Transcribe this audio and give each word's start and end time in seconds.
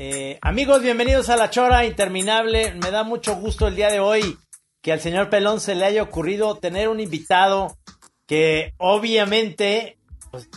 Eh, 0.00 0.38
amigos, 0.42 0.80
bienvenidos 0.80 1.28
a 1.28 1.36
La 1.36 1.50
Chora 1.50 1.84
Interminable. 1.84 2.72
Me 2.74 2.92
da 2.92 3.02
mucho 3.02 3.34
gusto 3.34 3.66
el 3.66 3.74
día 3.74 3.90
de 3.90 3.98
hoy 3.98 4.38
que 4.80 4.92
al 4.92 5.00
señor 5.00 5.28
Pelón 5.28 5.60
se 5.60 5.74
le 5.74 5.86
haya 5.86 6.04
ocurrido 6.04 6.54
tener 6.54 6.88
un 6.88 7.00
invitado 7.00 7.76
que 8.24 8.74
obviamente 8.76 9.98
pues, 10.30 10.48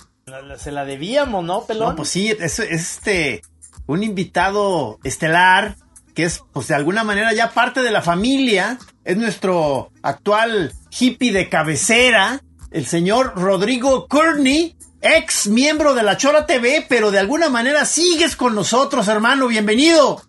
se 0.57 0.71
la 0.71 0.85
debíamos, 0.85 1.43
¿no, 1.43 1.65
Pelón? 1.65 1.89
No, 1.89 1.95
pues 1.95 2.09
sí, 2.09 2.29
es, 2.29 2.59
este 2.59 3.41
un 3.87 4.03
invitado 4.03 4.99
estelar 5.03 5.75
que 6.13 6.25
es, 6.25 6.43
pues 6.53 6.67
de 6.67 6.75
alguna 6.75 7.03
manera 7.03 7.33
ya 7.33 7.49
parte 7.49 7.81
de 7.81 7.89
la 7.89 8.03
familia. 8.03 8.77
Es 9.03 9.17
nuestro 9.17 9.91
actual 10.03 10.71
hippie 10.91 11.31
de 11.31 11.49
cabecera, 11.49 12.43
el 12.69 12.85
señor 12.85 13.33
Rodrigo 13.35 14.07
Courtney 14.07 14.75
ex 15.01 15.47
miembro 15.47 15.93
de 15.93 16.03
la 16.03 16.17
Chora 16.17 16.45
TV, 16.45 16.85
pero 16.87 17.11
de 17.11 17.19
alguna 17.19 17.49
manera 17.49 17.85
sigues 17.85 18.35
con 18.35 18.55
nosotros, 18.55 19.07
hermano. 19.07 19.47
Bienvenido. 19.47 20.21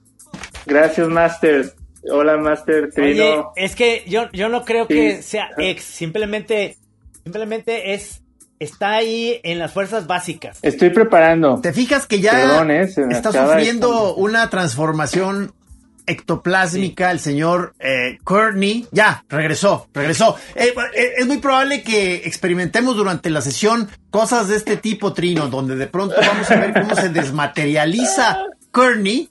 Gracias, 0.66 1.08
Master. 1.08 1.74
Hola, 2.10 2.36
Master 2.36 2.90
Trino. 2.92 3.24
Oye, 3.24 3.44
es 3.56 3.76
que 3.76 4.04
yo, 4.06 4.30
yo 4.32 4.48
no 4.48 4.64
creo 4.64 4.88
que 4.88 5.22
sea 5.22 5.50
ex, 5.58 5.84
simplemente, 5.84 6.76
simplemente 7.22 7.94
es, 7.94 8.22
está 8.58 8.94
ahí 8.94 9.40
en 9.44 9.58
las 9.58 9.72
fuerzas 9.72 10.06
básicas. 10.06 10.58
Estoy 10.62 10.90
preparando. 10.90 11.60
¿Te 11.60 11.72
fijas 11.72 12.06
que 12.06 12.20
ya 12.20 12.64
eh, 12.64 12.88
está 13.10 13.32
sufriendo 13.32 14.14
una 14.14 14.50
transformación 14.50 15.52
ectoplásmica, 16.06 17.10
el 17.10 17.20
señor 17.20 17.74
eh, 17.78 18.18
Courtney. 18.24 18.86
Ya, 18.90 19.24
regresó, 19.28 19.88
regresó. 19.92 20.36
Eh, 20.54 20.74
eh, 20.94 21.12
es 21.18 21.26
muy 21.26 21.38
probable 21.38 21.82
que 21.82 22.16
experimentemos 22.24 22.96
durante 22.96 23.30
la 23.30 23.40
sesión 23.40 23.88
cosas 24.10 24.48
de 24.48 24.56
este 24.56 24.76
tipo, 24.76 25.12
Trino, 25.12 25.48
donde 25.48 25.76
de 25.76 25.86
pronto 25.86 26.16
vamos 26.18 26.50
a 26.50 26.56
ver 26.56 26.72
cómo 26.74 26.94
se 26.94 27.08
desmaterializa 27.08 28.44
Courtney, 28.70 29.28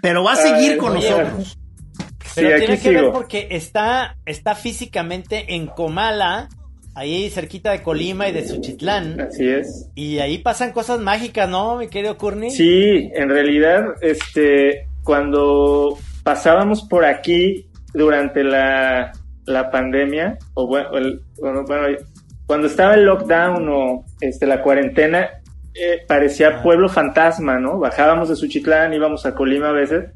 pero 0.00 0.24
va 0.24 0.32
a 0.32 0.36
seguir 0.36 0.78
con 0.78 0.94
nosotros. 0.94 1.58
Pero 2.34 2.58
tiene 2.58 2.78
que 2.78 2.90
ver 2.90 3.12
porque 3.12 3.48
está, 3.50 4.16
está 4.24 4.54
físicamente 4.54 5.54
en 5.54 5.66
Comala, 5.66 6.48
ahí 6.94 7.28
cerquita 7.30 7.72
de 7.72 7.82
Colima 7.82 8.28
y 8.28 8.32
de 8.32 8.46
Suchitlán. 8.46 9.20
Así 9.20 9.48
es. 9.48 9.88
Y 9.94 10.18
ahí 10.18 10.38
pasan 10.38 10.72
cosas 10.72 11.00
mágicas, 11.00 11.48
¿no, 11.48 11.76
mi 11.76 11.88
querido 11.88 12.16
Courtney? 12.16 12.50
Sí, 12.50 13.10
en 13.14 13.28
realidad, 13.28 13.94
este, 14.00 14.88
cuando 15.02 15.96
pasábamos 16.22 16.82
por 16.82 17.04
aquí 17.04 17.66
durante 17.92 18.44
la, 18.44 19.12
pandemia, 19.70 20.38
o 20.54 20.66
bueno, 20.66 20.90
cuando 22.46 22.66
estaba 22.66 22.94
el 22.94 23.04
lockdown 23.04 23.68
o 23.68 24.04
este, 24.20 24.46
la 24.46 24.62
cuarentena, 24.62 25.28
eh, 25.74 26.04
parecía 26.06 26.62
pueblo 26.62 26.88
fantasma, 26.88 27.58
¿no? 27.58 27.78
Bajábamos 27.78 28.28
de 28.28 28.36
Suchitlán, 28.36 28.92
íbamos 28.92 29.24
a 29.26 29.34
Colima 29.34 29.70
a 29.70 29.72
veces, 29.72 30.10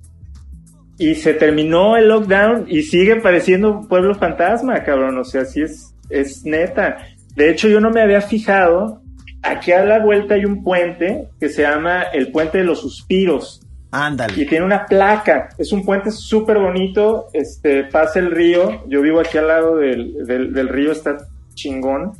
y 0.98 1.14
se 1.14 1.34
terminó 1.34 1.96
el 1.96 2.08
lockdown 2.08 2.66
y 2.68 2.82
sigue 2.82 3.16
pareciendo 3.16 3.86
pueblo 3.88 4.14
fantasma, 4.14 4.82
cabrón, 4.82 5.18
o 5.18 5.24
sea, 5.24 5.44
sí 5.44 5.62
es, 5.62 5.94
es 6.08 6.44
neta. 6.44 6.98
De 7.34 7.50
hecho, 7.50 7.68
yo 7.68 7.80
no 7.80 7.90
me 7.90 8.00
había 8.00 8.20
fijado, 8.20 9.02
aquí 9.42 9.72
a 9.72 9.84
la 9.84 9.98
vuelta 9.98 10.34
hay 10.34 10.44
un 10.44 10.62
puente 10.62 11.28
que 11.38 11.48
se 11.48 11.62
llama 11.62 12.02
el 12.12 12.30
Puente 12.32 12.58
de 12.58 12.64
los 12.64 12.80
Suspiros. 12.80 13.65
Ándale. 13.90 14.42
Y 14.42 14.46
tiene 14.46 14.64
una 14.64 14.86
placa. 14.86 15.48
Es 15.58 15.72
un 15.72 15.84
puente 15.84 16.10
súper 16.10 16.58
bonito. 16.58 17.28
Este, 17.32 17.84
pasa 17.84 18.18
el 18.18 18.30
río. 18.30 18.84
Yo 18.88 19.00
vivo 19.00 19.20
aquí 19.20 19.38
al 19.38 19.48
lado 19.48 19.76
del, 19.76 20.26
del, 20.26 20.68
río, 20.68 20.92
está 20.92 21.16
chingón. 21.54 22.12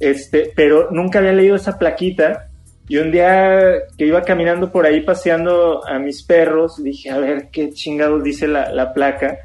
Este, 0.00 0.52
pero 0.54 0.90
nunca 0.90 1.20
había 1.20 1.32
leído 1.32 1.56
esa 1.56 1.78
plaquita. 1.78 2.48
Y 2.88 2.98
un 2.98 3.12
día 3.12 3.60
que 3.96 4.06
iba 4.06 4.22
caminando 4.22 4.72
por 4.72 4.84
ahí 4.84 5.00
paseando 5.00 5.86
a 5.86 5.98
mis 5.98 6.24
perros, 6.24 6.82
dije, 6.82 7.10
a 7.10 7.18
ver 7.18 7.48
qué 7.50 7.70
chingados 7.70 8.22
dice 8.22 8.48
la, 8.48 8.70
la 8.72 8.92
placa. 8.92 9.38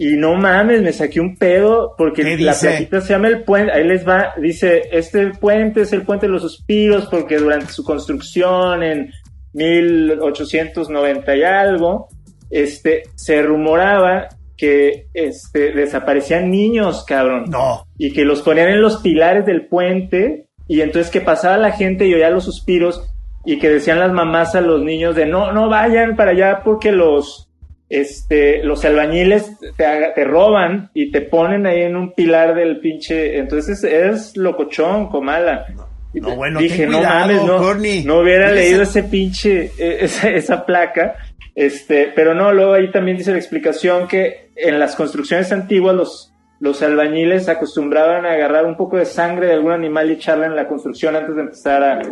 Y 0.00 0.16
no 0.16 0.34
mames, 0.34 0.80
me 0.80 0.92
saqué 0.92 1.18
un 1.18 1.36
pedo 1.36 1.96
porque 1.98 2.22
la 2.38 2.54
plaquita 2.54 3.00
se 3.00 3.14
llama 3.14 3.26
el 3.26 3.42
puente, 3.42 3.72
ahí 3.72 3.82
les 3.82 4.06
va, 4.06 4.32
dice, 4.40 4.82
este 4.92 5.30
puente 5.30 5.80
es 5.80 5.92
el 5.92 6.02
puente 6.02 6.26
de 6.26 6.32
los 6.32 6.42
suspiros 6.42 7.06
porque 7.06 7.36
durante 7.38 7.72
su 7.72 7.82
construcción 7.82 8.84
en 8.84 9.10
1890 9.52 11.36
y 11.36 11.42
algo, 11.42 12.08
este, 12.50 13.04
se 13.14 13.42
rumoraba 13.42 14.28
que 14.56 15.06
este, 15.14 15.72
desaparecían 15.72 16.50
niños, 16.50 17.04
cabrón. 17.06 17.44
No. 17.48 17.84
Y 17.96 18.12
que 18.12 18.24
los 18.24 18.42
ponían 18.42 18.68
en 18.68 18.82
los 18.82 18.98
pilares 18.98 19.46
del 19.46 19.66
puente 19.66 20.48
y 20.66 20.80
entonces 20.80 21.10
que 21.10 21.20
pasaba 21.20 21.56
la 21.56 21.72
gente 21.72 22.06
y 22.06 22.14
oía 22.14 22.30
los 22.30 22.44
suspiros 22.44 23.08
y 23.44 23.58
que 23.58 23.70
decían 23.70 24.00
las 24.00 24.12
mamás 24.12 24.54
a 24.54 24.60
los 24.60 24.82
niños 24.82 25.14
de 25.14 25.26
no, 25.26 25.52
no 25.52 25.68
vayan 25.68 26.16
para 26.16 26.32
allá 26.32 26.62
porque 26.64 26.92
los, 26.92 27.48
este, 27.88 28.62
los 28.62 28.84
albañiles 28.84 29.58
te, 29.76 29.86
te 30.14 30.24
roban 30.24 30.90
y 30.92 31.10
te 31.10 31.22
ponen 31.22 31.66
ahí 31.66 31.82
en 31.82 31.96
un 31.96 32.12
pilar 32.12 32.54
del 32.54 32.80
pinche, 32.80 33.38
entonces 33.38 33.82
es 33.84 34.36
locochón, 34.36 35.08
comala. 35.08 35.66
No, 35.74 35.87
bueno, 36.36 36.60
dije, 36.60 36.86
no 36.86 37.02
mames, 37.02 37.44
no, 37.44 37.74
no 37.74 38.20
hubiera 38.20 38.50
leído 38.52 38.82
ese 38.82 39.02
pinche, 39.04 39.72
e, 39.78 40.04
esa, 40.04 40.30
esa, 40.30 40.64
placa. 40.64 41.16
Este, 41.54 42.12
pero 42.14 42.34
no, 42.34 42.52
luego 42.52 42.74
ahí 42.74 42.90
también 42.90 43.16
dice 43.16 43.32
la 43.32 43.38
explicación 43.38 44.06
que 44.06 44.50
en 44.54 44.78
las 44.78 44.94
construcciones 44.94 45.50
antiguas 45.52 45.94
los, 45.94 46.32
los 46.60 46.82
albañiles 46.82 47.48
acostumbraban 47.48 48.26
a 48.26 48.32
agarrar 48.32 48.64
un 48.64 48.76
poco 48.76 48.96
de 48.96 49.04
sangre 49.04 49.48
de 49.48 49.54
algún 49.54 49.72
animal 49.72 50.08
y 50.08 50.14
echarla 50.14 50.46
en 50.46 50.56
la 50.56 50.68
construcción 50.68 51.16
antes 51.16 51.34
de 51.34 51.42
empezar 51.42 51.82
a. 51.82 52.02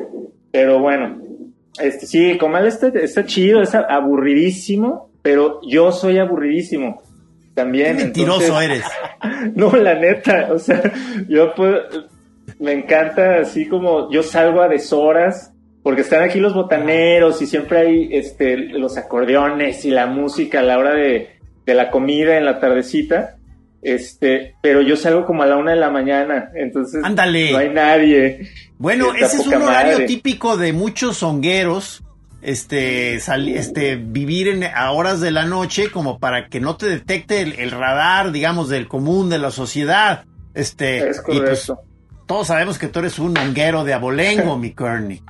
Pero 0.51 0.81
bueno, 0.81 1.23
este, 1.81 2.07
sí, 2.07 2.39
Comal 2.39 2.67
está, 2.67 2.89
está 2.89 3.25
chido, 3.25 3.63
es 3.63 3.75
aburridísimo, 3.75 5.11
pero 5.23 5.61
yo 5.69 5.93
soy 5.93 6.19
aburridísimo 6.19 7.03
también. 7.55 7.97
Qué 7.97 8.05
mentiroso 8.05 8.61
eres. 8.61 8.84
no, 9.55 9.75
la 9.77 9.95
neta, 9.95 10.49
o 10.53 10.59
sea, 10.59 10.83
yo 11.28 11.55
puedo 11.55 11.78
me 12.59 12.73
encanta 12.73 13.41
así 13.41 13.67
como 13.67 14.11
yo 14.11 14.23
salgo 14.23 14.61
a 14.62 14.69
deshoras 14.69 15.53
porque 15.87 16.03
están 16.03 16.25
aquí 16.25 16.41
los 16.41 16.53
botaneros 16.53 17.41
y 17.43 17.47
siempre 17.47 17.79
hay 17.79 18.09
este 18.11 18.57
los 18.57 18.97
acordeones 18.97 19.84
y 19.84 19.91
la 19.91 20.07
música 20.07 20.59
a 20.59 20.62
la 20.65 20.79
hora 20.79 20.93
de, 20.95 21.39
la 21.65 21.93
comida 21.93 22.37
en 22.37 22.45
la 22.45 22.59
tardecita. 22.59 23.37
Este, 23.83 24.57
pero 24.62 24.83
yo 24.83 24.97
salgo 24.97 25.25
como 25.25 25.45
a 25.45 25.47
la 25.47 25.57
una 25.57 25.71
de 25.71 25.77
la 25.77 25.91
mañana, 25.91 26.51
entonces 26.57 27.03
no 27.03 27.23
hay 27.23 27.69
nadie. 27.69 28.51
Bueno, 28.78 29.15
ese 29.15 29.37
es 29.37 29.47
un 29.47 29.63
horario 29.63 30.05
típico 30.07 30.57
de 30.57 30.73
muchos 30.73 31.23
hongueros, 31.23 32.03
este, 32.43 33.15
este, 33.15 33.95
vivir 33.95 34.49
en, 34.49 34.65
a 34.65 34.91
horas 34.91 35.21
de 35.21 35.31
la 35.31 35.45
noche 35.45 35.93
como 35.93 36.19
para 36.19 36.49
que 36.49 36.59
no 36.59 36.77
te 36.77 36.87
detecte 36.87 37.43
el, 37.43 37.71
radar, 37.71 38.33
digamos, 38.33 38.69
del 38.69 38.89
común 38.89 39.31
de 39.31 39.39
la 39.39 39.53
sociedad. 39.53 40.25
Este, 40.53 41.11
es 41.11 41.21
pues, 41.25 41.39
correcto 41.39 41.86
todos 42.27 42.49
sabemos 42.49 42.79
que 42.79 42.89
tú 42.89 42.99
eres 42.99 43.19
un 43.19 43.37
honguero 43.39 43.85
de 43.85 43.95
abolengo, 43.95 44.59
mi 44.59 44.73
Kearney. 44.73 45.23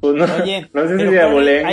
Pues 0.00 0.14
no, 0.14 0.24
Oye, 0.42 0.68
no 0.72 0.88
sé 0.88 0.98
si 0.98 1.04
de 1.04 1.22
abolengo. 1.22 1.70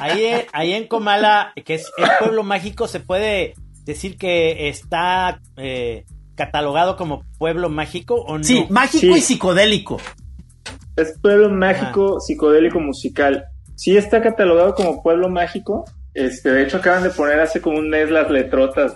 Ahí, 0.00 0.44
ahí, 0.52 0.72
en 0.72 0.86
Comala, 0.86 1.52
que 1.64 1.74
es 1.74 1.90
el 1.96 2.08
pueblo 2.20 2.42
mágico, 2.42 2.88
se 2.88 3.00
puede 3.00 3.54
decir 3.84 4.18
que 4.18 4.68
está 4.68 5.40
eh, 5.56 6.04
catalogado 6.34 6.96
como 6.96 7.24
pueblo 7.38 7.70
mágico 7.70 8.16
o 8.16 8.36
no? 8.36 8.44
Sí, 8.44 8.66
mágico 8.68 9.16
y 9.16 9.20
psicodélico. 9.20 9.98
Es 10.96 11.18
pueblo 11.20 11.50
mágico, 11.50 12.20
psicodélico 12.20 12.80
musical. 12.80 13.46
Sí 13.74 13.96
está 13.96 14.22
catalogado 14.22 14.74
como 14.74 15.02
pueblo 15.02 15.30
mágico. 15.30 15.84
Este, 16.12 16.50
de 16.50 16.62
hecho 16.62 16.78
acaban 16.78 17.02
de 17.02 17.10
poner 17.10 17.40
hace 17.40 17.60
como 17.60 17.78
un 17.78 17.90
mes 17.90 18.10
las 18.10 18.30
letrotas 18.30 18.94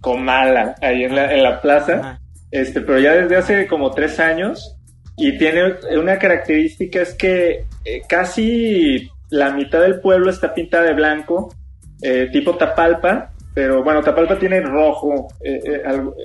Comala 0.00 0.74
ahí 0.80 1.04
en 1.04 1.14
la, 1.14 1.34
en 1.34 1.42
la 1.42 1.60
plaza 1.60 2.22
este, 2.54 2.82
pero 2.82 3.00
ya 3.00 3.14
desde 3.14 3.36
hace 3.36 3.66
como 3.66 3.90
tres 3.90 4.20
años 4.20 4.76
y 5.16 5.36
tiene 5.38 5.74
una 5.98 6.20
característica 6.20 7.00
es 7.00 7.12
que 7.14 7.66
eh, 7.84 8.02
casi 8.08 9.10
la 9.30 9.50
mitad 9.50 9.80
del 9.80 9.98
pueblo 10.00 10.30
está 10.30 10.54
pintada 10.54 10.84
de 10.84 10.94
blanco, 10.94 11.52
eh, 12.00 12.28
tipo 12.32 12.56
Tapalpa, 12.56 13.32
pero 13.54 13.82
bueno, 13.82 14.02
Tapalpa 14.02 14.38
tiene 14.38 14.60
rojo, 14.60 15.26
eh, 15.44 15.82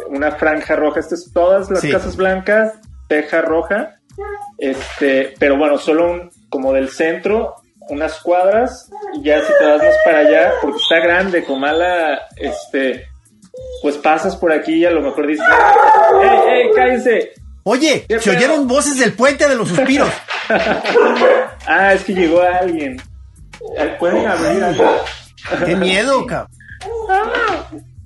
una 0.09 0.29
franja 0.33 0.75
roja, 0.75 0.99
estas 0.99 1.25
es 1.25 1.33
todas 1.33 1.71
las 1.71 1.83
casas 1.83 2.15
blancas, 2.15 2.79
teja 3.07 3.41
roja, 3.41 3.95
este, 4.59 5.33
pero 5.39 5.57
bueno, 5.57 5.79
solo 5.79 6.11
un, 6.11 6.29
como 6.49 6.73
del 6.73 6.89
centro, 6.89 7.55
unas 7.89 8.21
cuadras, 8.21 8.87
y 9.15 9.23
ya 9.23 9.41
si 9.41 9.51
te 9.57 9.65
vas 9.65 9.81
más 9.81 9.95
para 10.05 10.19
allá, 10.19 10.51
porque 10.61 10.77
está 10.77 10.99
grande, 10.99 11.43
Comala, 11.43 12.19
este, 12.37 13.08
pues 13.81 13.97
pasas 13.97 14.35
por 14.35 14.51
aquí 14.51 14.75
y 14.75 14.85
a 14.85 14.91
lo 14.91 15.01
mejor 15.01 15.27
dices, 15.27 15.45
¡Ey, 16.21 16.39
ey, 16.53 16.71
cállense! 16.75 17.33
Oye, 17.63 18.05
se 18.19 18.29
oyeron 18.31 18.67
voces 18.67 18.97
del 18.97 19.13
puente 19.13 19.47
de 19.47 19.55
los 19.55 19.69
suspiros. 19.69 20.09
ah, 21.67 21.93
es 21.93 22.03
que 22.03 22.13
llegó 22.13 22.41
alguien. 22.41 22.99
Pueden 23.99 24.25
abrir 24.25 24.63
Qué 25.65 25.75
miedo, 25.75 26.25
cabrón. 26.25 26.49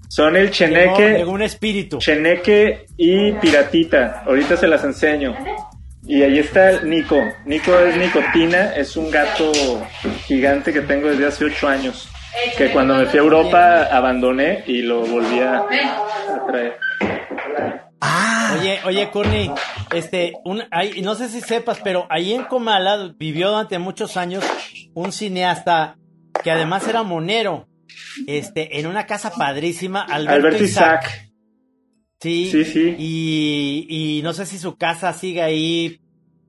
Son 0.10 0.36
el 0.36 0.52
Cheneque. 0.52 1.18
Llegó, 1.18 1.32
un 1.32 1.42
espíritu. 1.42 1.98
Cheneque 2.00 2.86
y 2.98 3.32
Piratita. 3.34 4.24
Ahorita 4.26 4.58
se 4.58 4.68
las 4.68 4.84
enseño. 4.84 5.36
Y 6.06 6.22
ahí 6.22 6.40
está 6.40 6.82
Nico. 6.84 7.18
Nico 7.46 7.78
es 7.80 7.96
Nicotina, 7.96 8.74
es 8.76 8.98
un 8.98 9.10
gato 9.10 9.52
gigante 10.26 10.74
que 10.74 10.82
tengo 10.82 11.08
desde 11.08 11.26
hace 11.26 11.46
ocho 11.46 11.68
años. 11.68 12.10
Que 12.58 12.72
cuando 12.72 12.96
me 12.96 13.06
fui 13.06 13.20
a 13.20 13.22
Europa 13.22 13.84
abandoné 13.92 14.64
y 14.68 14.82
lo 14.82 15.06
volví 15.06 15.40
a, 15.40 15.66
traer. 16.48 16.78
Ah. 18.02 18.58
Oye, 18.60 18.80
oye, 18.86 19.10
Courtney, 19.12 19.52
este, 19.94 20.34
un, 20.44 20.64
no 21.04 21.16
sé 21.16 21.30
si 21.30 21.42
sepas, 21.42 21.80
pero 21.84 22.06
ahí 22.10 22.34
en 22.34 22.44
Comala 22.46 23.14
vivió 23.18 23.50
durante 23.50 23.80
muchos 23.80 24.18
años 24.18 24.44
un 24.94 25.12
cineasta 25.12 25.98
que 26.44 26.52
además 26.52 26.88
era 26.88 27.04
monero, 27.04 27.68
este, 28.28 28.80
en 28.80 28.88
una 28.88 29.06
casa 29.06 29.32
padrísima, 29.32 30.04
Alberto, 30.04 30.64
Isaac. 30.64 31.32
Sí, 32.20 32.50
sí, 32.52 32.66
sí. 32.66 32.96
Y, 32.98 33.88
y 33.90 34.22
no 34.24 34.34
sé 34.34 34.46
si 34.46 34.58
su 34.58 34.78
casa 34.78 35.14
sigue 35.14 35.42
ahí 35.42 36.03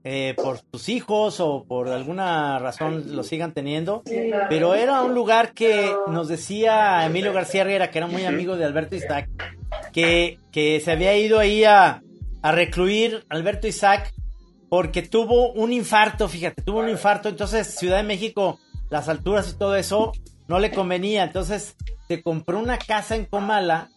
eh, 0.06 0.34
por 0.36 0.60
sus 0.70 0.90
hijos 0.90 1.40
o 1.40 1.64
por 1.64 1.88
alguna 1.88 2.58
razón 2.58 3.16
lo 3.16 3.22
sigan 3.22 3.54
teniendo, 3.54 4.02
pero 4.50 4.74
era 4.74 5.00
un 5.00 5.14
lugar 5.14 5.54
que 5.54 5.90
nos 6.08 6.28
decía 6.28 7.06
Emilio 7.06 7.32
García 7.32 7.62
Herrera, 7.62 7.90
que 7.90 7.98
era 7.98 8.06
muy 8.06 8.26
amigo 8.26 8.56
de 8.56 8.66
Alberto 8.66 8.96
Isaac, 8.96 9.30
que, 9.94 10.38
que 10.52 10.80
se 10.80 10.92
había 10.92 11.16
ido 11.16 11.38
ahí 11.38 11.64
a, 11.64 12.02
a 12.42 12.52
recluir 12.52 13.24
Alberto 13.30 13.66
Isaac 13.66 14.12
porque 14.68 15.00
tuvo 15.00 15.52
un 15.52 15.72
infarto, 15.72 16.28
fíjate, 16.28 16.60
tuvo 16.60 16.80
un 16.80 16.90
infarto, 16.90 17.30
entonces 17.30 17.74
Ciudad 17.74 17.96
de 17.96 18.02
México, 18.02 18.58
las 18.90 19.08
alturas 19.08 19.50
y 19.50 19.56
todo 19.56 19.74
eso 19.76 20.12
no 20.48 20.58
le 20.58 20.70
convenía, 20.70 21.24
entonces 21.24 21.76
se 22.08 22.22
compró 22.22 22.58
una 22.58 22.76
casa 22.76 23.16
en 23.16 23.24
Comala, 23.24 23.88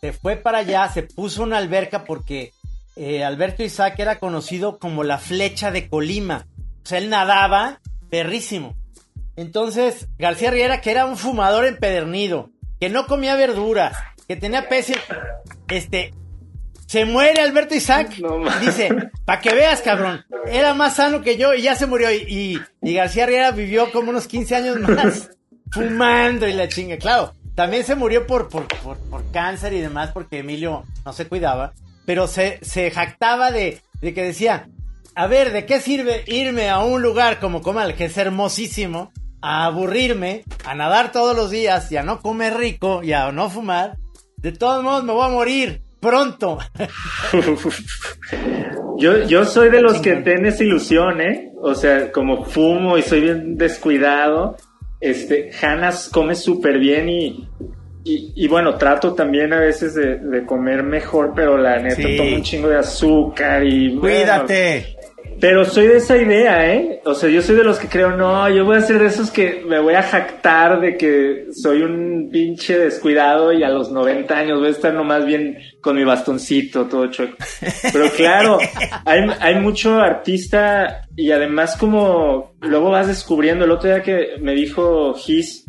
se 0.00 0.12
fue 0.12 0.36
para 0.36 0.58
allá, 0.58 0.88
se 0.90 1.02
puso 1.02 1.42
una 1.42 1.56
alberca 1.56 2.04
porque 2.04 2.52
eh, 2.96 3.24
Alberto 3.24 3.62
Isaac 3.62 3.98
era 3.98 4.18
conocido 4.18 4.78
como 4.78 5.04
la 5.04 5.18
flecha 5.18 5.70
de 5.70 5.88
Colima, 5.88 6.46
o 6.82 6.88
sea, 6.88 6.98
él 6.98 7.10
nadaba 7.10 7.80
perrísimo. 8.10 8.74
Entonces, 9.36 10.08
García 10.18 10.50
Riera, 10.50 10.80
que 10.80 10.90
era 10.90 11.04
un 11.04 11.16
fumador 11.16 11.66
empedernido, 11.66 12.50
que 12.80 12.88
no 12.88 13.06
comía 13.06 13.36
verduras, 13.36 13.96
que 14.26 14.36
tenía 14.36 14.68
pésimo, 14.68 15.00
este, 15.68 16.14
se 16.86 17.04
muere 17.04 17.42
Alberto 17.42 17.74
Isaac. 17.74 18.16
dice, 18.60 18.88
para 19.24 19.40
que 19.40 19.54
veas, 19.54 19.82
cabrón, 19.82 20.24
era 20.46 20.72
más 20.72 20.96
sano 20.96 21.20
que 21.20 21.36
yo 21.36 21.52
y 21.54 21.62
ya 21.62 21.74
se 21.74 21.86
murió. 21.86 22.10
Y, 22.10 22.60
y, 22.80 22.94
García 22.94 23.26
Riera 23.26 23.50
vivió 23.50 23.90
como 23.92 24.10
unos 24.10 24.26
15 24.26 24.56
años 24.56 24.80
más 24.80 25.30
fumando 25.70 26.46
y 26.46 26.52
la 26.52 26.68
chinga. 26.68 26.96
Claro, 26.96 27.34
también 27.54 27.84
se 27.84 27.94
murió 27.94 28.26
por, 28.26 28.48
por, 28.48 28.68
por, 28.68 28.96
por 28.98 29.30
cáncer 29.32 29.72
y 29.72 29.80
demás 29.80 30.10
porque 30.12 30.38
Emilio 30.38 30.84
no 31.04 31.12
se 31.12 31.26
cuidaba. 31.26 31.74
Pero 32.06 32.26
se, 32.26 32.58
se 32.62 32.90
jactaba 32.90 33.50
de, 33.50 33.80
de 34.00 34.14
que 34.14 34.22
decía, 34.22 34.68
a 35.14 35.26
ver, 35.26 35.52
¿de 35.52 35.66
qué 35.66 35.80
sirve 35.80 36.22
irme 36.26 36.70
a 36.70 36.78
un 36.78 37.02
lugar 37.02 37.40
como 37.40 37.62
Comal, 37.62 37.94
que 37.94 38.06
es 38.06 38.16
hermosísimo, 38.16 39.12
a 39.42 39.66
aburrirme, 39.66 40.44
a 40.64 40.74
nadar 40.74 41.12
todos 41.12 41.36
los 41.36 41.50
días 41.50 41.90
y 41.92 41.96
a 41.96 42.02
no 42.02 42.20
comer 42.20 42.56
rico 42.56 43.02
y 43.02 43.12
a 43.12 43.30
no 43.32 43.50
fumar? 43.50 43.96
De 44.36 44.52
todos 44.52 44.82
modos 44.82 45.04
me 45.04 45.12
voy 45.12 45.26
a 45.26 45.32
morir 45.32 45.82
pronto. 46.00 46.58
yo, 48.98 49.26
yo 49.26 49.44
soy 49.44 49.70
de 49.70 49.80
los 49.80 50.00
que 50.00 50.16
tienes 50.16 50.60
ilusión, 50.60 51.20
¿eh? 51.20 51.52
O 51.60 51.74
sea, 51.74 52.12
como 52.12 52.44
fumo 52.44 52.98
y 52.98 53.02
soy 53.02 53.22
bien 53.22 53.56
descuidado. 53.56 54.56
Este, 55.00 55.50
Hannah 55.60 55.92
come 56.12 56.34
súper 56.34 56.78
bien 56.78 57.08
y, 57.08 57.48
y, 58.08 58.46
bueno, 58.46 58.76
trato 58.76 59.14
también 59.14 59.52
a 59.52 59.60
veces 59.60 59.94
de, 59.94 60.44
comer 60.46 60.82
mejor, 60.82 61.32
pero 61.34 61.56
la 61.56 61.78
neta 61.78 62.02
tomo 62.16 62.36
un 62.36 62.42
chingo 62.42 62.68
de 62.68 62.78
azúcar 62.78 63.64
y... 63.64 63.96
Cuídate. 63.96 64.96
Pero 65.40 65.64
soy 65.64 65.86
de 65.88 65.96
esa 65.96 66.16
idea, 66.16 66.72
¿eh? 66.72 67.00
O 67.04 67.14
sea, 67.14 67.28
yo 67.28 67.42
soy 67.42 67.56
de 67.56 67.64
los 67.64 67.78
que 67.78 67.88
creo, 67.88 68.16
no, 68.16 68.48
yo 68.48 68.64
voy 68.64 68.76
a 68.76 68.80
ser 68.80 68.98
de 68.98 69.06
esos 69.06 69.30
que 69.30 69.62
me 69.66 69.78
voy 69.80 69.94
a 69.94 70.02
jactar 70.02 70.80
de 70.80 70.96
que 70.96 71.48
soy 71.52 71.82
un 71.82 72.30
pinche 72.32 72.78
descuidado 72.78 73.52
y 73.52 73.62
a 73.62 73.68
los 73.68 73.90
90 73.90 74.34
años 74.34 74.58
voy 74.58 74.68
a 74.68 74.70
estar 74.70 74.94
nomás 74.94 75.26
bien 75.26 75.58
con 75.82 75.96
mi 75.96 76.04
bastoncito, 76.04 76.86
todo 76.86 77.08
chueco. 77.08 77.36
Pero 77.92 78.08
claro, 78.16 78.58
hay, 79.04 79.20
hay 79.40 79.56
mucho 79.56 79.98
artista 79.98 81.02
y 81.16 81.30
además 81.32 81.76
como 81.76 82.54
luego 82.60 82.90
vas 82.90 83.06
descubriendo, 83.06 83.66
el 83.66 83.72
otro 83.72 83.90
día 83.90 84.02
que 84.02 84.38
me 84.40 84.54
dijo 84.54 85.14
Gis, 85.14 85.65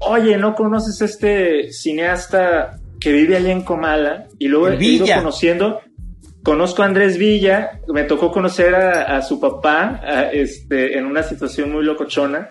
oye, 0.00 0.36
¿no 0.36 0.54
conoces 0.54 1.00
este 1.00 1.72
cineasta 1.72 2.78
que 3.00 3.12
vive 3.12 3.36
allá 3.36 3.52
en 3.52 3.62
Comala? 3.62 4.28
Y 4.38 4.48
luego 4.48 4.68
he 4.68 4.84
ido 4.84 5.06
conociendo. 5.14 5.80
Conozco 6.42 6.82
a 6.82 6.86
Andrés 6.86 7.18
Villa, 7.18 7.80
me 7.88 8.04
tocó 8.04 8.30
conocer 8.30 8.74
a, 8.74 9.20
su 9.22 9.40
papá 9.40 10.00
este, 10.32 10.96
en 10.96 11.04
una 11.04 11.24
situación 11.24 11.72
muy 11.72 11.84
locochona, 11.84 12.50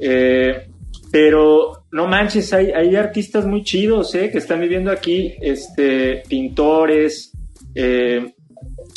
eh, 0.00 0.68
pero 1.12 1.84
no 1.92 2.08
manches, 2.08 2.52
hay, 2.52 2.72
hay, 2.72 2.96
artistas 2.96 3.46
muy 3.46 3.62
chidos 3.62 4.14
eh, 4.16 4.30
que 4.30 4.38
están 4.38 4.60
viviendo 4.60 4.90
aquí, 4.90 5.34
este, 5.40 6.24
pintores, 6.28 7.32
eh, 7.74 8.34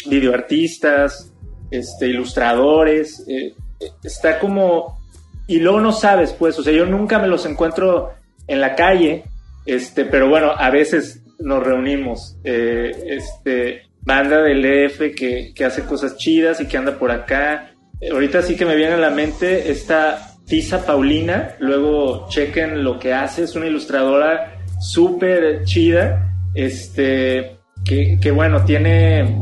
videoartistas, 0.10 1.32
este, 1.72 2.08
ilustradores, 2.08 3.24
eh, 3.28 3.54
está 4.04 4.40
como, 4.40 4.99
y 5.50 5.60
luego 5.60 5.82
no 5.82 5.92
sabes, 5.92 6.32
pues, 6.32 6.60
o 6.60 6.64
sea, 6.64 6.72
yo 6.72 6.86
nunca 6.86 7.18
me 7.18 7.28
los 7.28 7.44
encuentro 7.48 8.14
en 8.48 8.62
la 8.62 8.76
calle, 8.76 9.24
este, 9.66 10.06
pero 10.06 10.30
bueno, 10.30 10.52
a 10.56 10.70
veces 10.70 11.24
nos 11.40 11.64
reunimos, 11.64 12.38
este, 12.44 13.90
banda 14.02 14.44
del 14.44 14.64
EF 14.64 15.16
que, 15.16 15.66
hace 15.66 15.84
cosas 15.86 16.18
chidas 16.18 16.62
y 16.62 16.68
que 16.68 16.78
anda 16.78 17.00
por 17.00 17.10
acá. 17.10 17.72
Ahorita 18.12 18.44
sí 18.44 18.56
que 18.56 18.66
me 18.66 18.76
viene 18.76 18.94
a 18.94 18.98
la 18.98 19.10
mente 19.10 19.72
esta 19.72 20.36
Tisa 20.46 20.86
Paulina, 20.86 21.56
luego 21.60 22.28
chequen 22.30 22.84
lo 22.84 23.00
que 23.00 23.16
hace, 23.16 23.44
es 23.44 23.56
una 23.56 23.66
ilustradora 23.66 24.54
súper 24.80 25.64
chida, 25.64 26.32
este, 26.54 27.58
que, 27.84 28.32
bueno, 28.32 28.64
tiene, 28.66 29.36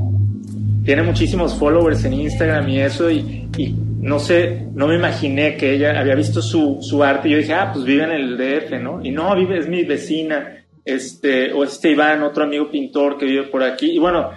tiene 0.85 1.03
muchísimos 1.03 1.53
followers 1.59 2.05
en 2.05 2.13
Instagram 2.13 2.69
y 2.69 2.79
eso, 2.79 3.11
y, 3.11 3.49
no 3.99 4.19
sé, 4.19 4.67
no 4.73 4.87
me 4.87 4.95
imaginé 4.95 5.57
que 5.57 5.73
ella 5.73 5.99
había 5.99 6.15
visto 6.15 6.41
su, 6.41 6.79
su 6.81 7.03
arte 7.03 7.27
y 7.27 7.31
yo 7.31 7.37
dije, 7.37 7.53
ah, 7.53 7.71
pues 7.73 7.83
vive 7.83 8.03
en 8.03 8.11
el 8.11 8.37
DF, 8.37 8.81
¿no? 8.81 9.03
Y 9.03 9.11
no, 9.11 9.35
vive, 9.35 9.57
es 9.57 9.67
mi 9.67 9.83
vecina, 9.83 10.65
este, 10.85 11.51
o 11.51 11.63
este 11.63 11.91
Iván, 11.91 12.23
otro 12.23 12.43
amigo 12.43 12.69
pintor 12.69 13.17
que 13.17 13.25
vive 13.25 13.43
por 13.43 13.63
aquí, 13.63 13.91
y 13.91 13.99
bueno, 13.99 14.29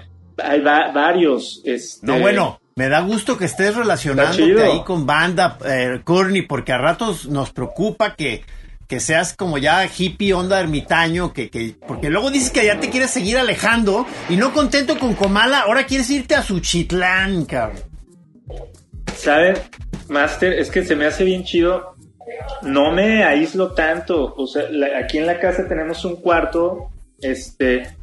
hay 0.43 0.61
varios. 0.63 1.61
Este... 1.65 2.07
No, 2.07 2.19
bueno, 2.19 2.61
me 2.75 2.89
da 2.89 3.01
gusto 3.01 3.37
que 3.37 3.45
estés 3.45 3.77
relacionándote 3.77 4.63
ahí 4.63 4.83
con 4.85 5.05
banda, 5.05 5.59
eh, 5.65 6.01
porque 6.49 6.73
a 6.73 6.79
ratos 6.79 7.29
nos 7.29 7.53
preocupa 7.53 8.17
que, 8.17 8.43
que 8.89 9.01
seas 9.01 9.37
como 9.37 9.59
ya 9.59 9.85
hippie, 9.87 10.33
onda 10.33 10.59
ermitaño, 10.59 11.35
que, 11.35 11.51
que, 11.51 11.77
porque 11.87 12.09
luego 12.09 12.31
dices 12.31 12.51
que 12.51 12.65
ya 12.65 12.81
te 12.81 12.89
quieres 12.89 13.11
seguir 13.11 13.37
alejando 13.37 14.07
y 14.31 14.37
no 14.37 14.55
contento 14.55 14.99
con 14.99 15.15
Comala, 15.15 15.61
ahora 15.61 15.85
quieres 15.85 16.09
irte 16.09 16.35
a 16.35 16.43
Suchitlán, 16.43 17.45
cabrón. 17.45 17.90
¿Saben, 19.21 19.55
Master? 20.09 20.55
Es 20.55 20.71
que 20.71 20.83
se 20.83 20.97
me 20.97 21.07
hace 21.07 21.25
bien 21.25 21.45
chido. 21.45 21.95
No 22.63 22.91
me 22.91 23.23
aíslo 23.23 23.73
tanto. 23.73 24.35
O 24.35 24.47
sea, 24.47 24.65
aquí 24.99 25.19
en 25.19 25.27
la 25.27 25.39
casa 25.39 25.69
tenemos 25.69 26.05
un 26.05 26.17
cuarto, 26.17 26.91
este, 27.21 27.97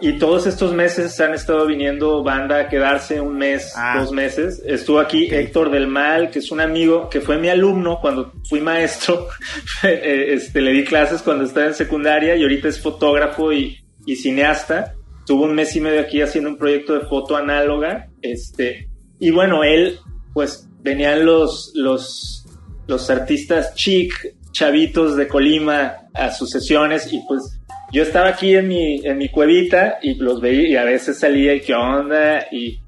y 0.00 0.18
todos 0.18 0.46
estos 0.46 0.72
meses 0.72 1.20
han 1.20 1.34
estado 1.34 1.66
viniendo 1.66 2.22
banda 2.22 2.58
a 2.58 2.68
quedarse 2.68 3.20
un 3.20 3.36
mes, 3.36 3.74
ah. 3.76 3.98
dos 4.00 4.10
meses. 4.10 4.60
Estuvo 4.66 4.98
aquí 4.98 5.28
Héctor 5.30 5.70
del 5.70 5.86
Mal, 5.86 6.30
que 6.30 6.40
es 6.40 6.50
un 6.50 6.60
amigo 6.60 7.08
que 7.08 7.20
fue 7.20 7.38
mi 7.38 7.48
alumno 7.48 7.98
cuando 8.00 8.32
fui 8.48 8.60
maestro. 8.60 9.28
Eh, 9.82 10.32
este, 10.34 10.62
le 10.62 10.72
di 10.72 10.84
clases 10.84 11.20
cuando 11.20 11.44
estaba 11.44 11.66
en 11.66 11.74
secundaria 11.74 12.36
y 12.36 12.42
ahorita 12.42 12.68
es 12.68 12.80
fotógrafo 12.80 13.52
y, 13.52 13.78
cineasta. 14.16 14.94
Tuvo 15.26 15.44
un 15.44 15.54
mes 15.54 15.76
y 15.76 15.80
medio 15.80 16.00
aquí 16.00 16.22
haciendo 16.22 16.48
un 16.50 16.56
proyecto 16.56 16.94
de 16.94 17.06
foto 17.06 17.36
análoga. 17.36 18.08
Este, 18.22 18.88
y 19.18 19.30
bueno, 19.30 19.62
él, 19.62 19.98
pues 20.34 20.68
venían 20.82 21.24
los, 21.24 21.72
los, 21.74 22.44
los 22.86 23.08
artistas 23.08 23.74
chic, 23.74 24.12
chavitos 24.52 25.16
de 25.16 25.26
Colima 25.26 26.08
a 26.12 26.30
sus 26.30 26.50
sesiones 26.50 27.10
y 27.10 27.22
pues 27.26 27.58
yo 27.92 28.02
estaba 28.02 28.28
aquí 28.28 28.54
en 28.54 28.68
mi, 28.68 29.06
en 29.06 29.16
mi 29.16 29.30
cuevita 29.30 29.98
y 30.02 30.14
los 30.16 30.40
veía 30.40 30.68
y 30.68 30.76
a 30.76 30.84
veces 30.84 31.18
salía 31.18 31.54
y 31.54 31.60
qué 31.60 31.74
onda 31.74 32.46
y 32.50 32.80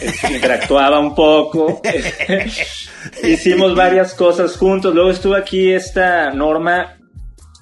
este, 0.00 0.32
interactuaba 0.34 0.98
un 0.98 1.14
poco. 1.14 1.80
Hicimos 3.22 3.74
varias 3.74 4.14
cosas 4.14 4.56
juntos. 4.56 4.94
Luego 4.94 5.10
estuvo 5.10 5.34
aquí 5.34 5.72
esta 5.72 6.30
Norma 6.30 6.98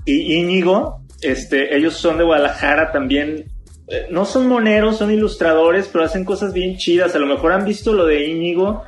y 0.05 0.39
Íñigo. 0.39 1.03
Este, 1.21 1.77
ellos 1.77 1.95
son 1.95 2.19
de 2.19 2.25
Guadalajara 2.25 2.93
también. 2.93 3.47
Eh, 3.89 4.07
no 4.11 4.25
son 4.25 4.49
moneros, 4.49 4.99
son 4.99 5.11
ilustradores, 5.11 5.89
pero 5.91 6.05
hacen 6.05 6.25
cosas 6.25 6.53
bien 6.53 6.77
chidas. 6.77 7.15
A 7.15 7.19
lo 7.19 7.27
mejor 7.27 7.53
han 7.53 7.65
visto 7.65 7.93
lo 7.93 8.07
de 8.07 8.27
Íñigo, 8.27 8.85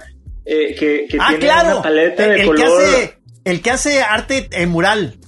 eh, 0.52 0.74
que, 0.74 1.06
ah, 1.20 1.28
tiene 1.38 1.52
una 1.52 1.82
paleta 1.82 2.26
de 2.26 2.40
el 2.40 2.46
color. 2.46 2.60
Que 2.60 2.64
hace, 2.64 3.18
el 3.44 3.62
que 3.62 3.70
hace 3.70 4.02
arte 4.02 4.48
en 4.50 4.68
mural. 4.70 5.18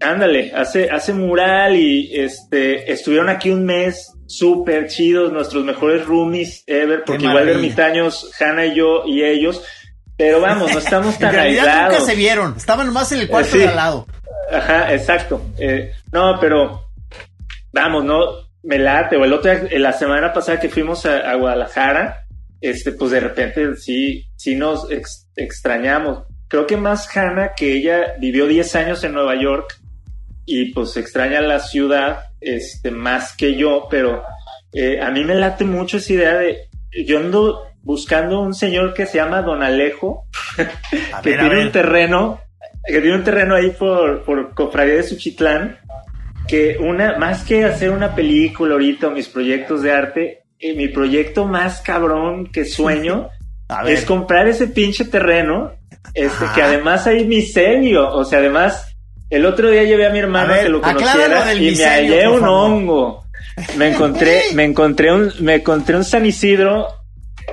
Ándale, 0.00 0.52
hace, 0.54 0.88
hace 0.90 1.12
mural 1.12 1.74
y 1.74 2.16
este 2.16 2.92
estuvieron 2.92 3.28
aquí 3.28 3.50
un 3.50 3.64
mes 3.64 4.12
súper 4.26 4.86
chidos, 4.86 5.32
nuestros 5.32 5.64
mejores 5.64 6.06
roomies 6.06 6.62
ever, 6.68 7.02
porque 7.04 7.24
igual 7.24 7.48
ermitaños, 7.48 8.30
Hanna 8.40 8.66
y 8.66 8.76
yo 8.76 9.02
y 9.04 9.24
ellos, 9.24 9.64
pero 10.16 10.40
vamos, 10.40 10.72
no 10.72 10.78
estamos 10.78 11.18
tan 11.18 11.34
en 11.34 11.40
aislados. 11.40 11.94
nunca 11.94 12.04
se 12.04 12.14
vieron, 12.14 12.54
estaban 12.56 12.86
nomás 12.86 13.10
en 13.10 13.20
el 13.20 13.28
cuarto 13.28 13.58
de 13.58 13.66
al 13.66 13.74
lado. 13.74 14.06
Ajá, 14.52 14.94
exacto. 14.94 15.42
Eh, 15.58 15.92
no, 16.12 16.38
pero 16.40 16.84
vamos, 17.72 18.04
no, 18.04 18.20
me 18.62 18.78
late. 18.78 19.16
O 19.16 19.24
el 19.24 19.32
otro, 19.32 19.52
la 19.72 19.92
semana 19.92 20.32
pasada 20.32 20.60
que 20.60 20.68
fuimos 20.68 21.04
a, 21.06 21.34
Guadalajara, 21.34 22.26
este, 22.60 22.92
pues 22.92 23.10
de 23.10 23.20
repente 23.20 23.76
sí, 23.76 24.26
sí 24.36 24.56
nos 24.56 24.88
extrañamos. 25.36 26.24
Creo 26.48 26.66
que 26.66 26.76
más 26.76 27.14
Hannah, 27.14 27.54
que 27.54 27.74
ella 27.74 28.14
vivió 28.18 28.46
10 28.46 28.76
años 28.76 29.04
en 29.04 29.12
Nueva 29.12 29.40
York 29.40 29.80
y 30.46 30.72
pues 30.72 30.96
extraña 30.96 31.40
la 31.40 31.60
ciudad, 31.60 32.20
este, 32.40 32.90
más 32.90 33.36
que 33.36 33.54
yo, 33.54 33.86
pero 33.90 34.24
eh, 34.72 35.00
a 35.00 35.10
mí 35.10 35.24
me 35.24 35.34
late 35.34 35.64
mucho 35.64 35.98
esa 35.98 36.12
idea 36.12 36.34
de, 36.38 36.68
yo 37.06 37.18
ando 37.18 37.66
buscando 37.82 38.40
un 38.40 38.54
señor 38.54 38.94
que 38.94 39.06
se 39.06 39.18
llama 39.18 39.42
Don 39.42 39.62
Alejo, 39.62 40.24
que 41.22 41.36
tiene 41.36 41.64
un 41.64 41.72
terreno, 41.72 42.40
que 42.84 43.00
tiene 43.00 43.16
un 43.16 43.24
terreno 43.24 43.54
ahí 43.54 43.70
por, 43.70 44.24
por 44.24 44.54
Cofradía 44.54 44.94
de 44.94 45.02
Suchitlán, 45.02 45.78
que 46.46 46.78
una, 46.80 47.18
más 47.18 47.44
que 47.44 47.64
hacer 47.64 47.90
una 47.90 48.14
película 48.14 48.72
ahorita 48.72 49.08
o 49.08 49.10
mis 49.10 49.28
proyectos 49.28 49.82
de 49.82 49.92
arte, 49.92 50.42
eh, 50.58 50.74
mi 50.74 50.88
proyecto 50.88 51.46
más 51.46 51.80
cabrón 51.80 52.46
que 52.50 52.64
sueño 52.64 53.28
es 53.86 54.04
comprar 54.04 54.48
ese 54.48 54.68
pinche 54.68 55.04
terreno, 55.04 55.72
este, 56.14 56.44
que 56.54 56.62
además 56.62 57.06
hay 57.06 57.26
micelio, 57.26 58.10
o 58.10 58.24
sea, 58.24 58.38
además, 58.38 58.96
el 59.30 59.44
otro 59.44 59.70
día 59.70 59.84
llevé 59.84 60.06
a 60.06 60.10
mi 60.10 60.18
hermano 60.18 60.54
que 60.54 60.68
lo 60.68 60.80
conociera 60.80 61.54
y 61.54 61.76
me 61.76 61.84
hallé 61.84 62.28
un 62.28 62.44
hongo. 62.44 63.24
Me 63.76 63.88
encontré, 63.88 64.42
me 64.54 64.64
encontré 64.64 65.12
un, 65.12 65.32
me 65.40 65.56
encontré 65.56 65.96
un 65.96 66.04
San 66.04 66.24
Isidro 66.24 66.88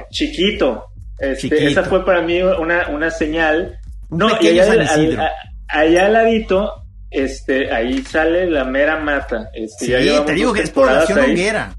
chiquito. 0.10 0.86
Este, 1.20 1.68
Esa 1.68 1.84
fue 1.84 2.06
para 2.06 2.22
mí 2.22 2.42
una, 2.42 2.90
una 2.90 3.10
señal. 3.10 3.80
no, 4.10 4.30
y 4.42 4.48
allá, 4.48 4.72
al, 4.72 5.32
allá 5.68 6.06
al 6.06 6.14
ladito 6.14 6.86
este, 7.16 7.72
ahí 7.72 8.04
sale 8.04 8.50
la 8.50 8.66
mera 8.66 9.00
mata. 9.00 9.50
Este, 9.54 9.86
sí, 9.86 10.24
te 10.26 10.34
digo 10.34 10.54
que 10.54 10.62
es 10.62 10.70
población 10.70 11.20
hoguera. 11.20 11.74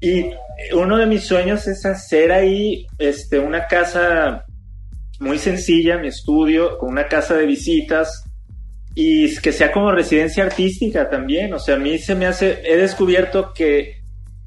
Y 0.00 0.30
uno 0.74 0.96
de 0.96 1.06
mis 1.06 1.24
sueños 1.24 1.66
es 1.66 1.84
hacer 1.84 2.32
ahí 2.32 2.86
este, 2.98 3.38
una 3.38 3.66
casa 3.66 4.44
muy 5.18 5.38
sencilla, 5.38 5.98
mi 5.98 6.08
estudio, 6.08 6.78
con 6.78 6.90
una 6.90 7.06
casa 7.06 7.34
de 7.34 7.46
visitas 7.46 8.24
y 8.94 9.36
que 9.36 9.52
sea 9.52 9.70
como 9.70 9.92
residencia 9.92 10.44
artística 10.44 11.08
también. 11.08 11.52
O 11.52 11.58
sea, 11.58 11.76
a 11.76 11.78
mí 11.78 11.98
se 11.98 12.14
me 12.14 12.26
hace, 12.26 12.60
he 12.64 12.76
descubierto 12.76 13.52
que 13.54 14.00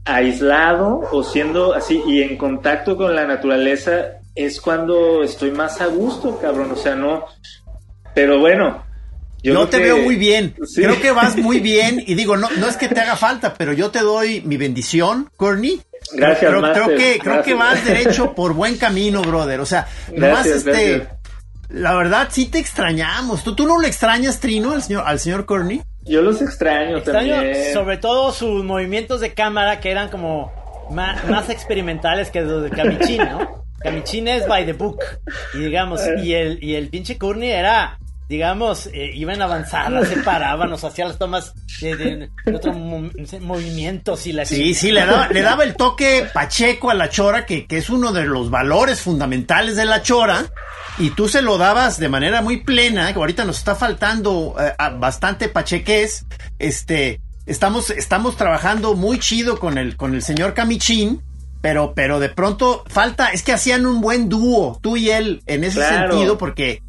aislado 0.06 1.00
o 1.12 1.24
siendo 1.24 1.74
así 1.74 2.02
y 2.06 2.22
en 2.22 2.38
contacto 2.38 2.98
con 2.98 3.16
la 3.16 3.26
naturaleza 3.26 4.20
es 4.36 4.60
cuando 4.60 5.24
estoy 5.24 5.52
más 5.52 5.80
a 5.80 5.86
gusto, 5.86 6.40
cabrón. 6.40 6.72
O 6.72 6.76
sea, 6.76 6.96
no. 6.96 7.26
Pero 8.16 8.40
bueno, 8.40 8.84
yo, 9.44 9.68
te 9.68 9.80
veo 9.80 9.98
muy 9.98 10.16
bien. 10.16 10.56
Creo 10.76 11.00
que 11.00 11.12
vas 11.12 11.36
muy 11.38 11.60
bien. 11.62 12.04
Y 12.06 12.16
digo, 12.16 12.38
no, 12.38 12.50
no 12.58 12.68
es 12.68 12.78
que 12.78 12.88
te 12.88 13.00
haga 13.00 13.16
falta, 13.16 13.54
pero 13.54 13.74
yo 13.74 13.92
te 13.92 14.00
doy 14.00 14.42
mi 14.42 14.58
bendición, 14.58 15.30
Courtney. 15.38 15.82
Gracias, 16.14 16.52
creo, 16.52 16.74
creo 16.74 16.98
que 16.98 17.20
Creo 17.20 17.44
que 17.44 17.54
vas 17.54 17.84
derecho 17.86 18.34
por 18.34 18.54
buen 18.54 18.78
camino, 18.78 19.22
brother. 19.22 19.60
O 19.60 19.66
sea, 19.66 19.88
nomás 20.16 20.46
este. 20.46 21.08
La 21.70 21.96
verdad, 21.96 22.28
sí 22.32 22.46
te 22.46 22.60
extrañamos. 22.60 23.44
¿Tú, 23.44 23.56
tú 23.56 23.66
no 23.66 23.80
le 23.80 23.88
extrañas, 23.88 24.40
Trino, 24.40 24.74
al 24.74 24.84
señor, 24.84 25.04
al 25.08 25.20
señor 25.20 25.46
Courtney? 25.46 25.82
Yo 26.06 26.22
los 26.22 26.42
extraño, 26.42 26.98
extraño 26.98 27.36
también. 27.36 27.74
Sobre 27.74 27.98
todo 27.98 28.32
sus 28.32 28.64
movimientos 28.64 29.22
de 29.22 29.34
cámara 29.34 29.80
que 29.80 29.90
eran 29.90 30.10
como 30.10 30.52
más, 30.92 31.28
más 31.30 31.50
experimentales 31.50 32.30
que 32.30 32.42
los 32.42 32.64
de 32.64 32.70
Camichín, 32.70 33.18
¿no? 33.18 33.66
Camichín 33.80 34.28
es 34.28 34.48
by 34.48 34.66
the 34.66 34.74
book. 34.74 35.00
Y 35.54 35.60
digamos, 35.60 36.02
y 36.22 36.34
el, 36.34 36.64
y 36.64 36.76
el 36.76 36.90
pinche 36.90 37.18
Courtney 37.18 37.52
era 37.52 37.98
digamos, 38.30 38.88
eh, 38.88 39.12
iban 39.14 39.42
avanzando, 39.42 40.06
se 40.06 40.18
paraban, 40.18 40.70
nos 40.70 40.84
hacían 40.84 41.10
las 41.10 41.18
tomas 41.18 41.54
de, 41.82 42.30
otros 42.54 42.76
movimientos 43.42 44.26
y 44.28 44.34
la... 44.34 44.46
Sí, 44.46 44.74
sí, 44.74 44.92
le 44.92 45.06
daba, 45.06 45.28
le 45.28 45.42
daba 45.42 45.64
el 45.64 45.76
toque 45.76 46.28
pacheco 46.34 46.90
a 46.90 46.94
la 46.94 47.10
chora, 47.10 47.46
que, 47.46 47.66
que 47.66 47.78
es 47.78 47.90
uno 47.90 48.14
de 48.14 48.26
los 48.26 48.50
valores 48.50 49.02
fundamentales 49.02 49.76
de 49.76 49.86
la 49.86 50.02
chora, 50.02 50.46
y 50.98 51.10
tú 51.12 51.28
se 51.28 51.42
lo 51.42 51.58
dabas 51.58 52.00
de 52.00 52.10
manera 52.10 52.42
muy 52.42 52.64
plena, 52.64 53.12
que 53.12 53.20
ahorita 53.20 53.46
nos 53.46 53.58
está 53.58 53.76
faltando 53.76 54.56
eh, 54.60 54.74
bastante 54.98 55.50
pacheques, 55.50 56.26
este, 56.60 57.20
estamos, 57.46 57.90
estamos 57.90 58.38
trabajando 58.38 58.96
muy 58.96 59.20
chido 59.20 59.60
con 59.60 59.78
el, 59.78 59.98
con 59.98 60.14
el 60.16 60.22
señor 60.22 60.54
Camichín, 60.54 61.22
pero, 61.62 61.94
pero 61.96 62.20
de 62.20 62.30
pronto 62.30 62.84
falta, 62.88 63.30
es 63.30 63.44
que 63.44 63.54
hacían 63.54 63.86
un 63.86 64.02
buen 64.02 64.30
dúo, 64.30 64.80
tú 64.82 64.98
y 64.98 65.10
él, 65.10 65.42
en 65.46 65.64
ese 65.64 65.82
sentido, 65.82 66.38
porque 66.38 66.82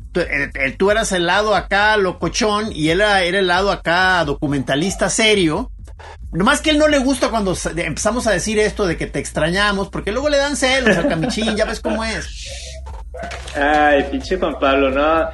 tú, 0.78 0.90
eras 0.90 1.12
el 1.12 1.26
lado 1.26 1.54
acá 1.54 1.96
locochón 1.96 2.72
y 2.72 2.90
él 2.90 3.00
era, 3.00 3.22
el 3.22 3.46
lado 3.46 3.70
acá 3.70 4.24
documentalista 4.24 5.10
serio. 5.10 5.70
Nomás 6.32 6.60
que 6.60 6.70
él 6.70 6.78
no 6.78 6.88
le 6.88 6.98
gusta 6.98 7.28
cuando 7.28 7.54
empezamos 7.76 8.26
a 8.26 8.32
decir 8.32 8.58
esto 8.58 8.86
de 8.86 8.96
que 8.96 9.06
te 9.06 9.18
extrañamos, 9.18 9.88
porque 9.88 10.12
luego 10.12 10.28
le 10.28 10.38
dan 10.38 10.56
celos 10.56 10.96
al 10.96 11.08
camichín, 11.08 11.56
ya 11.56 11.64
ves 11.64 11.80
cómo 11.80 12.04
es. 12.04 12.26
Ay, 13.54 14.04
pinche 14.10 14.36
Juan 14.36 14.58
Pablo, 14.58 14.90
no. 14.90 15.28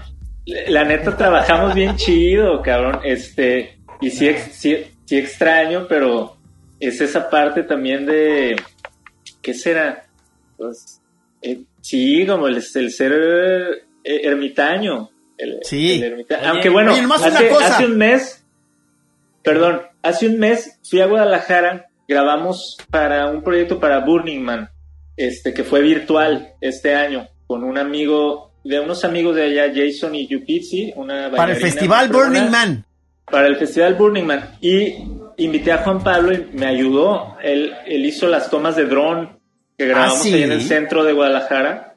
La 0.69 0.85
neta 0.85 1.17
trabajamos 1.17 1.75
bien 1.75 1.97
chido, 1.97 2.61
cabrón. 2.63 3.01
Este, 3.05 3.79
y 4.01 4.11
sí, 4.11 4.31
sí, 4.53 4.87
extraño, 5.11 5.87
pero 5.89 6.37
es 6.79 7.01
esa 7.01 7.29
parte 7.31 7.63
también 7.63 8.05
de. 8.05 8.57
¿Qué 9.41 9.55
será? 9.55 10.05
Pues, 10.57 11.01
eh, 11.41 11.63
sí, 11.81 12.27
como 12.27 12.47
el 12.47 12.63
ser 12.63 13.90
eh, 14.05 14.21
ermitaño. 14.25 15.11
sí. 15.63 16.03
Aunque 16.45 16.69
bueno, 16.69 16.93
hace, 16.93 17.87
un 17.87 17.97
mes, 17.97 18.45
perdón, 19.43 19.83
hace 20.03 20.27
un 20.27 20.39
mes 20.39 20.79
fui 20.89 21.01
a 21.01 21.07
Guadalajara, 21.07 21.89
grabamos 22.07 22.77
para 22.91 23.27
un 23.27 23.43
proyecto 23.43 23.79
para 23.79 24.01
Burning 24.01 24.41
Man, 24.41 24.71
este, 25.17 25.53
que 25.55 25.65
fue 25.65 25.81
virtual 25.83 26.55
este 26.61 26.95
año, 26.95 27.29
con 27.47 27.65
un 27.65 27.79
amigo, 27.79 28.53
de 28.65 28.81
unos 28.81 29.05
amigos 29.05 29.37
de 29.37 29.45
allá, 29.45 29.73
Jason 29.75 30.15
y 30.15 30.27
Yupitsi, 30.27 30.93
una 30.97 31.31
Para 31.31 31.53
el 31.53 31.59
Festival 31.59 32.09
Burning 32.09 32.51
Man. 32.51 32.85
Para 33.31 33.47
el 33.47 33.57
Festival 33.57 33.95
Burning 33.95 34.25
Man. 34.25 34.57
Y 34.61 34.95
invité 35.39 35.73
a 35.73 35.79
Juan 35.79 36.03
Pablo 36.03 36.33
y 36.33 36.49
me 36.53 36.67
ayudó. 36.67 37.37
Él, 37.43 37.73
él 37.87 38.05
hizo 38.05 38.27
las 38.27 38.51
tomas 38.51 38.77
de 38.77 38.87
dron 38.87 39.39
que 39.79 39.87
grabamos 39.87 40.21
ah, 40.21 40.25
ahí 40.27 40.43
en 40.43 40.53
el 40.53 40.63
centro 40.63 41.05
de 41.05 41.13
Guadalajara 41.13 41.90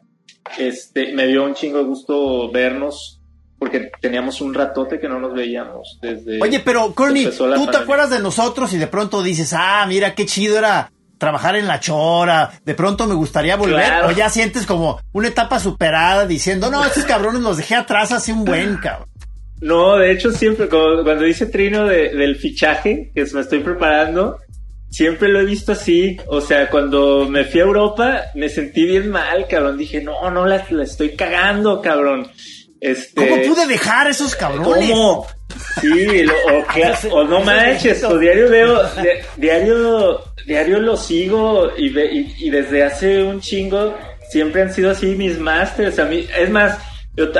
este, 0.57 1.13
me 1.13 1.27
dio 1.27 1.43
un 1.43 1.53
chingo 1.53 1.79
de 1.79 1.83
gusto 1.85 2.51
vernos 2.51 3.19
porque 3.57 3.91
teníamos 4.01 4.41
un 4.41 4.53
ratote 4.53 4.99
que 4.99 5.07
no 5.07 5.19
nos 5.19 5.33
veíamos 5.33 5.97
desde. 6.01 6.41
Oye, 6.41 6.59
pero 6.59 6.93
Corny, 6.93 7.25
tú 7.25 7.67
te 7.67 7.77
acuerdas 7.77 8.09
de 8.09 8.19
nosotros 8.19 8.73
y 8.73 8.77
de 8.77 8.87
pronto 8.87 9.23
dices, 9.23 9.53
ah, 9.57 9.85
mira 9.87 10.15
qué 10.15 10.25
chido 10.25 10.57
era 10.57 10.91
trabajar 11.17 11.55
en 11.55 11.67
la 11.67 11.79
chora, 11.79 12.51
de 12.65 12.73
pronto 12.73 13.07
me 13.07 13.13
gustaría 13.13 13.55
volver, 13.55 14.03
o 14.03 14.11
ya 14.11 14.29
sientes 14.29 14.65
como 14.65 14.99
una 15.13 15.29
etapa 15.29 15.61
superada 15.61 16.27
diciendo, 16.27 16.69
no, 16.69 16.83
estos 16.83 17.05
cabrones 17.05 17.41
los 17.41 17.55
dejé 17.55 17.75
atrás 17.75 18.11
hace 18.11 18.33
un 18.33 18.43
buen 18.43 18.75
cabrón. 18.83 19.07
No, 19.61 19.95
de 19.95 20.11
hecho 20.11 20.33
siempre, 20.33 20.67
cuando 20.67 21.23
dice 21.23 21.45
Trino 21.45 21.85
del 21.85 22.35
fichaje, 22.35 23.11
que 23.15 23.25
me 23.33 23.39
estoy 23.39 23.59
preparando, 23.59 24.39
siempre 24.93 25.27
lo 25.27 25.41
he 25.41 25.45
visto 25.45 25.71
así. 25.71 26.17
O 26.27 26.39
sea, 26.39 26.69
cuando 26.69 27.27
me 27.27 27.45
fui 27.45 27.59
a 27.59 27.63
Europa, 27.63 28.21
me 28.35 28.47
sentí 28.47 28.85
bien 28.85 29.09
mal, 29.09 29.47
cabrón. 29.47 29.77
Dije, 29.77 30.01
no, 30.01 30.29
no 30.29 30.45
la, 30.45 30.57
estoy 30.83 31.15
cagando, 31.15 31.81
cabrón. 31.81 32.31
Este, 32.79 33.27
¿Cómo 33.27 33.41
pude 33.41 33.65
dejar 33.65 34.07
esos 34.07 34.35
cabrones? 34.35 34.91
¿Cómo? 34.91 35.27
Sí, 35.81 36.25
o, 37.11 37.23
no 37.23 37.41
manches, 37.41 38.03
o 38.03 38.17
diario 38.17 38.49
veo, 38.49 38.81
diario, 39.37 40.23
diario 40.45 40.79
lo 40.79 40.97
sigo 40.97 41.71
y, 41.77 41.97
y, 42.45 42.49
desde 42.49 42.83
hace 42.83 43.23
un 43.23 43.39
chingo 43.39 43.95
siempre 44.29 44.63
han 44.63 44.73
sido 44.73 44.91
así 44.91 45.15
mis 45.15 45.39
masters. 45.39 45.97
A 45.99 46.05
mí, 46.05 46.27
es 46.37 46.49
más, 46.49 46.77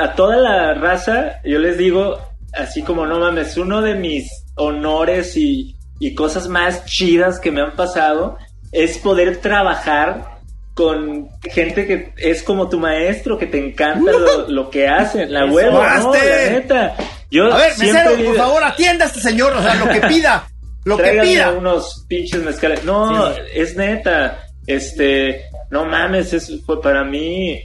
a 0.00 0.14
toda 0.14 0.36
la 0.36 0.74
raza, 0.74 1.40
yo 1.44 1.58
les 1.58 1.76
digo, 1.76 2.18
así 2.54 2.82
como 2.82 3.06
no 3.06 3.18
mames, 3.20 3.56
uno 3.56 3.82
de 3.82 3.94
mis 3.94 4.28
honores 4.56 5.36
y, 5.36 5.76
y 5.98 6.14
cosas 6.14 6.48
más 6.48 6.84
chidas 6.86 7.40
que 7.40 7.50
me 7.50 7.60
han 7.60 7.74
pasado 7.74 8.36
es 8.72 8.98
poder 8.98 9.38
trabajar 9.38 10.34
con 10.74 11.28
gente 11.42 11.86
que 11.86 12.12
es 12.16 12.42
como 12.42 12.68
tu 12.68 12.78
maestro, 12.78 13.38
que 13.38 13.46
te 13.46 13.64
encanta 13.64 14.10
lo, 14.48 14.70
que 14.70 14.88
hacen, 14.88 15.32
la 15.32 15.46
huevo, 15.46 15.82
no, 15.82 16.12
la 16.12 16.50
neta. 16.50 16.96
Yo 17.30 17.52
a 17.52 17.58
ver, 17.58 17.78
mesero, 17.78 18.24
por 18.24 18.36
favor, 18.36 18.64
atienda 18.64 19.04
a 19.04 19.08
este 19.08 19.20
señor, 19.20 19.52
o 19.54 19.62
sea, 19.62 19.76
lo 19.76 19.88
que 19.88 20.00
pida, 20.00 20.48
lo 20.84 20.96
que 20.96 21.20
pida. 21.22 21.52
unos 21.52 22.04
pinches 22.08 22.42
mezcales. 22.42 22.84
No, 22.84 23.30
es 23.30 23.76
neta, 23.76 24.46
este, 24.66 25.44
no 25.70 25.84
mames, 25.84 26.32
es, 26.32 26.60
fue 26.66 26.82
para 26.82 27.04
mí, 27.04 27.62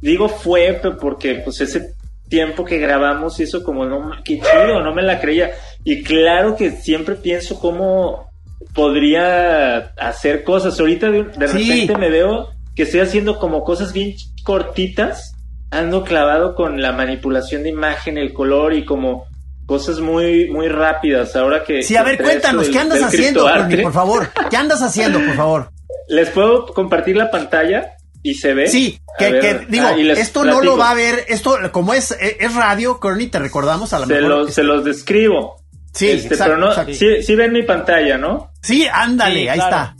digo 0.00 0.28
fue 0.28 0.80
porque 1.00 1.36
pues 1.44 1.60
ese 1.60 1.94
tiempo 2.28 2.64
que 2.64 2.78
grabamos 2.78 3.38
eso 3.40 3.62
como, 3.62 3.86
no, 3.86 4.10
qué 4.24 4.40
chido, 4.40 4.82
no 4.82 4.92
me 4.94 5.02
la 5.02 5.20
creía. 5.20 5.52
Y 5.84 6.02
claro 6.02 6.56
que 6.56 6.70
siempre 6.72 7.14
pienso 7.14 7.58
cómo 7.58 8.28
podría 8.74 9.92
hacer 9.96 10.44
cosas. 10.44 10.78
Ahorita 10.78 11.10
de, 11.10 11.22
repente 11.22 11.96
me 11.96 12.10
veo 12.10 12.50
que 12.74 12.82
estoy 12.82 13.00
haciendo 13.00 13.38
como 13.38 13.64
cosas 13.64 13.92
bien 13.92 14.14
cortitas, 14.44 15.34
ando 15.70 16.04
clavado 16.04 16.54
con 16.54 16.80
la 16.80 16.92
manipulación 16.92 17.62
de 17.62 17.70
imagen, 17.70 18.18
el 18.18 18.32
color 18.32 18.74
y 18.74 18.84
como 18.84 19.26
cosas 19.66 20.00
muy 20.00 20.50
muy 20.50 20.68
rápidas. 20.68 21.36
Ahora 21.36 21.64
que 21.64 21.82
Sí, 21.82 21.96
a 21.96 22.02
ver, 22.02 22.22
cuéntanos, 22.22 22.68
¿qué 22.68 22.78
andas 22.78 23.02
haciendo, 23.02 23.46
por 23.82 23.92
favor? 23.92 24.30
¿Qué 24.50 24.56
andas 24.56 24.82
haciendo, 24.82 25.18
por 25.18 25.34
favor? 25.34 25.70
Les 26.08 26.30
puedo 26.30 26.66
compartir 26.66 27.16
la 27.16 27.30
pantalla 27.30 27.96
y 28.22 28.34
se 28.34 28.54
ve. 28.54 28.68
Sí, 28.68 28.98
que, 29.18 29.66
digo, 29.68 29.88
esto 30.16 30.44
no 30.44 30.60
lo 30.60 30.76
va 30.76 30.90
a 30.90 30.94
ver, 30.94 31.24
esto 31.28 31.56
como 31.72 31.94
es, 31.94 32.16
es 32.20 32.54
radio, 32.54 32.98
Corny, 32.98 33.26
te 33.26 33.38
recordamos 33.38 33.92
a 33.92 33.98
la 33.98 34.06
se 34.06 34.20
Los, 34.20 34.54
se 34.54 34.62
los 34.62 34.84
describo. 34.84 35.56
Sí, 35.98 36.10
este, 36.10 36.36
pero 36.36 36.56
no, 36.56 36.70
sí, 36.92 37.34
ven 37.34 37.52
mi 37.52 37.64
pantalla, 37.64 38.16
¿no? 38.16 38.52
Sí, 38.62 38.86
ándale, 38.86 39.50
ahí 39.50 39.58
está. 39.58 39.96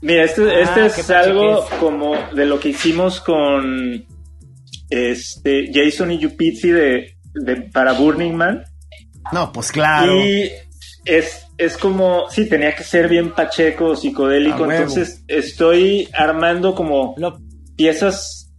Mira, 0.00 0.22
este, 0.22 0.42
ah, 0.48 0.60
este 0.60 1.00
es 1.00 1.10
algo 1.10 1.66
como 1.80 2.14
de 2.32 2.46
lo 2.46 2.60
que 2.60 2.68
hicimos 2.68 3.20
con 3.20 4.06
este 4.88 5.72
Jason 5.74 6.12
y 6.12 6.18
Yupizzi 6.18 6.70
de, 6.70 7.16
de, 7.34 7.56
para 7.62 7.94
Burning 7.94 8.32
Man. 8.32 8.62
No, 9.32 9.50
pues 9.50 9.72
claro. 9.72 10.24
Y 10.24 10.52
es, 11.04 11.48
es 11.58 11.76
como, 11.76 12.30
sí, 12.30 12.48
tenía 12.48 12.76
que 12.76 12.84
ser 12.84 13.08
bien 13.08 13.34
pacheco, 13.34 13.96
psicodélico. 13.96 14.70
entonces 14.70 15.24
estoy 15.26 16.08
armando 16.12 16.76
como 16.76 17.16
piezas 17.74 18.52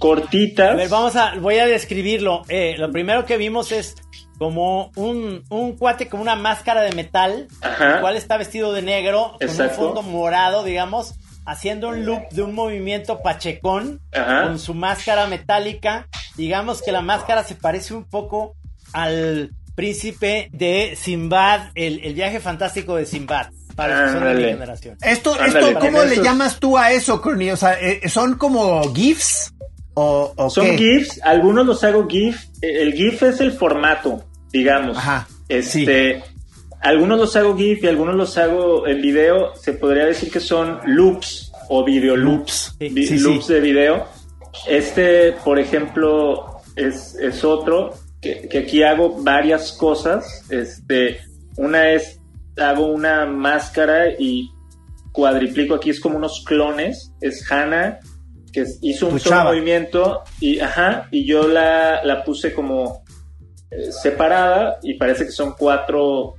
cortitas. 0.00 0.72
A 0.72 0.74
ver, 0.74 0.88
vamos 0.88 1.14
a, 1.14 1.36
voy 1.36 1.58
a 1.58 1.66
describirlo. 1.66 2.42
Eh, 2.48 2.74
lo 2.76 2.90
primero 2.90 3.24
que 3.24 3.36
vimos 3.36 3.70
es 3.70 3.94
como 4.38 4.92
un, 4.94 5.42
un 5.48 5.76
cuate 5.76 6.08
con 6.08 6.20
una 6.20 6.36
máscara 6.36 6.82
de 6.82 6.92
metal, 6.92 7.48
el 7.62 8.00
cual 8.00 8.16
está 8.16 8.36
vestido 8.36 8.72
de 8.72 8.82
negro, 8.82 9.36
con 9.38 9.60
un 9.60 9.70
fondo 9.70 10.02
morado, 10.02 10.62
digamos, 10.64 11.14
haciendo 11.44 11.88
un 11.88 12.04
loop 12.04 12.28
de 12.30 12.42
un 12.42 12.54
movimiento 12.54 13.20
pachecón, 13.20 14.00
con 14.12 14.58
su 14.58 14.74
máscara 14.74 15.26
metálica. 15.26 16.06
Digamos 16.36 16.82
que 16.82 16.92
la 16.92 17.00
máscara 17.00 17.42
se 17.42 17.56
parece 17.56 17.94
un 17.94 18.04
poco 18.04 18.54
al 18.92 19.50
príncipe 19.74 20.50
de 20.52 20.96
Simbad, 20.96 21.70
el, 21.74 22.14
viaje 22.14 22.38
fantástico 22.40 22.96
de 22.96 23.06
Simbad. 23.06 23.48
Para 23.74 24.12
los 24.12 24.24
de 24.24 24.34
mi 24.34 24.42
generación. 24.42 24.98
Esto, 25.02 25.40
esto 25.40 25.78
¿cómo 25.78 26.02
le 26.02 26.16
llamas 26.16 26.58
tú 26.58 26.76
a 26.76 26.90
eso, 26.90 27.20
Corny? 27.20 27.52
O 27.52 27.56
sea, 27.56 27.78
eh, 27.80 28.08
¿son 28.08 28.36
como 28.36 28.92
GIFs? 28.92 29.54
O, 29.94 30.50
Son 30.50 30.76
GIFs, 30.76 31.20
algunos 31.24 31.66
los 31.66 31.82
hago 31.82 32.06
GIF. 32.08 32.46
El 32.60 32.92
GIF 32.92 33.22
es 33.22 33.40
el 33.40 33.52
formato 33.52 34.27
digamos. 34.52 34.96
Ajá. 34.96 35.28
Este, 35.48 36.22
algunos 36.80 37.18
los 37.18 37.36
hago 37.36 37.56
GIF 37.56 37.84
y 37.84 37.86
algunos 37.88 38.14
los 38.14 38.36
hago 38.38 38.86
en 38.86 39.00
video. 39.00 39.54
Se 39.56 39.72
podría 39.72 40.06
decir 40.06 40.30
que 40.30 40.40
son 40.40 40.80
loops 40.84 41.52
o 41.68 41.84
video 41.84 42.16
loops, 42.16 42.76
loops 42.80 43.48
de 43.48 43.60
video. 43.60 44.06
Este, 44.66 45.32
por 45.44 45.58
ejemplo, 45.58 46.60
es, 46.76 47.14
es 47.16 47.44
otro 47.44 47.94
que, 48.20 48.48
que, 48.48 48.58
aquí 48.58 48.82
hago 48.82 49.22
varias 49.22 49.72
cosas. 49.72 50.44
Este, 50.50 51.20
una 51.56 51.90
es 51.90 52.20
hago 52.56 52.86
una 52.86 53.26
máscara 53.26 54.10
y 54.18 54.50
cuadriplico 55.12 55.74
aquí 55.74 55.90
es 55.90 56.00
como 56.00 56.16
unos 56.16 56.42
clones. 56.44 57.12
Es 57.20 57.50
Hannah 57.50 58.00
que 58.52 58.64
hizo 58.82 59.08
un 59.08 59.20
solo 59.20 59.44
movimiento 59.44 60.22
y 60.40 60.58
ajá 60.60 61.06
y 61.10 61.26
yo 61.26 61.46
la, 61.46 62.02
la 62.02 62.24
puse 62.24 62.54
como 62.54 63.04
eh, 63.70 63.92
separada 63.92 64.78
y 64.82 64.94
parece 64.94 65.26
que 65.26 65.32
son 65.32 65.54
cuatro 65.58 66.34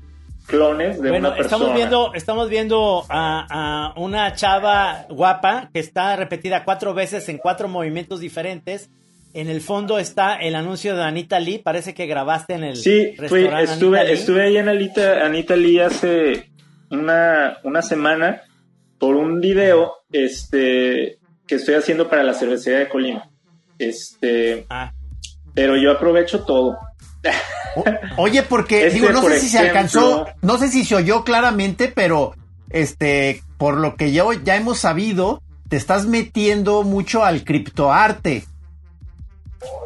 clones 0.49 1.01
de 1.01 1.11
una 1.11 1.35
persona. 1.35 1.41
Estamos 1.41 1.73
viendo, 1.75 2.13
estamos 2.13 2.49
viendo 2.49 3.05
a, 3.07 3.93
una 3.97 4.33
chava 4.33 5.05
guapa 5.09 5.69
que 5.71 5.79
está 5.79 6.15
repetida 6.15 6.65
cuatro 6.65 6.93
veces 6.93 7.29
en 7.29 7.37
cuatro 7.37 7.67
movimientos 7.67 8.19
diferentes. 8.19 8.89
En 9.33 9.47
el 9.47 9.61
fondo 9.61 9.99
está 9.99 10.37
el 10.37 10.55
anuncio 10.55 10.95
de 10.95 11.03
Anita 11.03 11.39
Lee. 11.39 11.59
Parece 11.59 11.93
que 11.93 12.07
grabaste 12.07 12.55
en 12.55 12.63
el 12.63 12.77
sí, 12.77 13.13
estuve, 13.19 14.11
estuve 14.11 14.41
ahí 14.41 14.57
en 14.57 14.69
Anita, 14.69 15.23
Anita 15.23 15.55
Lee 15.55 15.79
hace 15.79 16.49
una, 16.89 17.59
una 17.63 17.83
semana 17.83 18.41
por 18.97 19.15
un 19.15 19.39
video 19.39 19.93
este, 20.11 21.19
que 21.47 21.55
estoy 21.55 21.75
haciendo 21.75 22.09
para 22.09 22.23
la 22.23 22.33
cervecería 22.33 22.79
de 22.79 22.89
Colima. 22.89 23.29
Este, 23.77 24.65
ah. 24.69 24.91
Pero 25.53 25.77
yo 25.77 25.91
aprovecho 25.91 26.43
todo. 26.43 26.77
Oye, 28.17 28.43
porque 28.43 28.87
este, 28.87 28.99
digo, 28.99 29.11
no 29.11 29.21
sé 29.23 29.39
si 29.39 29.49
se 29.49 29.59
alcanzó, 29.59 30.27
no 30.41 30.57
sé 30.57 30.69
si 30.69 30.85
se 30.85 30.95
oyó 30.95 31.23
claramente, 31.23 31.91
pero 31.93 32.33
este, 32.69 33.41
por 33.57 33.77
lo 33.77 33.95
que 33.95 34.11
ya, 34.11 34.23
ya 34.43 34.55
hemos 34.55 34.79
sabido, 34.79 35.41
te 35.67 35.77
estás 35.77 36.05
metiendo 36.05 36.83
mucho 36.83 37.23
al 37.23 37.43
criptoarte. 37.43 38.43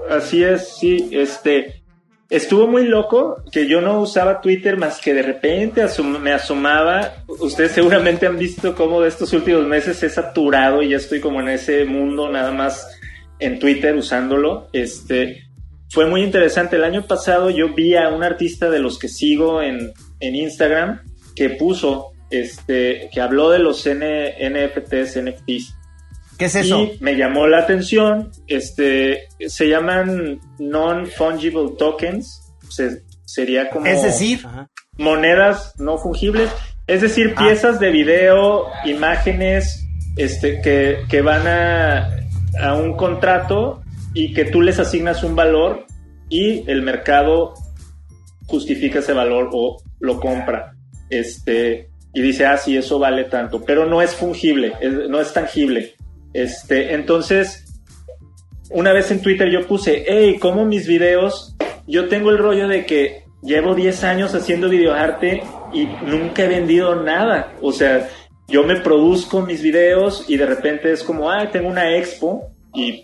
Así 0.10 0.44
es, 0.44 0.76
sí, 0.80 1.10
este, 1.12 1.84
estuvo 2.30 2.68
muy 2.68 2.86
loco 2.86 3.44
que 3.52 3.68
yo 3.68 3.82
no 3.82 4.00
usaba 4.00 4.42
Twitter 4.42 4.78
más 4.78 5.00
que 5.00 5.14
de 5.14 5.22
repente 5.22 5.86
me 6.20 6.34
asomaba. 6.34 7.16
Ustedes 7.28 7.72
seguramente 7.72 8.28
han 8.28 8.38
visto 8.38 8.76
cómo 8.76 9.02
de 9.02 9.10
estos 9.10 9.34
últimos 9.34 9.66
meses 9.68 10.02
he 10.04 10.10
saturado 10.10 10.82
y 10.82 10.90
ya 10.90 10.98
estoy 10.98 11.20
como 11.20 11.42
en 11.42 11.50
ese 11.50 11.86
mundo 11.86 12.30
nada 12.30 12.52
más 12.52 12.88
en 13.40 13.60
Twitter 13.60 13.96
usándolo. 13.96 14.68
Este, 14.74 15.44
fue 15.94 16.08
muy 16.08 16.24
interesante. 16.24 16.76
El 16.76 16.84
año 16.84 17.06
pasado 17.06 17.52
yo 17.52 17.72
vi 17.76 17.96
a 17.96 18.10
un 18.10 18.24
artista 18.24 18.72
de 18.72 18.80
los 18.80 18.98
que 18.98 19.08
sigo 19.08 19.62
en, 19.62 19.94
Instagram 20.20 21.02
que 21.36 21.52
puso, 21.52 22.14
este, 22.32 23.10
que 23.14 23.22
habló 23.22 23.52
de 23.52 23.60
los 23.60 23.88
NFTs, 23.88 25.22
NFTs. 25.22 25.76
¿Qué 26.40 26.46
es 26.46 26.56
eso? 26.56 26.82
Y 26.82 26.98
me 27.00 27.16
llamó 27.16 27.46
la 27.46 27.60
atención. 27.60 28.32
Este, 28.48 29.28
se 29.46 29.70
llaman 29.70 30.40
non-fungible 30.58 31.76
tokens. 31.78 32.42
sería 33.26 33.70
como. 33.70 33.86
Es 33.86 34.02
decir, 34.02 34.48
monedas 34.98 35.76
no 35.78 36.00
fungibles. 36.00 36.50
Es 36.88 37.02
decir, 37.02 37.36
ah. 37.36 37.44
piezas 37.44 37.80
de 37.80 37.92
video, 37.92 38.66
imágenes, 38.86 39.86
este, 40.18 40.60
que, 40.60 41.04
que 41.08 41.22
van 41.22 41.46
a, 41.48 42.10
a 42.60 42.74
un 42.74 42.98
contrato 42.98 43.83
y 44.14 44.34
que 44.34 44.46
tú 44.46 44.62
les 44.62 44.80
asignas 44.80 45.24
un 45.24 45.36
valor 45.36 45.86
y 46.30 46.70
el 46.70 46.82
mercado 46.82 47.54
justifica 48.48 49.00
ese 49.00 49.14
valor 49.14 49.50
o 49.54 49.78
lo 50.00 50.20
compra. 50.20 50.76
Este, 51.10 51.90
y 52.14 52.22
dice, 52.22 52.46
ah, 52.46 52.58
sí, 52.58 52.78
eso 52.78 53.00
vale 53.00 53.26
tanto, 53.26 53.64
pero 53.64 53.86
no 53.86 54.02
es 54.02 54.16
fungible, 54.16 54.74
no 55.10 55.20
es 55.20 55.34
tangible. 55.34 55.96
Este, 56.34 56.94
entonces, 56.94 57.66
una 58.70 58.94
vez 58.94 59.12
en 59.12 59.22
Twitter 59.22 59.50
yo 59.50 59.68
puse, 59.68 60.06
hey, 60.08 60.38
como 60.40 60.66
mis 60.66 60.88
videos, 60.88 61.56
yo 61.88 62.08
tengo 62.08 62.30
el 62.30 62.38
rollo 62.38 62.68
de 62.68 62.86
que 62.86 63.24
llevo 63.42 63.76
10 63.76 64.04
años 64.04 64.34
haciendo 64.34 64.70
videoarte 64.70 65.44
y 65.74 65.86
nunca 66.06 66.44
he 66.44 66.48
vendido 66.48 66.96
nada. 66.96 67.54
O 67.62 67.72
sea, 67.72 68.10
yo 68.48 68.64
me 68.64 68.80
produzco 68.80 69.42
mis 69.42 69.62
videos 69.62 70.26
y 70.28 70.38
de 70.38 70.46
repente 70.46 70.92
es 70.92 71.04
como, 71.04 71.30
ah, 71.30 71.50
tengo 71.52 71.70
una 71.70 71.96
expo 71.96 72.52
y 72.74 73.04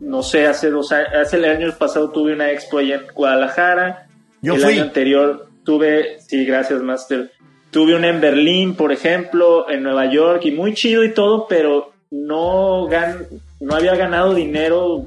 no 0.00 0.22
sé, 0.22 0.46
hace 0.46 0.70
dos 0.70 0.92
años, 0.92 1.08
hace 1.14 1.36
el 1.36 1.44
año 1.44 1.72
pasado 1.78 2.10
tuve 2.10 2.34
una 2.34 2.50
expo 2.50 2.78
allá 2.78 2.96
en 2.96 3.06
Guadalajara. 3.14 4.08
Yo 4.42 4.54
el 4.54 4.64
año 4.64 4.82
anterior 4.82 5.48
tuve, 5.64 6.20
sí, 6.20 6.44
gracias, 6.44 6.82
Master. 6.82 7.32
Tuve 7.70 7.96
una 7.96 8.08
en 8.08 8.20
Berlín, 8.20 8.74
por 8.74 8.92
ejemplo, 8.92 9.68
en 9.68 9.82
Nueva 9.82 10.10
York, 10.10 10.42
y 10.44 10.50
muy 10.50 10.74
chido 10.74 11.04
y 11.04 11.12
todo, 11.12 11.46
pero 11.48 11.92
no, 12.10 12.86
gan 12.86 13.26
no 13.60 13.74
había 13.74 13.96
ganado 13.96 14.34
dinero, 14.34 15.06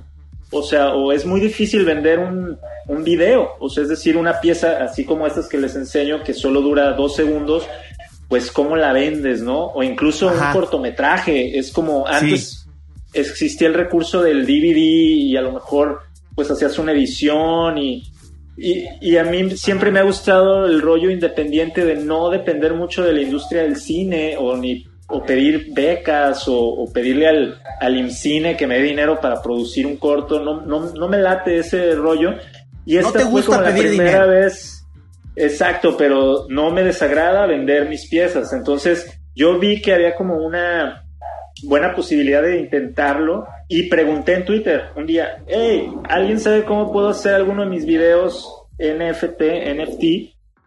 o 0.52 0.63
sea, 0.63 0.93
o 0.93 1.12
es 1.12 1.25
muy 1.25 1.39
difícil 1.39 1.86
vender 1.86 2.19
un, 2.19 2.58
un 2.88 3.04
video, 3.04 3.52
o 3.60 3.69
sea, 3.69 3.84
es 3.84 3.89
decir, 3.89 4.17
una 4.17 4.41
pieza 4.41 4.84
así 4.84 5.06
como 5.06 5.25
estas 5.25 5.47
que 5.47 5.58
les 5.58 5.75
enseño, 5.75 6.23
que 6.23 6.34
solo 6.34 6.62
dura 6.62 6.93
dos 6.93 7.15
segundos, 7.15 7.67
pues 8.28 8.52
cómo 8.52 8.75
la 8.75 8.93
vendes, 8.93 9.41
¿no? 9.41 9.67
O 9.67 9.82
incluso 9.82 10.28
un 10.28 10.54
cortometraje, 10.54 11.58
es 11.58 11.71
como 11.71 12.08
antes 12.08 12.59
existía 13.13 13.67
el 13.67 13.74
recurso 13.74 14.22
del 14.22 14.45
DVD 14.45 14.78
y 14.78 15.38
a 15.38 15.41
lo 15.41 15.52
mejor 15.52 16.02
pues 16.36 16.50
hacías 16.52 16.78
una 16.80 16.93
edición 16.93 17.78
y, 17.78 18.04
y, 18.56 19.17
a 19.17 19.24
mí 19.24 19.52
siempre 19.52 19.91
me 19.91 20.00
ha 20.00 20.04
gustado 20.04 20.65
el 20.65 20.82
rollo 20.82 21.10
independiente 21.10 21.84
de 21.86 21.95
no 21.95 22.30
depender 22.30 22.74
mucho 22.74 23.04
de 23.04 23.13
la 23.13 23.22
industria 23.22 23.63
del 23.63 23.78
cine 23.78 24.36
o 24.38 24.56
ni 24.56 24.86
o 25.08 25.24
pedir 25.24 25.74
becas 25.74 26.43
o, 26.48 26.88
pedirle 26.93 27.28
al, 27.28 27.62
al 27.80 27.98
IMCINE 27.98 28.56
que 28.56 28.67
me 28.67 28.78
dé 28.78 28.84
dinero 28.84 29.19
para 29.19 29.41
producir 29.41 29.88
un 29.88 29.98
corto, 29.98 30.39
no, 30.39 30.62
no, 30.62 30.93
no 30.93 31.08
me 31.08 31.17
late 31.17 31.58
ese 31.58 31.95
rollo. 31.95 32.36
Y 32.86 32.98
esta 32.98 33.19
te 33.19 33.24
gusta 33.26 33.56
fue 33.56 33.72
la 33.72 33.76
primera 33.76 34.26
vez, 34.26 34.86
exacto, 35.36 35.98
pero 35.98 36.45
no 36.50 36.72
me 36.72 36.84
desagrada 36.84 37.48
vender 37.48 37.89
mis 37.89 38.08
piezas. 38.08 38.54
Entonces 38.54 39.19
yo 39.36 39.58
vi 39.58 39.82
que 39.82 39.93
había 39.93 40.15
como 40.15 40.38
una 40.38 41.09
buena 41.63 41.95
posibilidad 41.95 42.41
de 42.41 42.60
intentarlo 42.60 43.48
y 43.67 43.84
pregunté 43.84 44.36
en 44.36 44.45
Twitter 44.45 44.84
un 44.95 45.06
día, 45.06 45.43
hey, 45.48 45.89
¿alguien 46.08 46.39
sabe 46.39 46.65
cómo 46.65 46.91
puedo 46.91 47.10
hacer 47.10 47.36
alguno 47.36 47.63
de 47.63 47.69
mis 47.69 47.86
videos 47.86 48.65
NFT, 48.78 49.41
NFT? 49.76 50.04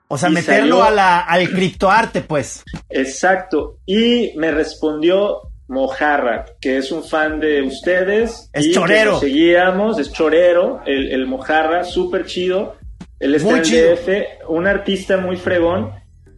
O 0.09 0.19
sea, 0.19 0.29
meterlo 0.29 0.83
a 0.83 0.91
la, 0.91 1.21
al 1.21 1.49
criptoarte, 1.49 2.21
pues. 2.21 2.65
Exacto. 2.91 3.79
Y 3.87 4.33
me 4.37 4.51
respondió 4.51 5.53
Mojarra, 5.69 6.45
que 6.61 6.77
es 6.77 6.93
un 6.93 7.03
fan 7.03 7.41
de 7.41 7.63
ustedes. 7.63 8.51
Es 8.53 8.73
chorero. 8.73 9.19
seguíamos, 9.19 9.99
es 9.99 10.13
chorero, 10.13 10.83
el, 10.85 11.13
el 11.13 11.27
Mojarra, 11.27 11.85
súper 11.85 12.27
chido. 12.27 12.77
Él 13.19 13.37
está 13.37 13.57
en 13.57 13.63
DF, 13.63 14.49
un 14.49 14.67
artista 14.67 15.17
muy 15.17 15.37
fregón. 15.37 15.93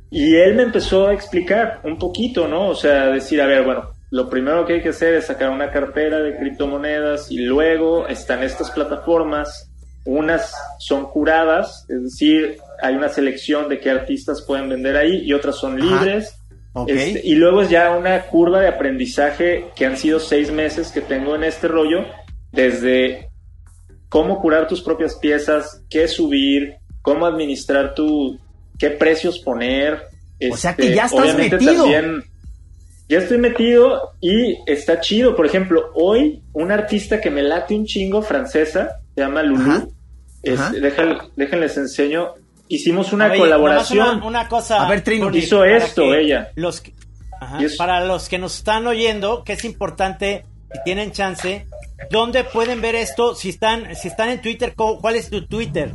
Y 0.09 0.37
él 0.37 0.55
me 0.55 0.63
empezó 0.63 1.09
a 1.09 1.13
explicar 1.13 1.81
un 1.83 1.99
poquito, 1.99 2.47
¿no? 2.47 2.69
O 2.69 2.75
sea, 2.77 3.07
decir, 3.07 3.43
a 3.43 3.47
ver, 3.47 3.65
bueno, 3.65 3.91
lo 4.15 4.31
primero 4.31 4.65
que 4.65 4.75
hay 4.75 4.81
que 4.81 4.91
hacer 4.91 5.15
es 5.15 5.27
sacar 5.27 5.51
una 5.51 5.73
cartera 5.73 6.21
de 6.21 6.37
criptomonedas 6.37 7.33
y 7.33 7.39
luego 7.39 8.07
están 8.07 8.45
estas 8.45 8.71
plataformas. 8.71 9.73
Unas 10.05 10.55
son 10.79 11.07
curadas, 11.07 11.85
es 11.89 12.01
decir, 12.01 12.59
hay 12.81 12.95
una 12.95 13.09
selección 13.09 13.69
de 13.69 13.81
qué 13.81 13.91
artistas 13.91 14.45
pueden 14.47 14.69
vender 14.69 14.97
ahí 14.97 15.23
y 15.25 15.33
otras 15.33 15.57
son 15.57 15.81
libres. 15.81 16.39
Este, 16.87 17.23
y 17.25 17.35
luego 17.35 17.63
es 17.63 17.71
ya 17.71 17.91
una 17.91 18.27
curva 18.27 18.61
de 18.61 18.69
aprendizaje 18.69 19.67
que 19.75 19.85
han 19.85 19.97
sido 19.97 20.21
seis 20.21 20.53
meses 20.53 20.93
que 20.93 21.01
tengo 21.01 21.35
en 21.35 21.43
este 21.43 21.67
rollo, 21.67 22.05
desde 22.53 23.31
cómo 24.09 24.41
curar 24.41 24.69
tus 24.69 24.81
propias 24.81 25.17
piezas, 25.17 25.83
qué 25.91 26.07
subir, 26.07 26.77
cómo 27.03 27.27
administrar 27.27 27.97
tu, 27.97 28.39
qué 28.79 28.91
precios 28.91 29.41
poner. 29.41 30.05
o 30.53 30.57
sea 30.57 30.77
que 30.77 30.95
ya 30.95 31.07
estás 31.07 31.37
metido. 31.37 31.85
Ya 33.09 33.19
estoy 33.19 33.39
metido 33.39 34.15
y 34.21 34.59
está 34.67 35.01
chido. 35.01 35.37
Por 35.37 35.47
ejemplo, 35.47 35.91
hoy 35.95 36.43
un 36.53 36.73
artista 36.73 37.21
que 37.21 37.31
me 37.31 37.43
late 37.43 37.75
un 37.75 37.85
chingo 37.85 38.23
francesa, 38.23 39.01
se 39.15 39.21
llama 39.21 39.43
Lulu. 39.43 39.93
déjenles 41.37 41.77
enseño 41.77 42.35
hicimos 42.69 43.13
una 43.13 43.35
colaboración. 43.35 44.23
Una, 44.23 44.49
cosa. 44.49 44.85
A 44.85 44.89
ver, 44.89 45.03
Trino. 45.03 45.35
Hizo 45.35 45.65
esto 45.65 46.15
ella. 46.15 46.51
Los, 46.55 46.83
Para 47.79 48.05
los 48.05 48.29
que 48.29 48.39
nos 48.39 48.57
están 48.57 48.87
oyendo, 48.87 49.45
que 49.45 49.55
es 49.55 49.65
importante, 49.65 50.45
si 50.73 50.79
tienen 50.85 51.13
chance, 51.13 51.67
¿dónde 52.11 52.45
pueden 52.45 52.81
ver 52.81 52.95
esto? 52.95 53.35
Si 53.35 53.51
están, 53.51 53.95
si 53.97 54.09
están 54.09 54.31
en 54.31 54.41
Twitter, 54.41 54.75
¿cuál 54.75 55.17
es 55.17 55.31
tu 55.31 55.47
Twitter? 55.47 55.93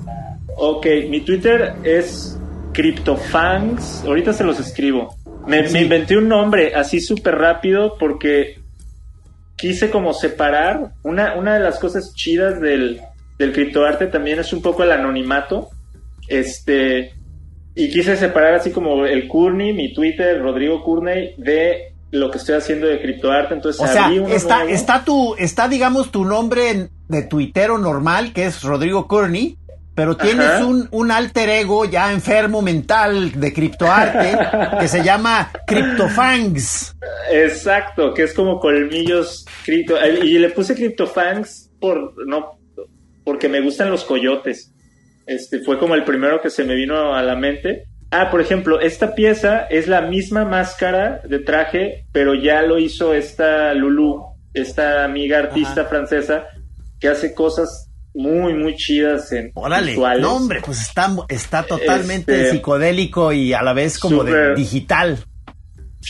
Ok, 0.58 0.86
mi 1.10 1.22
Twitter 1.22 1.74
es 1.84 2.38
CryptoFans. 2.74 4.04
Ahorita 4.06 4.34
se 4.34 4.44
los 4.44 4.60
escribo. 4.60 5.16
Me, 5.48 5.64
me 5.70 5.82
inventé 5.82 6.18
un 6.18 6.28
nombre 6.28 6.74
así 6.76 7.00
súper 7.00 7.36
rápido 7.36 7.98
porque 7.98 8.60
quise 9.56 9.90
como 9.90 10.14
separar. 10.14 10.92
Una, 11.04 11.36
una 11.36 11.56
de 11.56 11.60
las 11.60 11.80
cosas 11.80 12.14
chidas 12.14 12.60
del, 12.62 13.02
del 13.38 13.54
criptoarte 13.54 14.08
también 14.08 14.40
es 14.40 14.54
un 14.54 14.62
poco 14.62 14.84
el 14.84 14.92
anonimato. 14.92 15.70
Este, 16.28 17.14
y 17.76 17.90
quise 17.90 18.16
separar 18.18 18.56
así 18.56 18.72
como 18.72 19.06
el 19.06 19.28
Courtney, 19.28 19.74
mi 19.74 19.94
Twitter, 19.94 20.42
Rodrigo 20.42 20.84
Courtney, 20.84 21.34
de 21.38 21.94
lo 22.12 22.32
que 22.32 22.38
estoy 22.38 22.56
haciendo 22.56 22.88
de 22.88 23.02
criptoarte. 23.02 23.54
Entonces, 23.54 23.82
o 23.82 23.88
sea, 23.88 24.12
está, 24.30 24.66
está 24.66 25.04
tu, 25.04 25.36
está 25.36 25.68
digamos 25.68 26.12
tu 26.12 26.26
nombre 26.26 26.90
de 27.08 27.24
tuitero 27.24 27.78
normal, 27.78 28.34
que 28.34 28.46
es 28.46 28.64
Rodrigo 28.64 29.08
Courtney, 29.08 29.58
pero 30.00 30.16
tienes 30.16 30.62
un, 30.62 30.88
un, 30.92 31.12
alter 31.12 31.50
ego 31.50 31.84
ya 31.84 32.14
enfermo 32.14 32.62
mental 32.62 33.38
de 33.38 33.52
criptoarte 33.52 34.34
que 34.80 34.88
se 34.88 35.04
llama 35.04 35.52
CryptoFangs. 35.68 36.96
Exacto, 37.30 38.14
que 38.14 38.24
es 38.24 38.34
como 38.34 38.62
colmillos 38.62 39.46
cripto. 39.66 39.98
Y 40.24 40.40
le 40.40 40.52
puse 40.52 40.74
CryptoFangs 40.74 41.72
por, 41.82 42.14
no, 42.26 42.62
porque 43.26 43.50
me 43.50 43.60
gustan 43.60 43.92
los 43.92 44.06
coyotes. 44.06 44.74
Este, 45.28 45.60
fue 45.60 45.78
como 45.78 45.96
el 45.96 46.06
primero 46.06 46.42
que 46.42 46.50
se 46.50 46.64
me 46.64 46.76
vino 46.76 47.14
a 47.14 47.22
la 47.22 47.36
mente. 47.36 47.84
Ah, 48.10 48.32
por 48.32 48.40
ejemplo, 48.40 48.80
esta 48.80 49.16
pieza 49.16 49.66
es 49.66 49.90
la 49.90 50.00
misma 50.00 50.46
máscara 50.46 51.20
de 51.28 51.40
traje, 51.40 52.06
pero 52.14 52.36
ya 52.36 52.62
lo 52.62 52.80
hizo 52.80 53.14
esta 53.14 53.74
Lulu, 53.74 54.24
esta 54.54 55.04
amiga 55.04 55.40
artista 55.40 55.84
francesa, 55.84 56.46
que 57.02 57.10
hace 57.10 57.34
cosas 57.34 57.89
muy, 58.14 58.54
muy 58.54 58.76
chidas 58.76 59.32
en 59.32 59.52
Órale, 59.54 59.96
no 60.20 60.36
hombre, 60.36 60.62
pues 60.66 60.82
está, 60.82 61.16
está 61.28 61.64
totalmente 61.64 62.36
este, 62.36 62.52
psicodélico 62.52 63.32
y 63.32 63.54
a 63.54 63.62
la 63.62 63.74
vez 63.74 64.00
como 64.00 64.24
de 64.24 64.56
digital. 64.56 65.24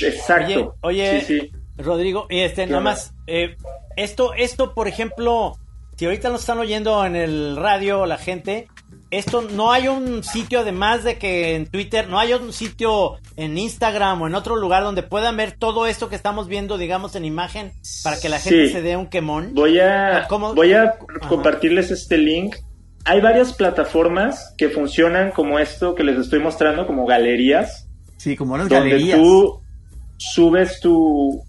Exacto. 0.02 0.76
Oye, 0.82 1.52
Rodrigo, 1.78 2.28
y 2.30 2.40
este, 2.40 2.68
nada 2.68 2.82
más, 2.82 3.14
eh, 3.28 3.56
esto, 3.96 4.34
esto, 4.34 4.74
por 4.74 4.88
ejemplo, 4.88 5.58
si 5.98 6.06
ahorita 6.06 6.30
nos 6.30 6.42
están 6.42 6.60
oyendo 6.60 7.06
en 7.06 7.16
el 7.16 7.58
radio 7.58 8.06
la 8.06 8.18
gente, 8.18 8.68
esto 9.12 9.42
no 9.42 9.72
hay 9.72 9.88
un 9.88 10.24
sitio 10.24 10.60
además 10.60 11.04
de 11.04 11.18
que 11.18 11.56
en 11.56 11.66
Twitter, 11.66 12.08
no 12.08 12.20
hay 12.20 12.34
un 12.34 12.54
sitio 12.54 13.18
en 13.36 13.58
Instagram 13.58 14.22
o 14.22 14.28
en 14.28 14.36
otro 14.36 14.56
lugar 14.56 14.84
donde 14.84 15.04
puedan 15.04 15.36
ver 15.38 15.54
todo 15.54 15.88
esto 15.88 16.10
que 16.10 16.16
estamos 16.16 16.48
viendo, 16.48 16.78
digamos, 16.78 17.16
en 17.16 17.26
imagen 17.26 17.72
para 18.04 18.20
que 18.20 18.30
la 18.30 18.40
gente 18.40 18.70
se 18.70 18.82
dé 18.82 18.98
un 18.98 19.08
quemón. 19.08 19.54
Voy 19.54 19.80
a, 19.80 20.28
voy 20.30 20.74
a 20.74 20.96
compartirles 21.28 21.92
este 21.92 22.18
link. 22.18 22.56
Hay 23.06 23.22
varias 23.22 23.54
plataformas 23.54 24.54
que 24.58 24.70
funcionan 24.70 25.32
como 25.32 25.58
esto 25.58 25.96
que 25.96 26.04
les 26.04 26.18
estoy 26.20 26.40
mostrando, 26.40 26.86
como 26.86 27.06
galerías. 27.06 27.88
Sí, 28.18 28.36
como 28.36 28.58
las 28.58 28.70
donde 28.70 29.14
tú 29.16 29.62
subes 30.18 30.80
tu, 30.82 31.42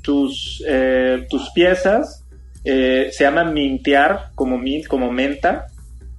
tus, 0.00 0.62
eh, 0.66 1.26
tus 1.28 1.50
piezas. 1.50 2.24
Eh, 2.64 3.10
se 3.12 3.24
llama 3.24 3.44
mintear, 3.44 4.30
como 4.34 4.56
mint, 4.56 4.86
como 4.86 5.12
menta 5.12 5.66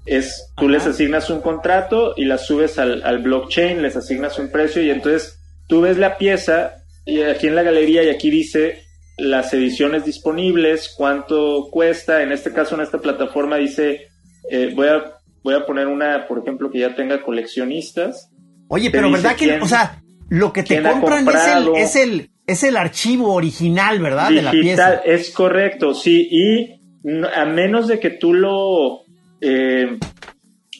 es 0.05 0.53
tú 0.55 0.69
les 0.69 0.85
asignas 0.85 1.29
un 1.29 1.41
contrato 1.41 2.13
y 2.15 2.25
la 2.25 2.37
subes 2.37 2.77
al, 2.77 3.01
al, 3.03 3.19
blockchain, 3.19 3.81
les 3.81 3.95
asignas 3.95 4.37
un 4.39 4.51
precio 4.51 4.83
y 4.83 4.89
entonces 4.89 5.39
tú 5.67 5.81
ves 5.81 5.97
la 5.97 6.17
pieza 6.17 6.75
y 7.05 7.21
aquí 7.21 7.47
en 7.47 7.55
la 7.55 7.63
galería 7.63 8.03
y 8.03 8.09
aquí 8.09 8.29
dice 8.29 8.83
las 9.17 9.53
ediciones 9.53 10.05
disponibles, 10.05 10.93
cuánto 10.95 11.69
cuesta, 11.71 12.21
en 12.21 12.31
este 12.31 12.51
caso 12.51 12.75
en 12.75 12.81
esta 12.81 12.99
plataforma 12.99 13.57
dice 13.57 14.07
eh, 14.49 14.71
voy 14.75 14.87
a 14.87 15.15
voy 15.45 15.53
a 15.53 15.63
poner 15.63 15.85
una, 15.85 16.25
por 16.27 16.39
ejemplo, 16.39 16.71
que 16.71 16.79
ya 16.79 16.95
tenga 16.95 17.21
coleccionistas. 17.21 18.31
Oye, 18.67 18.89
pero 18.89 19.11
¿verdad 19.11 19.35
que, 19.35 19.59
o 19.59 19.67
sea, 19.67 20.01
lo 20.27 20.51
que 20.51 20.63
te 20.63 20.81
compran 20.81 21.27
es 21.27 21.45
el, 21.45 21.75
es 21.75 21.95
el, 21.95 22.29
es 22.47 22.63
el 22.63 22.75
archivo 22.75 23.31
original, 23.31 24.01
¿verdad? 24.01 24.31
de 24.31 24.41
la 24.41 24.49
pieza. 24.49 24.95
Es 25.05 25.29
correcto, 25.29 25.93
sí, 25.93 26.27
y 26.31 26.81
a 27.35 27.45
menos 27.45 27.87
de 27.87 27.99
que 27.99 28.09
tú 28.09 28.33
lo 28.33 29.04
eh, 29.41 29.97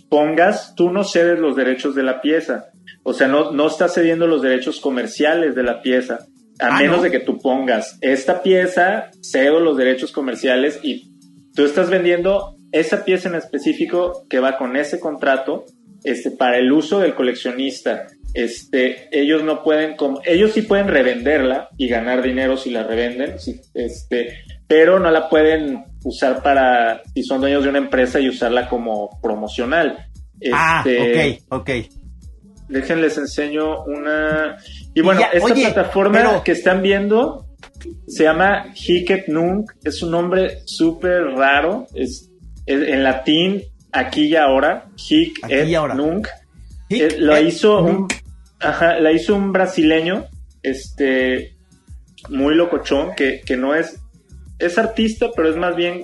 pongas, 0.09 0.75
tú 0.75 0.91
no 0.91 1.03
cedes 1.03 1.39
los 1.39 1.55
derechos 1.55 1.95
de 1.95 2.03
la 2.03 2.21
pieza. 2.21 2.67
O 3.03 3.13
sea, 3.13 3.27
no, 3.27 3.51
no 3.51 3.67
estás 3.67 3.93
cediendo 3.93 4.27
los 4.27 4.41
derechos 4.41 4.79
comerciales 4.79 5.55
de 5.55 5.63
la 5.63 5.81
pieza. 5.81 6.25
A 6.59 6.67
ah, 6.67 6.79
menos 6.79 7.03
de 7.03 7.11
que 7.11 7.19
tú 7.19 7.37
pongas 7.37 7.97
esta 8.01 8.41
pieza, 8.41 9.11
cedo 9.21 9.59
los 9.59 9.77
derechos 9.77 10.11
comerciales 10.11 10.79
y 10.83 11.11
tú 11.53 11.65
estás 11.65 11.89
vendiendo 11.89 12.55
esa 12.71 13.03
pieza 13.03 13.29
en 13.29 13.35
específico 13.35 14.25
que 14.29 14.39
va 14.39 14.57
con 14.57 14.75
ese 14.75 14.99
contrato 14.99 15.65
este, 16.03 16.31
para 16.31 16.57
el 16.57 16.71
uso 16.71 16.99
del 16.99 17.15
coleccionista. 17.15 18.07
Este, 18.33 19.09
ellos 19.11 19.43
no 19.43 19.63
pueden, 19.63 19.95
como, 19.95 20.21
ellos 20.25 20.51
sí 20.51 20.61
pueden 20.61 20.87
revenderla 20.87 21.69
y 21.77 21.87
ganar 21.87 22.21
dinero 22.21 22.57
si 22.57 22.69
la 22.69 22.83
revenden, 22.83 23.35
este, 23.73 24.43
pero 24.67 24.99
no 24.99 25.09
la 25.09 25.29
pueden 25.29 25.85
usar 26.05 26.41
para, 26.41 27.01
si 27.13 27.23
son 27.23 27.41
dueños 27.41 27.63
de 27.63 27.69
una 27.69 27.79
empresa 27.79 28.19
y 28.19 28.29
usarla 28.29 28.69
como 28.69 29.19
promocional. 29.21 30.07
ah, 30.53 30.83
este, 30.85 31.41
ok, 31.49 31.61
ok. 31.61 31.69
Déjenles 32.69 33.17
enseño 33.17 33.83
una... 33.83 34.57
Y 34.93 35.01
bueno, 35.01 35.21
esta 35.33 35.53
plataforma 35.53 36.43
que 36.43 36.53
están 36.53 36.81
viendo 36.81 37.45
se 38.07 38.23
llama 38.23 38.67
Hiket 38.73 39.27
Nung, 39.27 39.65
es 39.83 40.01
un 40.01 40.11
nombre 40.11 40.59
súper 40.65 41.23
raro, 41.35 41.87
es, 41.93 42.31
en 42.65 43.03
latín, 43.03 43.63
aquí 43.91 44.25
y 44.25 44.35
ahora, 44.35 44.85
Nung. 45.95 46.25
Eh, 46.89 47.17
lo 47.19 47.39
hizo 47.39 47.83
un, 47.83 48.07
ajá, 48.59 48.99
la 48.99 49.11
hizo 49.11 49.35
un 49.35 49.51
brasileño, 49.51 50.25
este, 50.61 51.55
muy 52.29 52.55
locochón, 52.55 53.15
que, 53.15 53.41
que 53.45 53.57
no 53.57 53.73
es, 53.73 53.99
es 54.59 54.77
artista, 54.77 55.29
pero 55.35 55.49
es 55.49 55.55
más 55.55 55.75
bien 55.75 56.01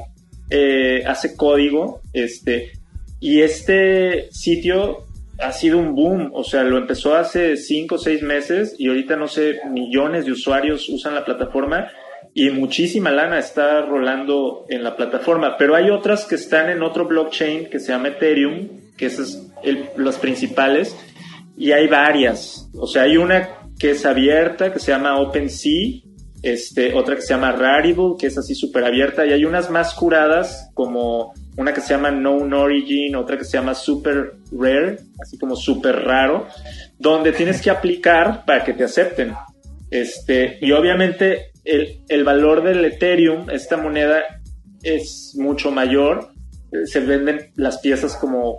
eh, 0.49 1.03
hace 1.05 1.35
código, 1.35 2.01
este, 2.13 2.71
y 3.19 3.41
este 3.41 4.29
sitio 4.31 5.05
ha 5.39 5.51
sido 5.51 5.77
un 5.77 5.95
boom, 5.95 6.31
o 6.33 6.43
sea, 6.43 6.63
lo 6.63 6.77
empezó 6.77 7.15
hace 7.15 7.57
cinco 7.57 7.95
o 7.95 7.97
seis 7.97 8.21
meses 8.21 8.75
y 8.77 8.87
ahorita 8.87 9.15
no 9.15 9.27
sé, 9.27 9.59
millones 9.69 10.25
de 10.25 10.33
usuarios 10.33 10.87
usan 10.89 11.15
la 11.15 11.25
plataforma 11.25 11.87
y 12.33 12.49
muchísima 12.49 13.11
lana 13.11 13.39
está 13.39 13.81
rolando 13.81 14.65
en 14.69 14.83
la 14.83 14.95
plataforma, 14.95 15.57
pero 15.57 15.75
hay 15.75 15.89
otras 15.89 16.25
que 16.25 16.35
están 16.35 16.69
en 16.69 16.83
otro 16.83 17.07
blockchain 17.07 17.69
que 17.69 17.79
se 17.79 17.91
llama 17.91 18.09
Ethereum, 18.09 18.67
que 18.97 19.07
es 19.07 19.51
el, 19.63 19.89
las 19.97 20.17
principales, 20.17 20.95
y 21.57 21.71
hay 21.71 21.87
varias, 21.87 22.69
o 22.73 22.87
sea, 22.87 23.03
hay 23.03 23.17
una 23.17 23.49
que 23.77 23.91
es 23.91 24.05
abierta, 24.05 24.71
que 24.71 24.79
se 24.79 24.91
llama 24.91 25.19
OpenSea, 25.19 26.01
este, 26.43 26.93
otra 26.93 27.15
que 27.15 27.21
se 27.21 27.34
llama 27.34 27.51
Rarible, 27.51 28.15
que 28.17 28.27
es 28.27 28.38
así 28.38 28.56
súper 28.56 28.84
abierta, 28.84 29.25
y 29.25 29.34
hay 29.34 29.45
unas 29.45 29.69
más 29.69 29.93
curadas, 29.93 30.69
como 30.73 31.34
una 31.58 31.73
que 31.73 31.82
se 31.82 31.93
llama 31.93 32.12
Known 32.12 32.54
Origin, 32.54 33.15
otra 33.15 33.38
que 33.38 33.45
se 33.45 33.58
llama 33.58 33.75
Super 33.75 34.34
Rare, 34.51 34.97
así 35.21 35.38
como 35.38 35.56
súper 35.56 35.95
raro, 36.04 36.47
donde 36.97 37.32
tienes 37.32 37.62
que 37.62 37.69
aplicar 37.69 38.45
para 38.45 38.63
que 38.63 38.73
te 38.73 38.84
acepten. 38.84 39.34
Este, 39.89 40.58
y 40.62 40.71
obviamente 40.71 41.51
el, 41.63 42.01
el 42.08 42.23
valor 42.23 42.63
del 42.63 42.84
Ethereum, 42.86 43.49
esta 43.49 43.77
moneda, 43.77 44.23
es 44.82 45.36
mucho 45.38 45.71
mayor. 45.71 46.30
Se 46.86 47.01
venden 47.01 47.51
las 47.56 47.80
piezas 47.80 48.15
como 48.15 48.58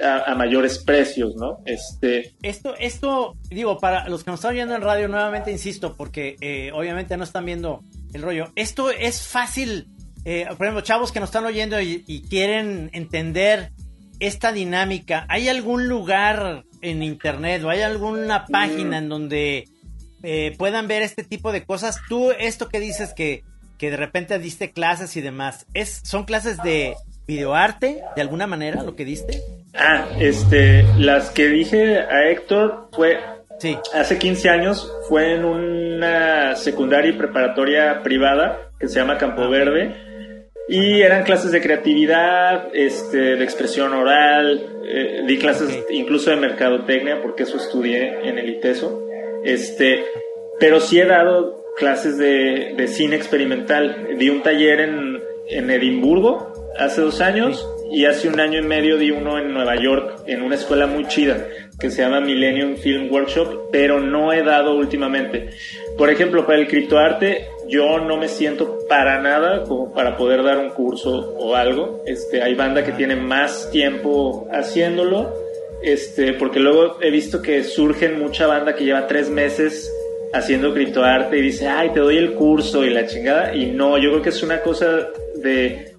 a, 0.00 0.34
mayores 0.34 0.78
precios, 0.78 1.34
¿no? 1.36 1.58
Este... 1.66 2.34
Esto, 2.42 2.74
esto, 2.78 3.36
digo, 3.50 3.78
para 3.78 4.08
los 4.08 4.24
que 4.24 4.30
nos 4.30 4.40
están 4.40 4.54
viendo 4.54 4.74
en 4.74 4.82
radio, 4.82 5.08
nuevamente 5.08 5.50
insisto, 5.50 5.96
porque 5.96 6.36
eh, 6.40 6.70
obviamente 6.74 7.16
no 7.16 7.24
están 7.24 7.44
viendo 7.44 7.82
el 8.12 8.22
rollo. 8.22 8.52
Esto 8.56 8.90
es 8.90 9.26
fácil, 9.26 9.88
eh, 10.24 10.46
por 10.56 10.66
ejemplo, 10.66 10.80
chavos 10.82 11.12
que 11.12 11.20
nos 11.20 11.28
están 11.28 11.44
oyendo 11.44 11.80
y, 11.80 12.24
quieren 12.28 12.90
entender 12.92 13.72
esta 14.20 14.52
dinámica. 14.52 15.26
¿Hay 15.28 15.48
algún 15.48 15.88
lugar 15.88 16.64
en 16.80 17.02
internet 17.02 17.62
o 17.64 17.70
hay 17.70 17.82
alguna 17.82 18.46
página 18.46 18.98
en 18.98 19.08
donde 19.08 19.68
eh, 20.22 20.54
puedan 20.56 20.88
ver 20.88 21.02
este 21.02 21.24
tipo 21.24 21.52
de 21.52 21.64
cosas? 21.64 22.00
Tú, 22.08 22.30
esto 22.32 22.68
que 22.68 22.80
dices 22.80 23.12
que, 23.14 23.44
que 23.78 23.90
de 23.90 23.96
repente 23.96 24.38
diste 24.38 24.70
clases 24.72 25.16
y 25.16 25.20
demás, 25.20 25.66
¿es, 25.74 26.00
¿son 26.04 26.24
clases 26.24 26.62
de 26.62 26.94
videoarte 27.26 28.02
de 28.14 28.22
alguna 28.22 28.46
manera 28.46 28.82
lo 28.82 28.96
que 28.96 29.04
diste? 29.04 29.40
Ah, 29.74 30.06
este, 30.20 30.84
las 30.98 31.30
que 31.30 31.48
dije 31.48 31.98
a 31.98 32.28
Héctor 32.28 32.88
fue 32.92 33.18
sí. 33.58 33.78
hace 33.94 34.18
15 34.18 34.50
años, 34.50 34.92
fue 35.08 35.34
en 35.34 35.44
una 35.44 36.56
secundaria 36.56 37.10
y 37.10 37.14
preparatoria 37.14 38.02
privada 38.02 38.70
que 38.78 38.88
se 38.88 38.96
llama 38.96 39.18
Campo 39.18 39.48
Verde. 39.48 39.94
Y 40.68 41.02
eran 41.02 41.24
clases 41.24 41.50
de 41.52 41.60
creatividad, 41.60 42.68
este, 42.72 43.36
de 43.36 43.44
expresión 43.44 43.92
oral, 43.92 44.82
eh, 44.84 45.22
di 45.26 45.38
clases 45.38 45.84
incluso 45.90 46.30
de 46.30 46.36
mercadotecnia, 46.36 47.20
porque 47.20 47.42
eso 47.42 47.56
estudié 47.56 48.28
en 48.28 48.38
el 48.38 48.48
ITESO. 48.48 49.02
Este, 49.44 50.04
pero 50.60 50.80
sí 50.80 51.00
he 51.00 51.06
dado 51.06 51.64
clases 51.76 52.16
de, 52.16 52.74
de 52.76 52.86
cine 52.86 53.16
experimental. 53.16 54.16
Di 54.18 54.30
un 54.30 54.42
taller 54.42 54.80
en, 54.80 55.20
en 55.48 55.70
Edimburgo, 55.70 56.51
hace 56.78 57.00
dos 57.00 57.20
años 57.20 57.66
y 57.90 58.06
hace 58.06 58.28
un 58.28 58.40
año 58.40 58.58
y 58.58 58.62
medio 58.62 58.96
di 58.96 59.10
uno 59.10 59.38
en 59.38 59.52
Nueva 59.52 59.76
York 59.76 60.22
en 60.26 60.42
una 60.42 60.54
escuela 60.54 60.86
muy 60.86 61.06
chida 61.06 61.46
que 61.78 61.90
se 61.90 62.02
llama 62.02 62.20
Millennium 62.20 62.76
Film 62.76 63.12
Workshop, 63.12 63.70
pero 63.70 64.00
no 64.00 64.32
he 64.32 64.42
dado 64.42 64.76
últimamente. 64.76 65.50
Por 65.98 66.10
ejemplo, 66.10 66.46
para 66.46 66.58
el 66.58 66.68
criptoarte 66.68 67.46
yo 67.68 67.98
no 67.98 68.16
me 68.16 68.28
siento 68.28 68.78
para 68.88 69.20
nada 69.20 69.64
como 69.64 69.92
para 69.92 70.16
poder 70.16 70.42
dar 70.42 70.58
un 70.58 70.70
curso 70.70 71.34
o 71.36 71.56
algo. 71.56 72.02
Este, 72.06 72.42
hay 72.42 72.54
banda 72.54 72.84
que 72.84 72.92
tiene 72.92 73.16
más 73.16 73.70
tiempo 73.70 74.46
haciéndolo, 74.52 75.32
este, 75.82 76.34
porque 76.34 76.60
luego 76.60 76.98
he 77.00 77.10
visto 77.10 77.42
que 77.42 77.64
surgen 77.64 78.18
mucha 78.18 78.46
banda 78.46 78.74
que 78.74 78.84
lleva 78.84 79.06
tres 79.06 79.28
meses 79.28 79.92
haciendo 80.32 80.72
criptoarte 80.72 81.38
y 81.38 81.42
dice, 81.42 81.68
ay, 81.68 81.90
te 81.90 82.00
doy 82.00 82.16
el 82.16 82.34
curso 82.34 82.84
y 82.84 82.90
la 82.90 83.06
chingada. 83.06 83.54
Y 83.54 83.66
no, 83.66 83.98
yo 83.98 84.10
creo 84.10 84.22
que 84.22 84.30
es 84.30 84.42
una 84.42 84.60
cosa 84.60 85.08
de 85.36 85.91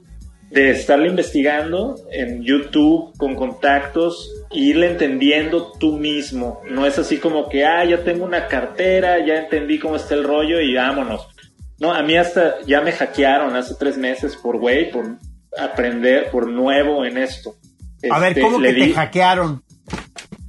de 0.54 0.70
estarle 0.70 1.10
investigando 1.10 1.96
en 2.12 2.44
YouTube 2.44 3.18
con 3.18 3.36
contactos 3.36 4.32
e 4.52 4.60
irle 4.60 4.92
entendiendo 4.92 5.72
tú 5.80 5.98
mismo. 5.98 6.62
No 6.70 6.86
es 6.86 7.00
así 7.00 7.18
como 7.18 7.50
que, 7.50 7.66
ah, 7.66 7.84
ya 7.84 8.04
tengo 8.04 8.24
una 8.24 8.48
cartera, 8.48 9.18
ya 9.26 9.34
entendí 9.34 9.80
cómo 9.80 9.96
está 9.96 10.14
el 10.14 10.24
rollo 10.24 10.62
y 10.62 10.76
vámonos. 10.76 11.28
No, 11.80 11.92
a 11.92 12.04
mí 12.04 12.16
hasta 12.16 12.62
ya 12.68 12.82
me 12.82 12.92
hackearon 12.92 13.56
hace 13.56 13.74
tres 13.80 13.98
meses 13.98 14.36
por 14.36 14.60
güey, 14.60 14.92
por 14.92 15.18
aprender, 15.58 16.30
por 16.30 16.48
nuevo 16.48 17.04
en 17.04 17.18
esto. 17.18 17.56
a 18.12 18.20
ver, 18.20 18.30
este, 18.30 18.42
¿cómo 18.42 18.60
que 18.60 18.74
te 18.74 18.94
hackearon? 18.94 19.64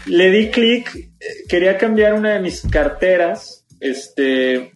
Le 0.04 0.30
di 0.30 0.50
clic, 0.50 1.12
quería 1.48 1.78
cambiar 1.78 2.12
una 2.12 2.34
de 2.34 2.40
mis 2.40 2.60
carteras, 2.60 3.64
este, 3.80 4.70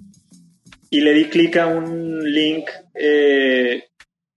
y 0.89 1.01
le 1.03 1.13
di 1.13 1.27
clic 1.27 1.59
a 1.59 1.67
un 1.67 2.25
link 2.25 2.71
eh, 2.95 3.85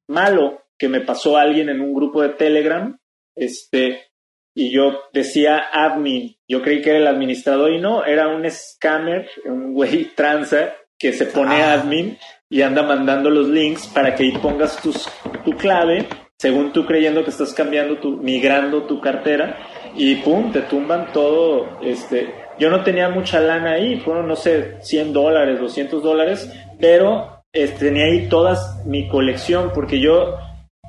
malo 0.09 0.61
que 0.81 0.89
me 0.89 1.01
pasó 1.01 1.37
alguien 1.37 1.69
en 1.69 1.79
un 1.79 1.93
grupo 1.93 2.23
de 2.23 2.29
Telegram, 2.29 2.97
este, 3.35 4.07
y 4.55 4.71
yo 4.71 4.99
decía 5.13 5.61
admin, 5.71 6.35
yo 6.47 6.63
creí 6.63 6.81
que 6.81 6.89
era 6.89 6.97
el 6.97 7.05
administrador 7.05 7.71
y 7.71 7.79
no, 7.79 8.03
era 8.03 8.29
un 8.29 8.49
scammer, 8.49 9.29
un 9.45 9.75
güey 9.75 10.05
tranza 10.15 10.73
que 10.97 11.13
se 11.13 11.27
pone 11.27 11.61
ah. 11.61 11.73
admin 11.73 12.17
y 12.49 12.63
anda 12.63 12.81
mandando 12.81 13.29
los 13.29 13.47
links 13.47 13.85
para 13.89 14.15
que 14.15 14.23
ahí 14.23 14.31
pongas 14.31 14.81
tus, 14.81 15.07
tu 15.45 15.51
clave, 15.51 16.07
según 16.39 16.73
tú 16.73 16.83
creyendo 16.83 17.23
que 17.23 17.29
estás 17.29 17.53
cambiando 17.53 17.99
tu, 17.99 18.17
migrando 18.17 18.81
tu 18.87 18.99
cartera, 18.99 19.59
y 19.95 20.15
pum, 20.15 20.51
te 20.51 20.61
tumban 20.61 21.13
todo, 21.13 21.79
este, 21.83 22.33
yo 22.57 22.71
no 22.71 22.83
tenía 22.83 23.09
mucha 23.09 23.39
lana 23.39 23.73
ahí, 23.73 23.99
fueron, 23.99 24.27
no 24.27 24.35
sé, 24.35 24.77
100 24.81 25.13
dólares, 25.13 25.59
200 25.59 26.01
dólares, 26.01 26.51
pero 26.79 27.43
este, 27.53 27.85
tenía 27.85 28.05
ahí 28.05 28.27
toda 28.29 28.57
mi 28.87 29.07
colección, 29.07 29.71
porque 29.75 29.99
yo 29.99 30.39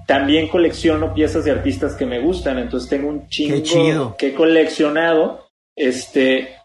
también 0.07 0.49
colecciono 0.49 1.15
piezas 1.15 1.45
de 1.45 1.51
artistas 1.51 1.95
que 1.95 2.07
me 2.07 2.21
gustan, 2.21 2.59
entonces 2.59 2.89
tengo 2.89 3.09
un 3.09 3.29
chingo 3.29 4.17
que 4.17 4.29
he 4.29 4.35
coleccionado. 4.35 5.49
Este, 5.77 6.57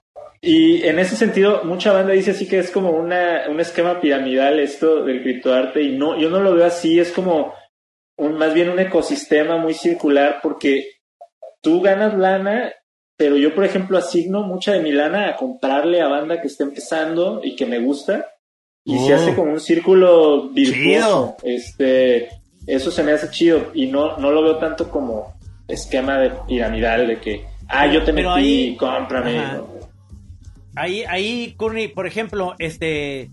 y 0.41 0.83
en 0.83 0.99
ese 0.99 1.15
sentido, 1.15 1.63
mucha 1.63 1.93
banda 1.93 2.13
dice 2.13 2.31
así 2.31 2.47
que 2.47 2.59
es 2.59 2.71
como 2.71 2.91
una, 2.91 3.43
un 3.49 3.59
esquema 3.59 3.99
piramidal 3.99 4.59
esto 4.59 5.03
del 5.03 5.21
criptoarte, 5.21 5.81
y 5.81 5.97
no, 5.97 6.19
yo 6.19 6.29
no 6.29 6.39
lo 6.41 6.53
veo 6.53 6.65
así, 6.65 6.99
es 6.99 7.11
como 7.11 7.53
un, 8.17 8.37
más 8.37 8.53
bien 8.53 8.69
un 8.69 8.79
ecosistema 8.79 9.57
muy 9.57 9.73
circular, 9.73 10.39
porque 10.41 10.91
tú 11.61 11.81
ganas 11.81 12.17
lana, 12.17 12.73
pero 13.17 13.37
yo, 13.37 13.55
por 13.55 13.65
ejemplo, 13.65 13.97
asigno 13.97 14.43
mucha 14.43 14.73
de 14.73 14.81
mi 14.81 14.91
lana 14.91 15.29
a 15.29 15.35
comprarle 15.35 16.01
a 16.01 16.07
banda 16.07 16.39
que 16.41 16.47
está 16.47 16.63
empezando 16.63 17.41
y 17.43 17.55
que 17.55 17.65
me 17.65 17.79
gusta, 17.79 18.27
y 18.85 18.99
se 18.99 19.13
hace 19.13 19.31
oh. 19.31 19.35
como 19.35 19.51
un 19.51 19.59
círculo 19.59 20.49
virtuoso. 20.49 21.35
Este, 21.43 22.29
eso 22.67 22.91
se 22.91 23.01
me 23.01 23.13
hace 23.13 23.29
chido 23.31 23.71
y 23.73 23.87
no, 23.87 24.17
no 24.17 24.31
lo 24.31 24.43
veo 24.43 24.57
tanto 24.57 24.89
como 24.89 25.33
esquema 25.67 26.17
de 26.17 26.31
piramidal 26.47 27.07
de 27.07 27.19
que, 27.19 27.45
ah, 27.69 27.87
yo 27.87 28.03
te 28.03 28.13
metí, 28.13 28.27
ahí, 28.27 28.77
cómprame. 28.77 29.41
Ahí, 30.75 31.03
ahí, 31.05 31.55
Courtney, 31.57 31.87
por 31.87 32.05
ejemplo, 32.05 32.55
este, 32.59 33.31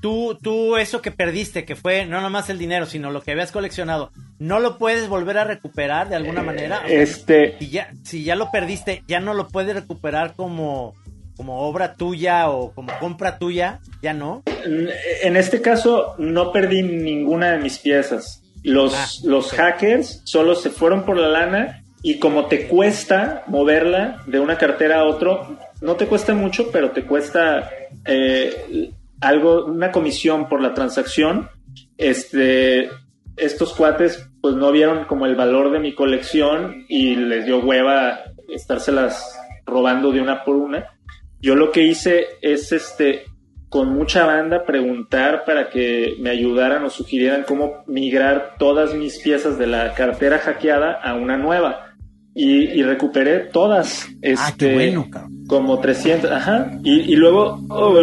tú, 0.00 0.38
tú 0.40 0.76
eso 0.76 1.02
que 1.02 1.10
perdiste, 1.10 1.64
que 1.64 1.76
fue 1.76 2.06
no 2.06 2.20
nomás 2.20 2.50
el 2.50 2.58
dinero, 2.58 2.86
sino 2.86 3.10
lo 3.10 3.20
que 3.20 3.32
habías 3.32 3.52
coleccionado, 3.52 4.10
¿no 4.38 4.60
lo 4.60 4.78
puedes 4.78 5.08
volver 5.08 5.38
a 5.38 5.44
recuperar 5.44 6.08
de 6.08 6.16
alguna 6.16 6.42
manera? 6.42 6.82
este... 6.88 7.56
Si 7.58 7.70
ya, 7.70 7.92
si 8.04 8.24
ya 8.24 8.36
lo 8.36 8.50
perdiste, 8.50 9.02
¿ya 9.08 9.20
no 9.20 9.34
lo 9.34 9.48
puedes 9.48 9.74
recuperar 9.74 10.34
como, 10.34 10.94
como 11.36 11.60
obra 11.60 11.94
tuya 11.94 12.48
o 12.48 12.72
como 12.72 12.92
compra 12.98 13.38
tuya? 13.38 13.80
¿Ya 14.02 14.14
no? 14.14 14.42
En 14.64 15.36
este 15.36 15.60
caso, 15.60 16.14
no 16.18 16.52
perdí 16.52 16.82
ninguna 16.82 17.52
de 17.52 17.58
mis 17.58 17.78
piezas. 17.78 18.41
Los, 18.62 18.94
ah, 18.94 19.08
los 19.24 19.52
hackers 19.52 20.22
solo 20.24 20.54
se 20.54 20.70
fueron 20.70 21.04
por 21.04 21.16
la 21.16 21.28
lana 21.28 21.84
y 22.02 22.18
como 22.18 22.46
te 22.46 22.66
cuesta 22.66 23.44
moverla 23.46 24.22
de 24.26 24.40
una 24.40 24.58
cartera 24.58 25.00
a 25.00 25.04
otro, 25.04 25.58
no 25.80 25.96
te 25.96 26.06
cuesta 26.06 26.34
mucho, 26.34 26.70
pero 26.70 26.90
te 26.90 27.04
cuesta 27.04 27.70
eh, 28.04 28.90
algo, 29.20 29.66
una 29.66 29.90
comisión 29.92 30.48
por 30.48 30.60
la 30.60 30.74
transacción. 30.74 31.48
Este, 31.96 32.90
estos 33.36 33.72
cuates 33.74 34.28
pues 34.40 34.56
no 34.56 34.72
vieron 34.72 35.04
como 35.04 35.26
el 35.26 35.36
valor 35.36 35.70
de 35.70 35.78
mi 35.78 35.94
colección 35.94 36.84
y 36.88 37.14
les 37.14 37.46
dio 37.46 37.60
hueva 37.60 38.20
estárselas 38.48 39.38
robando 39.64 40.12
de 40.12 40.20
una 40.20 40.44
por 40.44 40.56
una. 40.56 40.98
Yo 41.40 41.54
lo 41.54 41.70
que 41.70 41.82
hice 41.82 42.26
es 42.40 42.72
este 42.72 43.24
con 43.72 43.94
mucha 43.94 44.26
banda 44.26 44.66
preguntar 44.66 45.44
para 45.46 45.70
que 45.70 46.16
me 46.20 46.28
ayudaran 46.28 46.84
o 46.84 46.90
sugirieran 46.90 47.44
cómo 47.48 47.84
migrar 47.86 48.56
todas 48.58 48.94
mis 48.94 49.18
piezas 49.18 49.58
de 49.58 49.66
la 49.66 49.94
cartera 49.94 50.38
hackeada 50.38 50.92
a 50.92 51.14
una 51.14 51.38
nueva. 51.38 51.94
Y, 52.34 52.82
recuperé 52.82 53.40
todas. 53.40 54.08
Este, 54.20 54.34
ah, 54.38 54.54
qué 54.58 54.66
este, 54.66 54.74
bueno, 54.74 55.06
Como 55.46 55.80
300, 55.80 56.30
ajá. 56.30 56.70
Y, 56.84 57.16
luego... 57.16 57.62
Oh, 57.70 57.94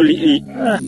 ah. 0.56 0.78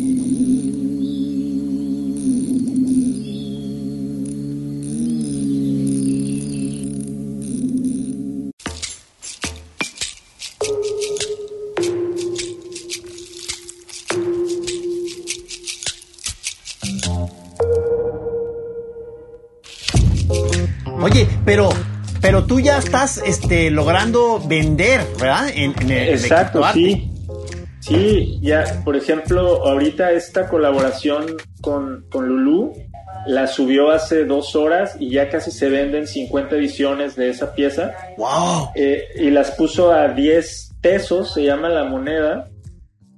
Estás 22.92 23.22
este 23.24 23.70
logrando 23.70 24.38
vender, 24.38 25.00
¿verdad? 25.18 25.48
En, 25.54 25.72
Exacto, 25.90 26.62
sí. 26.74 27.10
Sí, 27.80 28.38
ya, 28.42 28.82
por 28.84 28.96
ejemplo, 28.96 29.66
ahorita 29.66 30.12
esta 30.12 30.46
colaboración 30.46 31.24
con, 31.62 32.04
con 32.10 32.28
Lulu 32.28 32.74
la 33.26 33.46
subió 33.46 33.90
hace 33.90 34.26
dos 34.26 34.54
horas 34.54 34.96
y 35.00 35.08
ya 35.08 35.30
casi 35.30 35.50
se 35.50 35.70
venden 35.70 36.06
50 36.06 36.54
ediciones 36.56 37.16
de 37.16 37.30
esa 37.30 37.54
pieza. 37.54 37.94
¡Wow! 38.18 38.72
Eh, 38.74 39.04
y 39.16 39.30
las 39.30 39.52
puso 39.52 39.90
a 39.90 40.08
10 40.08 40.74
pesos, 40.82 41.32
se 41.32 41.44
llama 41.44 41.70
la 41.70 41.84
moneda. 41.84 42.50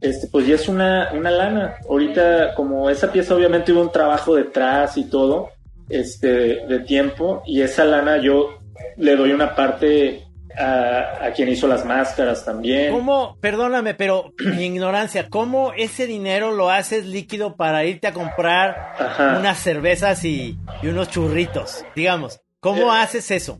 Este, 0.01 0.29
pues 0.29 0.47
ya 0.47 0.55
es 0.55 0.69
una, 0.69 1.11
una 1.15 1.33
lana. 1.33 1.75
Ahorita, 1.89 2.55
como 2.55 2.91
esa 2.91 3.11
pieza 3.11 3.35
obviamente 3.35 3.73
hubo 3.73 3.81
un 3.81 3.91
trabajo 3.91 4.37
detrás 4.37 4.97
y 4.97 5.11
todo, 5.11 5.49
este, 5.89 6.65
de 6.65 6.79
tiempo, 6.87 7.43
y 7.45 7.63
esa 7.63 7.85
lana 7.85 8.19
yo 8.19 8.64
le 8.97 9.17
doy 9.17 9.33
una 9.33 9.55
parte 9.55 10.25
a, 10.57 11.33
quien 11.35 11.49
hizo 11.49 11.67
las 11.67 11.85
máscaras 11.85 12.45
también. 12.45 12.93
¿Cómo, 12.93 13.37
perdóname, 13.41 13.95
pero 13.95 14.33
mi 14.57 14.67
ignorancia, 14.67 15.29
cómo 15.29 15.73
ese 15.77 16.07
dinero 16.07 16.53
lo 16.53 16.71
haces 16.71 17.07
líquido 17.07 17.57
para 17.57 17.85
irte 17.85 18.07
a 18.07 18.13
comprar 18.13 18.95
unas 19.39 19.59
cervezas 19.59 20.25
y, 20.25 20.59
unos 20.83 21.11
churritos? 21.11 21.85
Digamos, 21.95 22.41
¿cómo 22.61 22.95
eh, 22.95 22.99
haces 23.01 23.31
eso? 23.31 23.59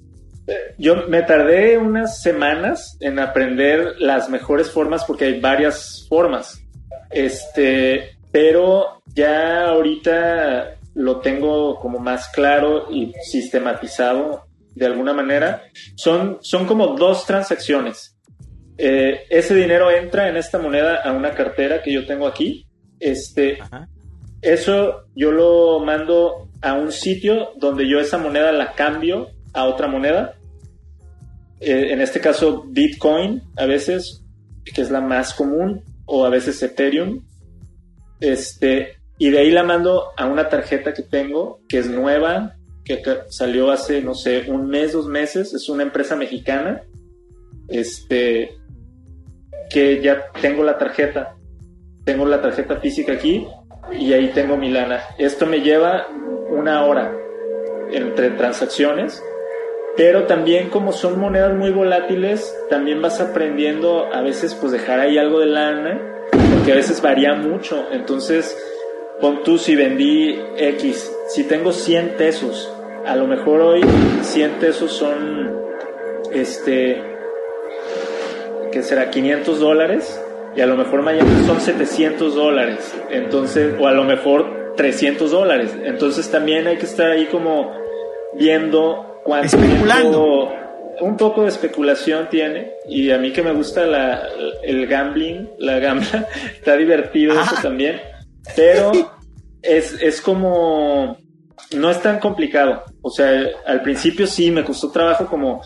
Yo 0.77 1.09
me 1.09 1.23
tardé 1.23 1.79
unas 1.79 2.23
semanas 2.23 2.99
en 3.01 3.19
aprender 3.19 3.95
las 3.99 4.29
mejores 4.29 4.71
formas 4.71 5.05
porque 5.05 5.25
hay 5.25 5.41
varias 5.41 6.07
formas. 6.09 6.61
Este, 7.11 8.19
pero 8.31 9.03
ya 9.15 9.69
ahorita 9.69 10.77
lo 10.95 11.21
tengo 11.21 11.79
como 11.81 11.99
más 11.99 12.29
claro 12.29 12.91
y 12.91 13.13
sistematizado 13.23 14.45
de 14.75 14.87
alguna 14.87 15.13
manera, 15.13 15.65
son, 15.97 16.39
son 16.41 16.67
como 16.67 16.89
dos 16.97 17.27
transacciones. 17.27 18.17
Eh, 18.77 19.27
ese 19.31 19.55
dinero 19.55 19.91
entra 19.91 20.29
en 20.29 20.37
esta 20.37 20.59
moneda 20.59 21.01
a 21.03 21.13
una 21.13 21.31
cartera 21.31 21.83
que 21.83 21.93
yo 21.93 22.07
tengo 22.07 22.27
aquí. 22.27 22.67
Este, 22.99 23.59
eso 24.43 25.05
yo 25.15 25.31
lo 25.31 25.81
mando 25.81 26.49
a 26.61 26.75
un 26.75 26.91
sitio 26.91 27.53
donde 27.57 27.89
yo 27.89 28.01
esa 28.01 28.19
moneda 28.19 28.53
la 28.53 28.73
cambio 28.73 29.31
a 29.53 29.65
otra 29.65 29.87
moneda. 29.87 30.35
Eh, 31.61 31.93
en 31.93 32.01
este 32.01 32.21
caso, 32.21 32.65
Bitcoin, 32.67 33.43
a 33.57 33.67
veces, 33.67 34.23
que 34.65 34.83
es 34.83 34.91
la 34.91 35.01
más 35.01 35.35
común, 35.35 35.83
o 36.07 36.25
a 36.25 36.31
veces 36.31 36.63
Ethereum. 36.63 37.25
Este, 38.21 38.97
y 39.19 39.31
de 39.31 39.39
ahí 39.39 39.51
la 39.51 39.63
mando 39.63 40.11
a 40.17 40.27
una 40.27 40.49
tarjeta 40.49 40.93
que 40.93 41.03
tengo, 41.03 41.61
que 41.69 41.79
es 41.79 41.89
nueva, 41.89 42.57
que 42.85 43.03
salió 43.29 43.71
hace, 43.71 44.03
no 44.03 44.15
sé, 44.15 44.45
un 44.49 44.69
mes, 44.69 44.93
dos 44.93 45.07
meses, 45.07 45.55
es 45.55 45.69
una 45.69 45.83
empresa 45.83 46.17
mexicana, 46.17 46.83
este, 47.69 48.57
que 49.71 50.03
ya 50.03 50.27
tengo 50.41 50.63
la 50.63 50.79
tarjeta, 50.79 51.37
tengo 52.05 52.27
la 52.27 52.43
tarjeta 52.43 52.77
física 52.77 53.15
aquí 53.15 53.47
y 53.93 54.13
ahí 54.13 54.29
tengo 54.29 54.57
mi 54.57 54.71
lana. 54.71 55.01
Esto 55.19 55.47
me 55.47 55.61
lleva 55.61 56.09
una 56.51 56.85
hora 56.85 57.17
entre 57.91 58.31
transacciones, 58.31 59.23
pero 59.97 60.25
también 60.25 60.69
como 60.71 60.93
son 60.93 61.19
monedas 61.19 61.55
muy 61.55 61.71
volátiles, 61.71 62.55
también 62.69 63.01
vas 63.01 63.21
aprendiendo 63.21 64.13
a 64.13 64.21
veces 64.21 64.55
pues 64.55 64.73
dejar 64.73 65.01
ahí 65.01 65.19
algo 65.19 65.41
de 65.41 65.47
lana, 65.47 66.01
porque 66.53 66.73
a 66.73 66.77
veces 66.77 67.01
varía 67.01 67.35
mucho, 67.35 67.87
entonces 67.93 68.57
pon 69.21 69.43
tú 69.45 69.59
si 69.59 69.77
vendí 69.77 70.39
X, 70.57 71.13
si 71.29 71.45
tengo 71.45 71.73
100 71.73 72.17
pesos, 72.17 72.74
a 73.07 73.17
lo 73.17 73.27
mejor 73.27 73.61
hoy 73.61 73.83
100 74.23 74.53
pesos 74.53 74.93
son, 74.93 75.53
este, 76.33 77.03
que 78.73 78.83
será 78.83 79.11
500 79.11 79.61
dólares. 79.61 80.21
Y 80.57 80.61
a 80.61 80.67
lo 80.67 80.77
mejor 80.77 81.03
mañana 81.03 81.29
son 81.47 81.61
700 81.61 82.37
dólares, 82.37 82.95
entonces, 83.11 83.75
o 83.81 83.89
a 83.89 83.93
lo 83.93 84.05
mejor 84.05 84.75
300 84.77 85.29
dólares, 85.33 85.77
entonces 85.83 86.31
también 86.31 86.69
hay 86.69 86.77
que 86.77 86.87
estar 86.87 87.11
ahí 87.11 87.27
como 87.27 87.73
viendo 88.35 89.21
cuánto 89.25 89.47
Especulando. 89.47 90.53
un 91.01 91.17
poco 91.17 91.43
de 91.43 91.49
especulación 91.49 92.29
tiene. 92.29 92.75
Y 92.89 93.11
a 93.11 93.19
mí 93.19 93.33
que 93.33 93.43
me 93.43 93.53
gusta 93.53 93.85
la, 93.85 94.29
el 94.63 94.87
gambling, 94.87 95.51
la 95.59 95.81
gambla, 95.81 96.29
está 96.55 96.77
divertido 96.77 97.35
eso 97.41 97.57
también, 97.61 98.01
pero 98.55 98.93
es, 99.61 100.01
es 100.01 100.21
como 100.21 101.17
no 101.77 101.91
es 101.91 102.01
tan 102.01 102.19
complicado. 102.19 102.85
O 103.03 103.11
sea, 103.11 103.31
al 103.67 103.83
principio 103.83 104.27
sí 104.27 104.51
me 104.51 104.65
costó 104.65 104.91
trabajo 104.91 105.27
como 105.27 105.63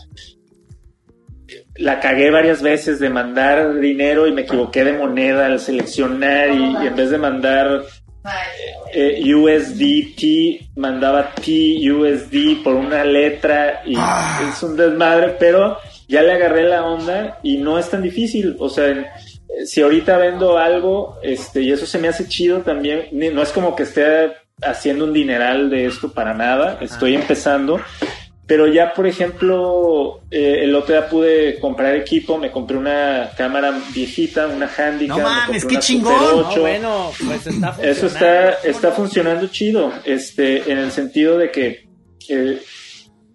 la 1.77 2.01
cagué 2.01 2.31
varias 2.31 2.63
veces 2.63 2.99
de 2.99 3.09
mandar 3.09 3.79
dinero 3.79 4.27
y 4.27 4.33
me 4.33 4.43
equivoqué 4.43 4.85
de 4.85 4.93
moneda 4.93 5.47
al 5.47 5.61
seleccionar 5.61 6.51
y, 6.51 6.87
en 6.87 6.97
vez 6.97 7.11
de 7.11 7.19
mandar 7.19 7.85
eh, 8.93 9.35
USDT 9.35 10.77
mandaba 10.77 11.35
TUSD 11.35 12.63
por 12.63 12.75
una 12.75 13.05
letra 13.05 13.83
y 13.87 13.95
ah. 13.97 14.51
es 14.53 14.63
un 14.63 14.77
desmadre, 14.77 15.37
pero 15.39 15.79
ya 16.09 16.23
le 16.23 16.33
agarré 16.33 16.65
la 16.65 16.85
onda 16.85 17.39
y 17.43 17.59
no 17.59 17.79
es 17.79 17.89
tan 17.89 18.03
difícil. 18.03 18.57
O 18.59 18.69
sea, 18.69 19.15
si 19.65 19.81
ahorita 19.81 20.19
vendo 20.19 20.59
algo, 20.59 21.19
este, 21.23 21.63
y 21.63 21.73
eso 21.73 21.87
se 21.87 21.99
me 21.99 22.09
hace 22.09 22.27
chido 22.27 22.61
también, 22.61 23.09
no 23.13 23.43
es 23.43 23.51
como 23.51 23.77
que 23.77 23.85
esté 23.85 24.33
haciendo 24.63 25.05
un 25.05 25.13
dineral 25.13 25.71
de 25.71 25.87
esto 25.87 26.13
para 26.13 26.35
nada, 26.35 26.79
estoy 26.81 27.15
empezando. 27.15 27.81
Pero 28.49 28.67
ya, 28.67 28.95
por 28.95 29.07
ejemplo, 29.07 30.23
eh, 30.31 30.61
el 30.63 30.75
otro 30.75 30.95
día 30.95 31.07
pude 31.07 31.61
comprar 31.61 31.95
equipo, 31.95 32.39
me 32.39 32.51
compré 32.51 32.79
una 32.79 33.29
cámara 33.37 33.79
viejita, 33.93 34.47
una 34.47 34.67
Handicap. 34.67 35.19
No 35.19 35.23
mames, 35.23 35.67
qué 35.67 35.79
chingón. 35.79 36.47
bueno, 36.59 37.13
pues 37.27 37.47
está 37.47 37.77
Eso 37.83 38.07
está, 38.07 38.53
está 38.65 38.93
funcionando 38.93 39.49
chido, 39.49 39.93
este, 40.05 40.73
en 40.73 40.79
el 40.79 40.91
sentido 40.93 41.37
de 41.37 41.51
que 41.51 41.89
eh, 42.31 42.63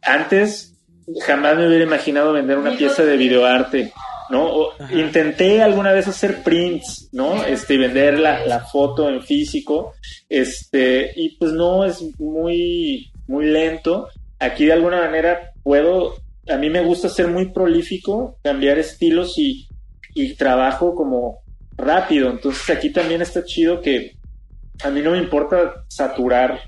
antes 0.02 0.74
jamás 1.28 1.58
me 1.58 1.68
hubiera 1.68 1.84
imaginado 1.84 2.34
vender 2.34 2.58
una 2.58 2.76
pieza 2.76 3.04
de 3.04 3.16
videoarte. 3.16 3.94
¿No? 4.30 4.70
intenté 4.92 5.62
alguna 5.62 5.92
vez 5.92 6.08
hacer 6.08 6.44
prints, 6.44 7.10
¿no? 7.12 7.44
Este, 7.44 7.78
vender 7.78 8.20
la, 8.20 8.46
la, 8.46 8.60
foto 8.62 9.10
en 9.10 9.22
físico, 9.22 9.94
este, 10.30 11.12
y 11.16 11.36
pues 11.38 11.52
no, 11.52 11.86
es 11.86 12.02
muy, 12.20 13.12
muy 13.28 13.46
lento. 13.46 14.10
Aquí 14.40 14.66
de 14.66 14.74
alguna 14.74 15.02
manera 15.02 15.52
puedo, 15.64 16.16
a 16.50 16.58
mí 16.58 16.70
me 16.70 16.84
gusta 16.84 17.10
ser 17.10 17.28
muy 17.28 17.52
prolífico, 17.52 18.38
cambiar 18.44 18.80
estilos 18.80 19.38
y, 19.38 19.68
y 20.14 20.36
trabajo 20.36 20.96
como 20.96 21.44
rápido. 21.78 22.30
Entonces 22.30 22.70
aquí 22.76 22.92
también 22.92 23.22
está 23.22 23.44
chido 23.44 23.82
que 23.82 24.16
a 24.84 24.90
mí 24.90 25.02
no 25.02 25.12
me 25.12 25.18
importa 25.18 25.86
saturar 25.88 26.60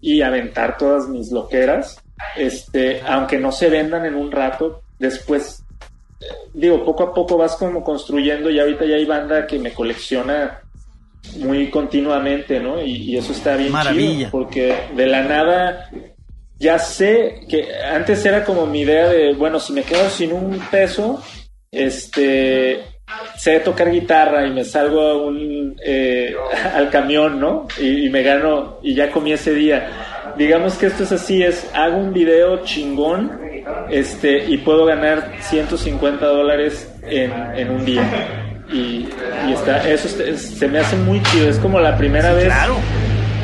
y 0.00 0.20
aventar 0.22 0.76
todas 0.76 1.08
mis 1.08 1.30
loqueras, 1.30 2.02
este, 2.36 3.00
aunque 3.02 3.38
no 3.38 3.52
se 3.52 3.70
vendan 3.70 4.04
en 4.04 4.16
un 4.16 4.32
rato, 4.32 4.82
después 4.98 5.64
digo, 6.52 6.84
poco 6.84 7.04
a 7.04 7.14
poco 7.14 7.36
vas 7.36 7.56
como 7.56 7.82
construyendo 7.82 8.50
y 8.50 8.58
ahorita 8.58 8.84
ya 8.84 8.96
hay 8.96 9.04
banda 9.04 9.46
que 9.46 9.58
me 9.58 9.72
colecciona 9.72 10.60
muy 11.36 11.70
continuamente, 11.70 12.60
¿no? 12.60 12.82
Y, 12.82 13.16
eso 13.16 13.32
está 13.32 13.56
bien 13.56 13.72
Maravilla. 13.72 14.28
porque 14.30 14.74
de 14.94 15.06
la 15.06 15.22
nada 15.22 15.88
ya 16.58 16.78
sé 16.78 17.40
que 17.48 17.74
antes 17.74 18.24
era 18.24 18.44
como 18.44 18.66
mi 18.66 18.80
idea 18.80 19.08
de, 19.08 19.34
bueno, 19.34 19.58
si 19.58 19.72
me 19.72 19.82
quedo 19.82 20.08
sin 20.08 20.32
un 20.32 20.58
peso, 20.70 21.20
este, 21.70 22.84
sé 23.36 23.60
tocar 23.60 23.90
guitarra 23.90 24.46
y 24.46 24.50
me 24.50 24.64
salgo 24.64 25.00
a 25.00 25.16
un, 25.16 25.76
eh, 25.84 26.34
al 26.74 26.90
camión, 26.90 27.40
¿no? 27.40 27.66
Y, 27.80 28.06
y, 28.06 28.10
me 28.10 28.22
gano, 28.22 28.78
y 28.82 28.94
ya 28.94 29.10
comí 29.10 29.32
ese 29.32 29.54
día. 29.54 30.34
Digamos 30.36 30.74
que 30.74 30.86
esto 30.86 31.02
es 31.02 31.12
así, 31.12 31.42
es, 31.42 31.68
hago 31.74 31.98
un 31.98 32.12
video 32.12 32.64
chingón 32.64 33.51
este, 33.90 34.44
y 34.46 34.58
puedo 34.58 34.84
ganar 34.84 35.32
150 35.40 36.26
dólares 36.26 36.92
en, 37.02 37.70
un 37.70 37.84
día. 37.84 38.02
Y, 38.72 39.06
está, 39.52 39.88
eso 39.88 40.08
se 40.08 40.68
me 40.68 40.78
hace 40.78 40.96
muy 40.96 41.22
chido, 41.22 41.48
es 41.48 41.58
como 41.58 41.78
la 41.80 41.96
primera 41.96 42.32
vez 42.32 42.52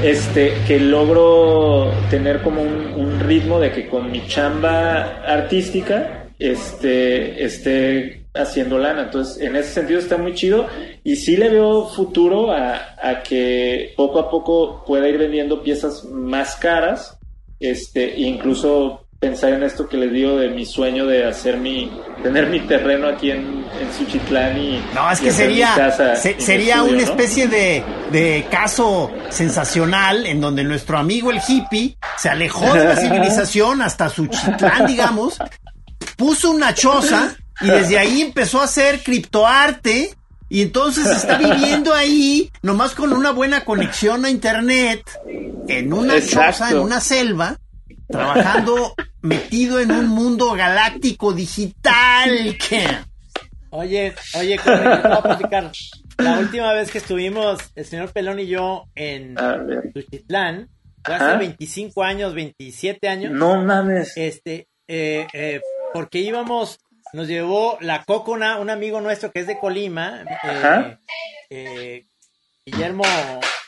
este, 0.02 0.54
que 0.66 0.78
logro 0.78 1.92
tener 2.10 2.42
como 2.42 2.62
un, 2.62 3.18
ritmo 3.20 3.58
de 3.60 3.72
que 3.72 3.88
con 3.88 4.10
mi 4.10 4.26
chamba 4.26 5.22
artística 5.26 6.28
este, 6.38 7.44
esté 7.44 8.24
haciendo 8.32 8.78
lana. 8.78 9.02
Entonces, 9.02 9.42
en 9.42 9.56
ese 9.56 9.70
sentido 9.70 9.98
está 9.98 10.16
muy 10.16 10.34
chido 10.34 10.66
y 11.04 11.16
sí 11.16 11.36
le 11.36 11.50
veo 11.50 11.88
futuro 11.88 12.52
a, 12.52 12.96
a 13.02 13.22
que 13.22 13.92
poco 13.96 14.20
a 14.20 14.30
poco 14.30 14.84
pueda 14.86 15.08
ir 15.08 15.18
vendiendo 15.18 15.62
piezas 15.62 16.04
más 16.04 16.56
caras, 16.56 17.18
este, 17.60 18.18
incluso 18.18 19.07
pensar 19.20 19.52
en 19.52 19.64
esto 19.64 19.88
que 19.88 19.96
les 19.96 20.12
digo 20.12 20.36
de 20.36 20.48
mi 20.50 20.64
sueño 20.64 21.04
de 21.06 21.26
hacer 21.26 21.56
mi 21.56 21.90
tener 22.22 22.46
mi 22.48 22.60
terreno 22.60 23.08
aquí 23.08 23.32
en, 23.32 23.64
en 23.80 23.92
Suchitlán 23.96 24.56
y 24.56 24.80
no 24.94 25.10
es 25.10 25.20
que 25.20 25.32
sería 25.32 26.16
sería 26.38 26.84
una 26.84 27.02
especie 27.02 27.48
de, 27.48 27.82
de 28.12 28.46
caso 28.48 29.10
sensacional 29.30 30.24
en 30.24 30.40
donde 30.40 30.62
nuestro 30.62 30.98
amigo 30.98 31.32
el 31.32 31.40
hippie 31.46 31.96
se 32.16 32.28
alejó 32.28 32.72
de 32.74 32.84
la 32.84 32.96
civilización 33.00 33.82
hasta 33.82 34.08
Suchitlán 34.08 34.86
digamos 34.86 35.38
puso 36.16 36.52
una 36.52 36.72
choza 36.72 37.34
y 37.60 37.66
desde 37.66 37.98
ahí 37.98 38.22
empezó 38.22 38.60
a 38.60 38.64
hacer 38.64 39.02
criptoarte 39.02 40.14
Y 40.48 40.62
entonces 40.62 41.06
está 41.06 41.36
viviendo 41.36 41.92
ahí, 41.92 42.50
nomás 42.62 42.92
con 42.92 43.12
una 43.12 43.32
buena 43.32 43.64
conexión 43.64 44.24
a 44.24 44.30
internet, 44.30 45.02
en 45.68 45.92
una 45.92 46.24
choza, 46.24 46.70
en 46.70 46.78
una 46.78 47.00
selva, 47.00 47.58
trabajando 48.08 48.94
metido 49.22 49.80
en 49.80 49.92
un 49.92 50.08
mundo 50.08 50.52
galáctico 50.52 51.32
digital. 51.32 52.56
Oye, 53.70 54.14
oye, 54.34 54.58
te 54.58 54.70
voy 54.70 54.86
a 54.86 55.22
platicar. 55.22 55.70
La 56.18 56.38
última 56.38 56.72
vez 56.72 56.90
que 56.90 56.98
estuvimos, 56.98 57.60
el 57.76 57.84
señor 57.84 58.12
Pelón 58.12 58.40
y 58.40 58.46
yo 58.46 58.84
en 58.94 59.36
Tuchitlán, 59.94 60.68
fue 61.04 61.14
hace 61.14 61.36
25 61.36 62.02
años, 62.02 62.34
27 62.34 63.08
años. 63.08 63.32
No 63.32 63.62
mames. 63.62 64.16
Este, 64.16 64.66
eh, 64.88 65.26
eh, 65.32 65.60
porque 65.92 66.18
íbamos 66.18 66.80
nos 67.12 67.26
llevó 67.26 67.78
la 67.80 68.04
Cocona, 68.04 68.58
un 68.58 68.70
amigo 68.70 69.00
nuestro 69.00 69.30
que 69.32 69.40
es 69.40 69.46
de 69.46 69.58
Colima, 69.58 70.24
eh, 70.44 70.96
eh, 71.50 72.04
Guillermo 72.64 73.04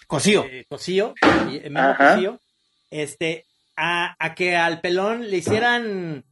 Cosío, 0.07 0.45
eh, 0.45 0.66
Cosío, 0.68 1.14
este, 2.91 3.45
a, 3.81 4.16
a, 4.18 4.35
que 4.35 4.57
al 4.57 4.81
pelón 4.81 5.31
le 5.31 5.39
hicieran 5.39 6.24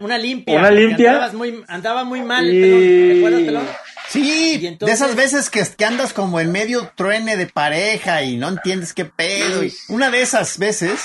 una 0.00 0.18
limpia. 0.18 0.58
Una 0.58 0.70
limpia. 0.70 1.30
Muy, 1.32 1.64
andaba 1.68 2.04
muy 2.04 2.22
mal 2.22 2.48
el 2.48 2.60
pelón, 2.60 2.80
¿te 2.80 3.18
acuerdas, 3.18 3.40
pelón? 3.42 3.66
Sí, 4.08 4.76
de 4.78 4.92
esas 4.92 5.16
veces 5.16 5.48
que, 5.48 5.64
que, 5.76 5.84
andas 5.86 6.12
como 6.12 6.38
en 6.38 6.52
medio 6.52 6.92
truene 6.94 7.36
de 7.36 7.46
pareja 7.46 8.22
y 8.22 8.36
no 8.36 8.48
entiendes 8.48 8.92
qué 8.92 9.06
pedo. 9.06 9.62
una 9.88 10.10
de 10.10 10.20
esas 10.20 10.58
veces 10.58 11.00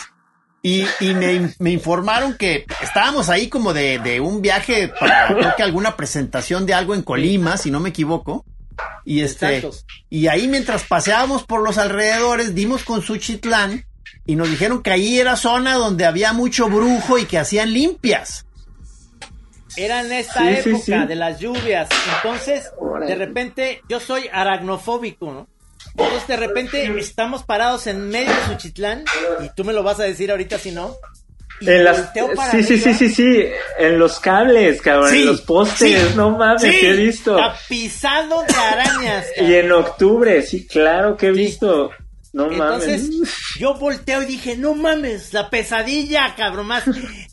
y, 0.62 0.86
me, 1.60 1.72
informaron 1.72 2.36
que 2.36 2.66
estábamos 2.82 3.30
ahí 3.30 3.48
como 3.48 3.74
de, 3.74 4.20
un 4.20 4.42
viaje 4.42 4.90
para 5.00 5.28
creo 5.28 5.56
que 5.56 5.64
alguna 5.64 5.96
presentación 5.96 6.66
de 6.66 6.74
algo 6.74 6.94
en 6.94 7.04
Colima, 7.04 7.58
si 7.58 7.72
no 7.72 7.80
me 7.80 7.90
equivoco. 7.90 8.46
Y 9.06 9.22
este, 9.22 9.68
y 10.10 10.28
ahí 10.28 10.48
mientras 10.48 10.84
paseábamos 10.84 11.44
por 11.44 11.64
los 11.64 11.78
alrededores, 11.78 12.54
dimos 12.54 12.84
con 12.84 13.02
Suchitlán 13.02 13.87
y 14.28 14.36
nos 14.36 14.50
dijeron 14.50 14.84
que 14.84 14.92
ahí 14.92 15.20
era 15.20 15.36
zona 15.38 15.76
donde 15.76 16.06
había 16.06 16.34
mucho 16.34 16.68
brujo 16.68 17.18
y 17.18 17.26
que 17.26 17.40
hacían 17.40 17.74
limpias. 17.74 18.46
Era 19.78 20.02
en 20.02 20.12
esta 20.12 20.52
época 20.52 21.06
de 21.06 21.16
las 21.16 21.40
lluvias. 21.40 21.88
Entonces, 22.18 22.72
de 23.08 23.16
repente, 23.16 23.82
yo 23.88 24.00
soy 24.00 24.30
aracnofóbico, 24.32 25.32
¿no? 25.32 25.48
Entonces 25.92 26.28
de 26.28 26.38
repente 26.38 27.00
estamos 27.00 27.44
parados 27.44 27.88
en 27.88 28.10
medio 28.10 28.30
de 28.30 28.46
Suchitlán 28.48 29.04
y 29.44 29.50
tú 29.56 29.64
me 29.64 29.74
lo 29.74 29.82
vas 29.82 30.00
a 30.00 30.04
decir 30.04 30.30
ahorita 30.30 30.60
si 30.60 30.72
no. 30.72 30.96
En 31.60 31.84
las, 31.84 32.12
sí, 32.52 32.64
sí, 32.64 32.78
sí, 32.78 32.94
sí, 32.94 33.10
sí, 33.10 33.44
en 33.80 33.98
los 33.98 34.20
cables, 34.20 34.80
cabrón, 34.80 35.16
en 35.16 35.26
los 35.26 35.42
postes, 35.42 36.16
no 36.16 36.38
mames, 36.38 36.62
que 36.62 36.92
he 36.92 36.94
visto. 36.94 37.36
Tapizado 37.36 38.44
de 38.44 38.54
arañas. 38.54 39.26
y 39.38 39.56
en 39.56 39.72
octubre, 39.72 40.44
sí, 40.44 40.68
claro 40.68 41.18
que 41.18 41.28
he 41.28 41.32
visto. 41.32 41.90
No 42.38 42.52
Entonces, 42.52 43.10
yo 43.58 43.74
volteo 43.74 44.22
y 44.22 44.28
dije, 44.28 44.56
no 44.56 44.76
mames, 44.76 45.34
la 45.34 45.50
pesadilla, 45.50 46.36
cabrón, 46.36 46.68
más. 46.68 46.84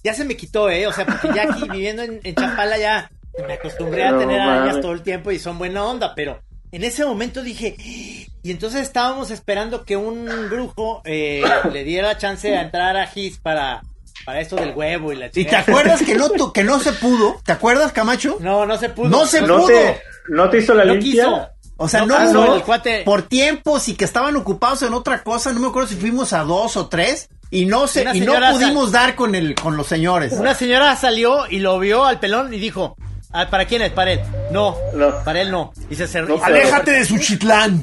Ya 0.02 0.14
se 0.14 0.24
me 0.24 0.34
quitó, 0.34 0.70
eh, 0.70 0.86
o 0.86 0.92
sea, 0.92 1.04
porque 1.04 1.28
ya 1.34 1.42
aquí 1.42 1.68
viviendo 1.68 2.02
en, 2.02 2.34
Chapala 2.34 2.78
ya 2.78 3.10
me 3.46 3.52
acostumbré 3.52 4.04
a 4.04 4.16
tener 4.16 4.40
arañas 4.40 4.80
todo 4.80 4.92
el 4.92 5.02
tiempo 5.02 5.30
y 5.30 5.38
son 5.38 5.58
buena 5.58 5.84
onda, 5.84 6.14
pero 6.14 6.40
en 6.72 6.84
ese 6.84 7.04
momento 7.04 7.42
dije, 7.42 7.76
y 7.78 8.50
entonces 8.50 8.80
estábamos 8.80 9.30
esperando 9.30 9.84
que 9.84 9.96
un 9.98 10.26
brujo 10.48 11.02
eh, 11.04 11.42
le 11.70 11.84
diera 11.84 12.16
chance 12.16 12.48
de 12.48 12.56
entrar 12.56 12.96
a 12.96 13.06
Gis 13.06 13.38
para, 13.38 13.82
para 14.24 14.40
esto 14.40 14.56
del 14.56 14.74
huevo 14.74 15.12
y 15.12 15.16
la 15.16 15.30
chica. 15.30 15.40
¿Y 15.40 15.50
te 15.50 15.56
acuerdas 15.56 16.02
que 16.02 16.14
no, 16.14 16.52
que 16.52 16.64
no 16.64 16.80
se 16.80 16.92
pudo? 16.92 17.42
¿Te 17.44 17.52
acuerdas, 17.52 17.92
Camacho? 17.92 18.38
No, 18.40 18.64
no 18.64 18.78
se 18.78 18.88
pudo. 18.88 19.10
No 19.10 19.26
se 19.26 19.42
pudo. 19.42 19.66
Te, 19.66 20.00
¿No 20.28 20.48
te 20.48 20.58
hizo 20.58 20.72
la 20.72 20.86
no 20.86 20.94
limpia? 20.94 21.53
O 21.76 21.88
sea, 21.88 22.06
no, 22.06 22.32
no, 22.32 22.62
por 23.04 23.22
tiempos 23.22 23.88
y 23.88 23.94
que 23.94 24.04
estaban 24.04 24.36
ocupados 24.36 24.82
en 24.82 24.94
otra 24.94 25.24
cosa, 25.24 25.52
no 25.52 25.60
me 25.60 25.66
acuerdo 25.66 25.88
si 25.88 25.96
fuimos 25.96 26.32
a 26.32 26.44
dos 26.44 26.76
o 26.76 26.86
tres 26.86 27.28
y 27.50 27.66
no 27.66 27.88
se 27.88 28.04
y 28.14 28.20
no 28.20 28.34
pudimos 28.52 28.92
dar 28.92 29.16
con 29.16 29.34
el 29.34 29.54
con 29.54 29.76
los 29.76 29.86
señores. 29.86 30.32
Una 30.34 30.54
señora 30.54 30.94
salió 30.96 31.46
y 31.50 31.58
lo 31.58 31.78
vio 31.80 32.04
al 32.04 32.20
pelón 32.20 32.54
y 32.54 32.58
dijo, 32.58 32.96
Ah, 33.36 33.50
¿Para 33.50 33.64
quién 33.64 33.82
es? 33.82 33.90
Para 33.90 34.12
él. 34.12 34.20
No, 34.52 34.76
para 35.24 35.42
él 35.42 35.50
no. 35.50 35.72
Y 35.90 35.96
se 35.96 36.06
cerró. 36.06 36.42
Aléjate 36.42 36.92
de 36.92 37.04
su 37.04 37.18
chitlán. 37.18 37.82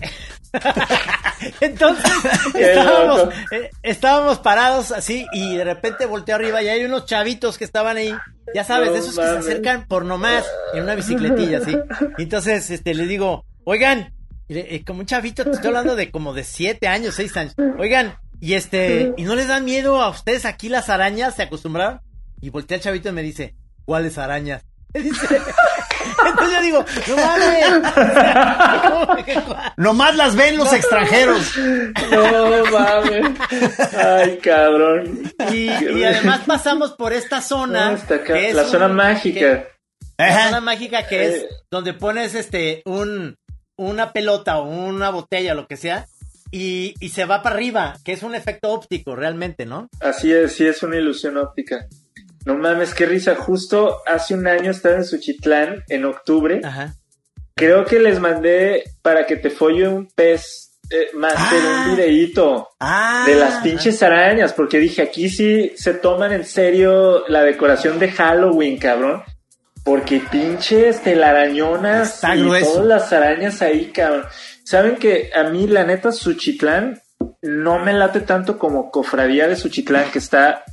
Entonces 1.60 2.10
estábamos, 2.56 3.30
eh, 3.52 3.70
estábamos, 3.84 4.40
parados 4.40 4.92
así 4.94 5.26
y 5.34 5.58
de 5.58 5.64
repente 5.66 6.06
volteé 6.06 6.36
arriba 6.36 6.62
y 6.62 6.70
hay 6.70 6.86
unos 6.86 7.06
chavitos 7.06 7.58
que 7.58 7.66
estaban 7.66 7.98
ahí, 7.98 8.14
ya 8.54 8.64
sabes, 8.64 8.94
de 8.94 9.00
esos 9.00 9.18
que 9.18 9.26
se 9.26 9.38
acercan 9.38 9.88
por 9.88 10.06
nomás 10.06 10.46
en 10.74 10.84
una 10.84 10.96
bicicletilla 10.96 11.58
así. 11.58 11.78
Y 12.18 12.24
entonces 12.24 12.70
este, 12.70 12.94
le 12.94 13.06
digo, 13.06 13.44
oigan, 13.64 14.14
como 14.86 15.02
un 15.02 15.06
chavito, 15.06 15.44
te 15.44 15.52
estoy 15.52 15.68
hablando 15.68 15.96
de 15.96 16.12
como 16.12 16.34
de 16.34 16.44
siete 16.44 16.88
años, 16.88 17.16
seis 17.16 17.36
años, 17.38 17.56
oigan, 17.78 18.16
y 18.40 18.56
este, 18.56 19.14
¿y 19.18 19.24
no 19.24 19.36
les 19.36 19.48
dan 19.48 19.66
miedo 19.66 20.02
a 20.02 20.10
ustedes 20.10 20.46
aquí 20.46 20.68
las 20.68 20.90
arañas? 20.90 21.36
¿Se 21.36 21.44
acostumbraron? 21.44 22.02
Y 22.42 22.50
volteé 22.50 22.78
al 22.78 22.82
chavito 22.82 23.10
y 23.10 23.12
me 23.12 23.22
dice, 23.22 23.56
¿cuáles 23.86 24.18
arañas? 24.18 24.64
Entonces 24.94 26.56
yo 26.56 26.62
digo, 26.62 26.86
no 27.08 27.16
mames. 27.16 27.66
Nomás 29.78 30.16
las 30.16 30.36
ven 30.36 30.58
los 30.58 30.74
extranjeros. 30.74 31.56
No 32.12 32.66
mames. 32.72 33.40
Ay, 33.96 34.38
cabrón. 34.38 35.32
Y, 35.52 35.70
además 35.70 36.42
pasamos 36.46 36.94
por 36.94 37.14
esta 37.14 37.42
zona. 37.42 37.98
la 38.54 38.64
zona 38.66 38.88
mágica. 38.88 39.68
la 40.18 40.46
zona 40.46 40.62
mágica 40.62 41.08
que 41.08 41.26
es 41.26 41.36
eh. 41.44 41.50
donde 41.70 41.94
pones 41.94 42.36
este 42.36 42.82
un 42.86 43.36
una 43.90 44.14
pelota 44.14 44.60
o 44.60 44.70
una 44.70 45.10
botella, 45.10 45.54
lo 45.54 45.68
que 45.68 45.78
sea, 45.78 46.08
y, 46.52 46.94
y 47.00 47.10
se 47.10 47.26
va 47.26 47.42
para 47.42 47.56
arriba, 47.56 47.98
que 48.04 48.12
es 48.12 48.24
un 48.24 48.36
efecto 48.36 48.70
óptico 48.70 49.16
realmente, 49.16 49.66
¿no? 49.66 49.90
Así 50.00 50.32
es, 50.32 50.54
sí 50.54 50.68
es 50.68 50.84
una 50.84 50.98
ilusión 50.98 51.38
óptica. 51.38 51.88
No 52.46 52.56
mames, 52.56 52.94
qué 52.94 53.06
risa. 53.06 53.36
Justo 53.36 54.02
hace 54.06 54.34
un 54.34 54.48
año 54.48 54.72
estaba 54.72 54.96
en 54.96 55.06
Suchitlán, 55.06 55.84
en 55.90 56.06
octubre. 56.06 56.62
Ajá. 56.64 56.96
Creo 57.56 57.86
que 57.86 58.00
les 58.00 58.20
mandé 58.20 58.84
para 59.02 59.26
que 59.26 59.36
te 59.36 59.50
folle 59.50 59.88
un 59.88 60.08
pez 60.08 60.72
eh, 60.90 61.10
más 61.14 61.34
de 61.52 61.58
un 61.58 61.66
ah. 61.66 61.88
videíto 61.92 62.70
ah. 62.80 63.24
de 63.26 63.36
las 63.36 63.62
pinches 63.62 64.02
arañas, 64.02 64.54
porque 64.54 64.80
dije, 64.80 65.04
aquí 65.04 65.30
sí 65.30 65.72
se 65.76 65.94
toman 65.94 66.34
en 66.34 66.44
serio 66.44 67.24
la 67.28 67.44
decoración 67.44 68.00
de 68.00 68.12
Halloween, 68.12 68.78
cabrón. 68.78 69.24
Porque 69.84 70.22
pinches 70.32 71.02
telarañonas 71.02 72.22
y 72.36 72.44
todas 72.64 72.86
las 72.86 73.14
arañas 73.14 73.62
ahí, 73.62 73.92
cabrón. 73.92 74.26
Saben 74.64 74.98
que 74.98 75.32
a 75.34 75.44
mí, 75.50 75.68
la 75.68 75.84
neta, 75.84 76.12
Suchitlán 76.12 77.02
no 77.42 77.80
me 77.80 77.94
late 77.94 78.22
tanto 78.22 78.60
como 78.60 78.92
Cofradía 78.92 79.48
de 79.48 79.56
Suchitlán, 79.56 80.12
que 80.12 80.20
está 80.20 80.64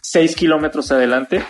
seis 0.00 0.34
kilómetros 0.34 0.90
adelante. 0.90 1.44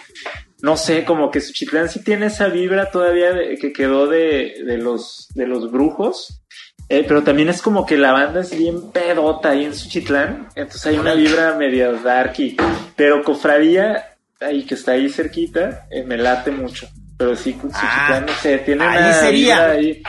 No 0.63 0.77
sé, 0.77 1.05
como 1.05 1.31
que 1.31 1.41
Suchitlán 1.41 1.89
sí 1.89 2.05
tiene 2.05 2.27
esa 2.27 2.49
vibra 2.49 2.91
todavía 2.91 3.33
que 3.59 3.73
quedó 3.73 4.07
de, 4.07 4.63
de, 4.67 4.77
los, 4.77 5.29
de 5.35 5.47
los 5.47 5.71
brujos. 5.71 6.43
Eh, 6.91 7.05
pero 7.07 7.23
también 7.23 7.49
es 7.49 7.63
como 7.63 7.87
que 7.87 7.97
la 7.97 8.11
banda 8.11 8.41
es 8.41 8.57
bien 8.57 8.91
pedota 8.91 9.51
ahí 9.51 9.65
en 9.65 9.75
Suchitlán. 9.75 10.49
Entonces 10.57 10.87
hay 10.87 10.99
una 10.99 11.15
vibra 11.15 11.55
media 11.55 11.93
darky. 11.93 12.57
Pero 12.97 13.23
Cofradía, 13.23 14.10
ahí 14.41 14.65
que 14.65 14.75
está 14.75 14.93
ahí 14.93 15.09
cerquita, 15.09 15.87
eh, 15.91 16.03
me 16.03 16.17
late 16.17 16.51
mucho. 16.51 16.89
Pero 17.17 17.37
sí, 17.37 17.53
Suchitlán, 17.53 18.27
no 18.27 18.33
sé, 18.33 18.59
tiene 18.59 18.87
una 18.87 19.13
sería. 19.13 19.71
ahí. 19.73 20.03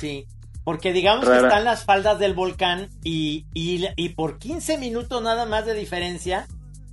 Sí. 0.00 0.26
Porque 0.64 0.92
digamos 0.92 1.26
que 1.26 1.36
están 1.36 1.64
las 1.64 1.84
faldas 1.84 2.18
del 2.18 2.34
volcán 2.34 2.90
y, 3.02 3.46
y, 3.54 3.86
y 3.96 4.10
por 4.10 4.38
15 4.38 4.76
minutos 4.76 5.22
nada 5.22 5.46
más 5.46 5.64
de 5.64 5.72
diferencia 5.72 6.46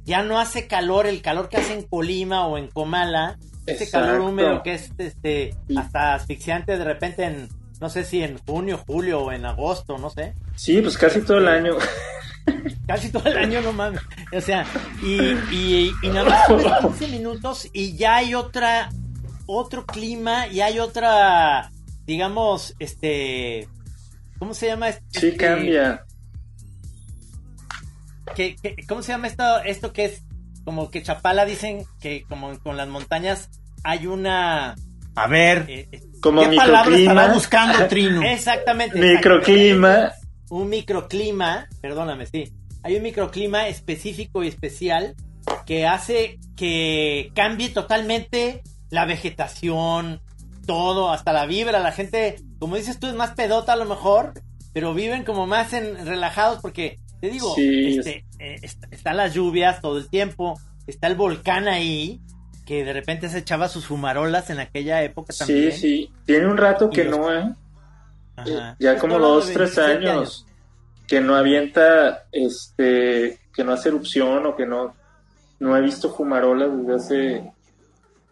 ya 0.06 0.24
no 0.24 0.40
hace 0.40 0.68
calor, 0.68 1.08
el 1.08 1.22
calor 1.22 1.50
que 1.50 1.58
hace 1.58 1.74
en 1.74 1.82
Colima 1.82 2.48
o 2.48 2.58
en 2.58 2.68
Comala, 2.68 3.38
ese 3.66 3.90
calor 3.90 4.22
húmedo 4.22 4.62
que 4.64 4.76
es 4.76 4.92
este 4.98 5.56
hasta 5.76 6.14
asfixiante 6.14 6.78
de 6.78 6.84
repente 6.86 7.24
en 7.24 7.50
no 7.82 7.90
sé 7.90 8.06
si 8.06 8.22
en 8.24 8.38
junio, 8.38 8.82
julio 8.88 9.22
o 9.22 9.32
en 9.34 9.46
agosto, 9.46 9.98
no 9.98 10.10
sé. 10.10 10.36
Sí, 10.56 10.80
pues 10.82 10.98
casi 10.98 11.22
todo 11.22 11.40
el 11.40 11.48
año. 11.48 11.74
Casi 12.88 13.10
todo 13.12 13.28
el 13.28 13.38
año, 13.38 13.62
no 13.62 13.74
mames. 13.74 14.02
O 14.32 14.42
sea, 14.42 14.66
y, 15.02 15.16
y, 15.52 15.92
y 16.02 16.08
nada 16.10 16.48
más 16.48 16.82
15 16.82 17.08
minutos 17.08 17.70
y 17.74 17.96
ya 17.96 18.18
hay 18.18 18.36
otra, 18.36 18.90
otro 19.46 19.86
clima 19.86 20.48
y 20.48 20.62
hay 20.62 20.80
otra, 20.80 21.72
digamos, 22.06 22.76
este, 22.80 23.68
¿cómo 24.38 24.54
se 24.54 24.68
llama? 24.68 24.90
Este, 24.90 25.20
sí, 25.20 25.38
cambia 25.38 26.06
cómo 28.88 29.02
se 29.02 29.12
llama 29.12 29.28
esto, 29.28 29.60
esto 29.64 29.94
que 29.94 30.06
es 30.06 30.24
como 30.64 30.90
que 30.90 31.04
Chapala 31.04 31.46
dicen 31.46 31.86
que 32.02 32.24
como 32.28 32.58
con 32.60 32.78
las 32.78 32.88
montañas 32.88 33.50
hay 33.84 34.08
una... 34.08 34.76
A 35.18 35.28
ver, 35.28 35.66
eh, 35.70 35.88
eh, 35.92 36.02
como 36.20 36.42
¿qué 36.42 36.50
microclima. 36.50 37.28
buscando 37.28 37.88
Trino? 37.88 38.22
Exactamente. 38.26 39.00
Microclima. 39.00 40.12
Un 40.50 40.70
microclima, 40.70 41.68
perdóname, 41.82 42.26
sí. 42.26 42.52
Hay 42.84 42.96
un 42.96 43.04
microclima 43.04 43.68
específico 43.68 44.44
y 44.44 44.48
especial 44.48 45.16
que 45.66 45.86
hace 45.86 46.40
que 46.56 47.32
cambie 47.34 47.70
totalmente 47.70 48.62
la 48.90 49.06
vegetación, 49.06 50.22
todo, 50.66 51.12
hasta 51.12 51.34
la 51.34 51.46
vibra, 51.46 51.80
la 51.80 51.92
gente, 51.92 52.38
como 52.60 52.76
dices 52.76 53.00
tú, 53.00 53.08
es 53.08 53.16
más 53.16 53.32
pedota 53.32 53.74
a 53.74 53.76
lo 53.76 53.86
mejor, 53.86 54.34
pero 54.74 54.94
viven 54.94 55.24
como 55.24 55.48
más 55.48 55.74
en, 55.74 56.06
relajados 56.06 56.60
porque, 56.62 57.00
te 57.22 57.30
digo, 57.30 57.56
este, 57.58 58.26
eh, 58.40 58.60
están 58.92 59.18
las 59.18 59.34
lluvias 59.34 59.82
todo 59.82 59.98
el 59.98 60.10
tiempo, 60.10 60.60
está 60.88 61.08
el 61.08 61.16
volcán 61.16 61.68
ahí, 61.68 62.22
que 62.66 62.84
de 62.84 62.94
repente 62.94 63.30
se 63.30 63.40
echaba 63.40 63.70
sus 63.70 63.86
fumarolas 63.86 64.50
en 64.50 64.60
aquella 64.60 65.04
época 65.04 65.34
también. 65.38 65.72
Sí, 65.72 65.80
sí, 65.80 66.12
tiene 66.26 66.48
un 66.48 66.58
rato 66.58 66.90
que 66.90 67.06
no, 67.06 67.32
¿eh? 67.34 67.54
Ya 68.80 68.98
como 68.98 69.20
dos, 69.20 69.52
tres 69.52 69.78
años, 69.78 70.46
que 71.08 71.22
no 71.22 71.36
avienta, 71.36 72.26
este, 72.32 73.40
que 73.54 73.64
no 73.64 73.74
hace 73.74 73.90
erupción 73.90 74.46
o 74.46 74.56
que 74.56 74.66
no, 74.66 74.96
no 75.60 75.78
he 75.78 75.82
visto 75.82 76.14
fumarolas 76.14 76.70
desde 76.78 76.96
hace, 76.96 77.52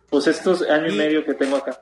pues 0.10 0.28
estos 0.28 0.62
años 0.64 0.94
y, 0.94 0.98
medio 0.98 1.26
que 1.26 1.34
tengo 1.34 1.58
acá. 1.58 1.80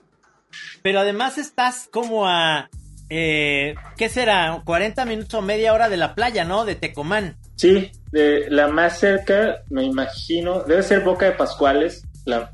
Pero 0.82 1.00
además 1.00 1.38
estás 1.38 1.88
como 1.92 2.28
a, 2.28 2.70
eh, 3.10 3.76
¿qué 3.98 4.10
será? 4.10 4.62
40 4.64 5.06
minutos 5.06 5.34
o 5.34 5.42
media 5.42 5.74
hora 5.74 5.90
de 5.90 5.98
la 5.98 6.16
playa, 6.16 6.46
¿no? 6.46 6.66
De 6.66 6.76
Tecomán. 6.76 7.38
Sí, 7.56 7.92
de 8.12 8.50
la 8.50 8.68
más 8.68 9.00
cerca, 9.00 9.64
me 9.70 9.84
imagino, 9.84 10.64
debe 10.64 10.84
ser 10.84 11.02
Boca 11.02 11.26
de 11.26 11.34
Pascuales, 11.34 12.04
la, 12.26 12.54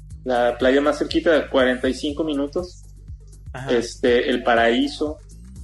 playa 0.58 0.82
más 0.82 0.98
cerquita 0.98 1.32
de 1.32 1.48
45 1.48 2.24
minutos. 2.24 2.84
Este, 3.70 4.30
el 4.30 4.44
paraíso. 4.44 5.18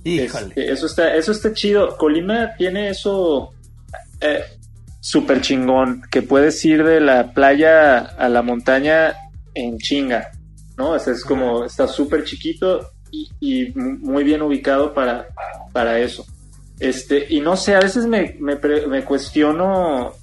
Este, 0.03 0.71
eso 0.71 0.85
está, 0.85 1.15
eso 1.15 1.31
está 1.31 1.53
chido. 1.53 1.95
Colima 1.97 2.55
tiene 2.57 2.89
eso 2.89 3.51
eh, 4.19 4.43
súper 4.99 5.41
chingón, 5.41 6.03
que 6.09 6.21
puedes 6.21 6.63
ir 6.65 6.83
de 6.83 6.99
la 6.99 7.33
playa 7.33 7.99
a 7.99 8.29
la 8.29 8.41
montaña 8.41 9.15
en 9.53 9.77
chinga, 9.77 10.31
¿no? 10.77 10.95
es 10.95 11.23
como, 11.23 11.65
está 11.65 11.87
súper 11.87 12.23
chiquito 12.23 12.91
y, 13.11 13.71
muy 13.75 14.23
bien 14.23 14.41
ubicado 14.41 14.93
para, 14.93 15.27
para 15.71 15.99
eso. 15.99 16.25
Este, 16.79 17.27
y 17.29 17.39
no 17.41 17.55
sé, 17.55 17.75
a 17.75 17.79
veces 17.79 18.07
me, 18.07 18.35
me, 18.39 18.55
me 18.87 19.03
cuestiono 19.03 20.13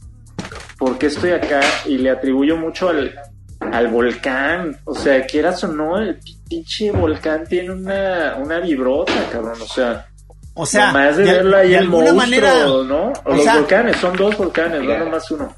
por 0.78 0.98
qué 0.98 1.06
estoy 1.06 1.30
acá 1.30 1.60
y 1.86 1.98
le 1.98 2.10
atribuyo 2.10 2.56
mucho 2.56 2.88
al, 2.88 3.14
al 3.60 3.88
volcán. 3.88 4.78
O 4.84 4.94
sea, 4.94 5.24
quieras 5.26 5.62
o 5.64 5.68
no, 5.68 5.98
el 5.98 6.18
pinche 6.50 6.90
volcán 6.90 7.46
tiene 7.46 7.70
una, 7.70 8.36
una 8.36 8.58
vibrota, 8.58 9.14
cabrón. 9.30 9.62
O 9.62 9.66
sea, 9.66 10.08
o 10.54 10.66
sea, 10.66 10.92
más 10.92 11.16
de, 11.16 11.22
verla 11.22 11.58
ahí 11.58 11.74
el 11.74 11.88
monstruo, 11.88 12.16
manera, 12.16 12.64
¿no? 12.64 13.12
O, 13.24 13.34
los 13.34 13.46
volcanes, 13.46 13.96
son 13.96 14.16
dos 14.16 14.36
volcanes, 14.36 14.82
no 14.82 14.98
nomás 14.98 15.30
uno. 15.30 15.54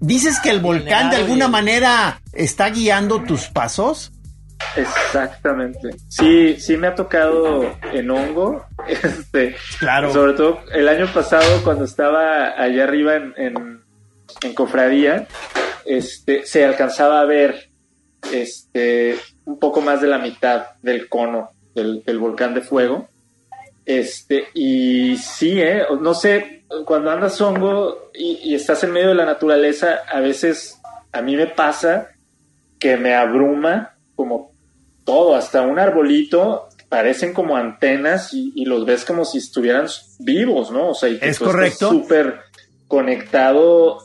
¿Dices 0.00 0.40
que 0.40 0.50
el 0.50 0.60
volcán 0.60 1.10
de 1.10 1.16
alguna 1.16 1.46
manera 1.46 2.20
está 2.32 2.70
guiando 2.70 3.22
tus 3.22 3.48
pasos? 3.48 4.12
Exactamente. 4.76 5.90
Sí, 6.08 6.58
sí 6.58 6.76
me 6.76 6.88
ha 6.88 6.94
tocado 6.94 7.76
en 7.92 8.10
hongo. 8.10 8.66
Este, 8.88 9.54
claro. 9.78 10.10
Sobre 10.10 10.32
todo 10.32 10.60
el 10.72 10.88
año 10.88 11.06
pasado 11.12 11.62
cuando 11.62 11.84
estaba 11.84 12.58
allá 12.58 12.84
arriba 12.84 13.14
en, 13.14 13.34
en, 13.36 13.84
en 14.42 14.54
Cofradía, 14.54 15.28
este, 15.84 16.46
se 16.46 16.64
alcanzaba 16.64 17.20
a 17.20 17.26
ver 17.26 17.70
este, 18.32 19.16
un 19.50 19.58
poco 19.58 19.80
más 19.80 20.00
de 20.00 20.06
la 20.06 20.18
mitad 20.18 20.66
del 20.82 21.08
cono 21.08 21.50
del, 21.74 22.18
volcán 22.18 22.54
de 22.54 22.60
fuego. 22.60 23.08
Este, 23.84 24.48
y 24.54 25.16
sí, 25.16 25.60
¿eh? 25.60 25.82
no 26.00 26.14
sé, 26.14 26.62
cuando 26.84 27.10
andas 27.10 27.40
hongo 27.40 28.10
y, 28.14 28.54
estás 28.54 28.84
en 28.84 28.92
medio 28.92 29.08
de 29.08 29.16
la 29.16 29.24
naturaleza, 29.24 30.00
a 30.08 30.20
veces 30.20 30.80
a 31.12 31.20
mí 31.20 31.34
me 31.34 31.48
pasa 31.48 32.10
que 32.78 32.96
me 32.96 33.14
abruma 33.14 33.94
como 34.14 34.52
todo, 35.04 35.34
hasta 35.34 35.62
un 35.62 35.78
arbolito 35.78 36.68
parecen 36.88 37.32
como 37.32 37.56
antenas 37.56 38.32
y, 38.32 38.64
los 38.64 38.84
ves 38.84 39.04
como 39.04 39.24
si 39.24 39.38
estuvieran 39.38 39.86
vivos, 40.20 40.70
¿no? 40.70 40.90
O 40.90 40.94
sea, 40.94 41.08
y 41.08 41.18
es 41.20 41.38
correcto. 41.38 41.90
Súper 41.90 42.40
conectado 42.86 43.98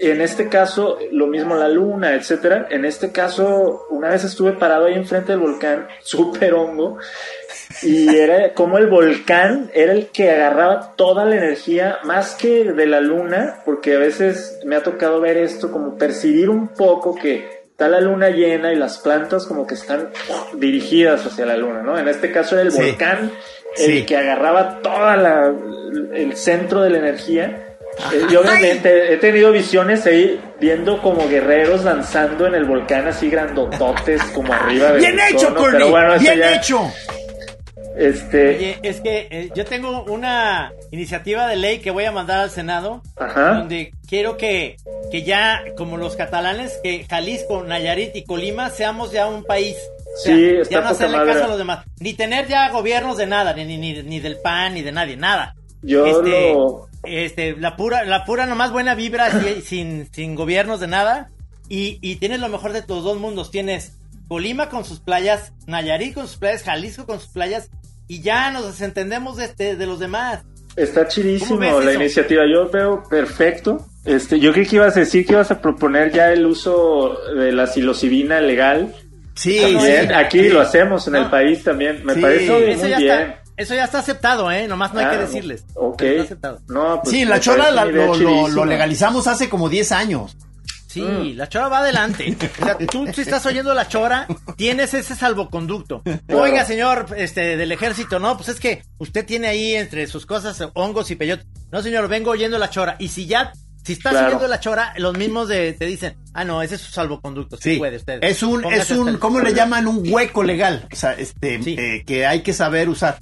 en 0.00 0.22
este 0.22 0.48
caso, 0.48 0.98
lo 1.12 1.26
mismo 1.26 1.56
la 1.56 1.68
luna, 1.68 2.14
etcétera. 2.14 2.68
En 2.70 2.86
este 2.86 3.12
caso, 3.12 3.86
una 3.90 4.08
vez 4.08 4.24
estuve 4.24 4.52
parado 4.52 4.86
ahí 4.86 4.94
enfrente 4.94 5.32
del 5.32 5.42
volcán, 5.42 5.88
súper 6.02 6.54
hongo, 6.54 6.98
y 7.82 8.16
era 8.16 8.54
como 8.54 8.78
el 8.78 8.88
volcán 8.88 9.70
era 9.74 9.92
el 9.92 10.06
que 10.06 10.30
agarraba 10.30 10.94
toda 10.96 11.26
la 11.26 11.36
energía, 11.36 11.98
más 12.04 12.34
que 12.34 12.72
de 12.72 12.86
la 12.86 13.00
luna, 13.00 13.60
porque 13.66 13.94
a 13.94 13.98
veces 13.98 14.58
me 14.64 14.76
ha 14.76 14.82
tocado 14.82 15.20
ver 15.20 15.36
esto, 15.36 15.70
como 15.70 15.98
percibir 15.98 16.48
un 16.48 16.68
poco 16.68 17.14
que 17.14 17.60
está 17.70 17.86
la 17.88 18.00
luna 18.00 18.30
llena 18.30 18.72
y 18.72 18.76
las 18.76 18.98
plantas 18.98 19.46
como 19.46 19.66
que 19.66 19.74
están 19.74 20.10
dirigidas 20.54 21.26
hacia 21.26 21.44
la 21.44 21.58
luna, 21.58 21.82
¿no? 21.82 21.98
En 21.98 22.08
este 22.08 22.32
caso 22.32 22.58
era 22.58 22.68
el 22.68 22.74
volcán 22.74 23.32
el 23.76 24.06
que 24.06 24.16
agarraba 24.16 24.80
toda 24.80 25.16
la, 25.16 25.54
el 26.14 26.36
centro 26.36 26.82
de 26.82 26.90
la 26.90 26.98
energía 26.98 27.69
eh, 28.12 28.26
yo 28.30 28.40
obviamente 28.40 29.12
he 29.12 29.16
tenido 29.18 29.52
visiones 29.52 30.06
ahí 30.06 30.40
viendo 30.58 31.00
como 31.02 31.28
guerreros 31.28 31.84
danzando 31.84 32.46
en 32.46 32.54
el 32.54 32.64
volcán 32.64 33.06
así 33.06 33.28
grandototes 33.28 34.22
como 34.34 34.52
arriba 34.52 34.92
de 34.92 34.98
Bien 34.98 35.18
hecho, 35.20 35.54
pero 35.54 35.90
bueno, 35.90 36.18
Bien 36.18 36.42
hecho. 36.42 36.90
Este... 37.96 38.56
Oye, 38.56 38.78
es 38.82 39.00
que 39.00 39.28
eh, 39.30 39.50
yo 39.54 39.64
tengo 39.64 40.04
una 40.04 40.72
iniciativa 40.90 41.46
de 41.48 41.56
ley 41.56 41.80
que 41.80 41.90
voy 41.90 42.04
a 42.04 42.12
mandar 42.12 42.40
al 42.40 42.50
Senado, 42.50 43.02
donde 43.16 43.92
quiero 44.08 44.36
que, 44.36 44.76
que 45.10 45.22
ya, 45.22 45.62
como 45.76 45.96
los 45.96 46.16
catalanes, 46.16 46.78
que 46.82 47.04
Jalisco, 47.08 47.62
Nayarit 47.64 48.14
y 48.16 48.24
Colima 48.24 48.70
seamos 48.70 49.12
ya 49.12 49.26
un 49.26 49.44
país. 49.44 49.76
sí, 50.24 50.50
está 50.60 50.76
ya 50.76 50.80
no 50.80 50.88
hacerle 50.90 51.18
caso 51.26 51.44
a 51.44 51.48
los 51.48 51.58
demás. 51.58 51.84
Ni 51.98 52.14
tener 52.14 52.46
ya 52.46 52.70
gobiernos 52.70 53.18
de 53.18 53.26
nada, 53.26 53.52
ni, 53.52 53.64
ni, 53.64 54.02
ni 54.02 54.20
del 54.20 54.38
PAN, 54.38 54.74
ni 54.74 54.82
de 54.82 54.92
nadie, 54.92 55.16
nada. 55.16 55.54
Yo 55.82 56.06
este, 56.06 56.52
lo 56.52 56.89
este, 57.04 57.56
la 57.56 57.76
pura, 57.76 58.04
la 58.04 58.24
pura 58.24 58.46
nomás 58.46 58.72
buena 58.72 58.94
vibra 58.94 59.30
sin, 59.64 60.08
sin 60.12 60.34
gobiernos 60.34 60.80
de 60.80 60.88
nada. 60.88 61.30
Y, 61.68 61.98
y 62.02 62.16
tienes 62.16 62.40
lo 62.40 62.48
mejor 62.48 62.72
de 62.72 62.80
los 62.86 63.04
dos 63.04 63.18
mundos. 63.18 63.50
Tienes 63.50 63.92
Colima 64.28 64.68
con 64.68 64.84
sus 64.84 65.00
playas, 65.00 65.52
Nayarit 65.66 66.14
con 66.14 66.28
sus 66.28 66.36
playas, 66.36 66.62
Jalisco 66.62 67.06
con 67.06 67.20
sus 67.20 67.30
playas. 67.30 67.70
Y 68.06 68.22
ya 68.22 68.50
nos 68.50 68.80
entendemos 68.80 69.36
de, 69.36 69.44
este, 69.44 69.76
de 69.76 69.86
los 69.86 69.98
demás. 69.98 70.44
Está 70.76 71.08
chidísimo 71.08 71.80
la 71.80 71.94
iniciativa. 71.94 72.42
Yo 72.46 72.68
veo 72.70 73.02
perfecto. 73.08 73.86
Este, 74.04 74.40
yo 74.40 74.52
creí 74.52 74.66
que 74.66 74.76
ibas 74.76 74.96
a 74.96 75.00
decir 75.00 75.26
que 75.26 75.32
ibas 75.32 75.50
a 75.50 75.60
proponer 75.60 76.12
ya 76.12 76.32
el 76.32 76.46
uso 76.46 77.18
de 77.36 77.52
la 77.52 77.66
psilocibina 77.66 78.40
legal. 78.40 78.94
Sí, 79.34 79.58
aquí 80.14 80.48
lo 80.48 80.60
hacemos 80.60 81.06
en 81.08 81.16
el 81.16 81.26
país 81.26 81.64
también. 81.64 82.04
Me 82.04 82.14
parece 82.14 82.76
muy 82.76 82.94
bien. 82.96 83.34
Eso 83.60 83.74
ya 83.74 83.84
está 83.84 83.98
aceptado, 83.98 84.50
¿eh? 84.50 84.66
Nomás 84.66 84.94
no 84.94 85.00
hay 85.00 85.10
que 85.10 85.18
decirles. 85.18 85.66
Ok. 85.74 86.02
No, 86.68 87.02
pues, 87.02 87.14
sí, 87.14 87.26
la 87.26 87.38
chora 87.40 87.70
lo, 87.70 88.64
legalizamos 88.64 89.26
hace 89.26 89.50
como 89.50 89.68
10 89.68 89.92
años. 89.92 90.34
Sí, 90.86 91.02
mm. 91.02 91.36
la 91.36 91.46
chora 91.46 91.68
va 91.68 91.80
adelante. 91.80 92.34
O 92.58 92.64
sea, 92.64 92.78
tú 92.78 93.06
si 93.12 93.20
estás 93.20 93.44
oyendo 93.44 93.74
la 93.74 93.86
chora, 93.86 94.26
tienes 94.56 94.94
ese 94.94 95.14
salvoconducto. 95.14 96.02
Oiga, 96.32 96.64
señor 96.64 97.08
este, 97.18 97.58
del 97.58 97.70
ejército, 97.70 98.18
no, 98.18 98.34
pues 98.38 98.48
es 98.48 98.60
que 98.60 98.82
usted 98.96 99.26
tiene 99.26 99.48
ahí 99.48 99.74
entre 99.74 100.06
sus 100.06 100.24
cosas 100.24 100.58
hongos 100.72 101.10
y 101.10 101.16
peyote. 101.16 101.44
No, 101.70 101.82
señor, 101.82 102.08
vengo 102.08 102.30
oyendo 102.30 102.56
la 102.56 102.70
chora. 102.70 102.96
Y 102.98 103.08
si 103.08 103.26
ya, 103.26 103.52
si 103.84 103.92
estás 103.92 104.14
oyendo 104.24 104.48
la 104.48 104.58
chora, 104.58 104.94
los 104.96 105.18
mismos 105.18 105.48
de, 105.48 105.74
te 105.74 105.84
dicen, 105.84 106.16
ah, 106.32 106.44
no, 106.44 106.62
ese 106.62 106.76
es 106.76 106.80
su 106.80 106.92
salvoconducto. 106.92 107.58
Sí, 107.58 107.76
puede 107.76 107.96
usted. 107.96 108.20
Es 108.22 108.42
un, 108.42 108.64
es 108.72 108.90
un, 108.90 109.18
¿cómo 109.18 109.38
le 109.40 109.52
llaman? 109.54 109.86
Un 109.86 110.10
hueco 110.10 110.42
legal. 110.42 110.88
O 110.90 110.96
sea, 110.96 111.12
este, 111.12 111.56
eh, 111.56 112.04
que 112.06 112.24
hay 112.24 112.40
que 112.40 112.54
saber 112.54 112.88
usar. 112.88 113.18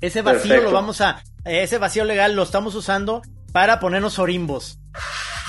Ese 0.00 0.22
vacío 0.22 0.62
lo 0.62 0.72
vamos 0.72 1.00
a, 1.00 1.22
ese 1.44 1.78
vacío 1.78 2.04
legal 2.04 2.34
lo 2.34 2.42
estamos 2.42 2.74
usando 2.74 3.22
para 3.52 3.80
ponernos 3.80 4.18
orimbos. 4.18 4.78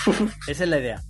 Esa 0.47 0.63
es 0.63 0.69
la 0.69 0.79
idea. 0.79 1.01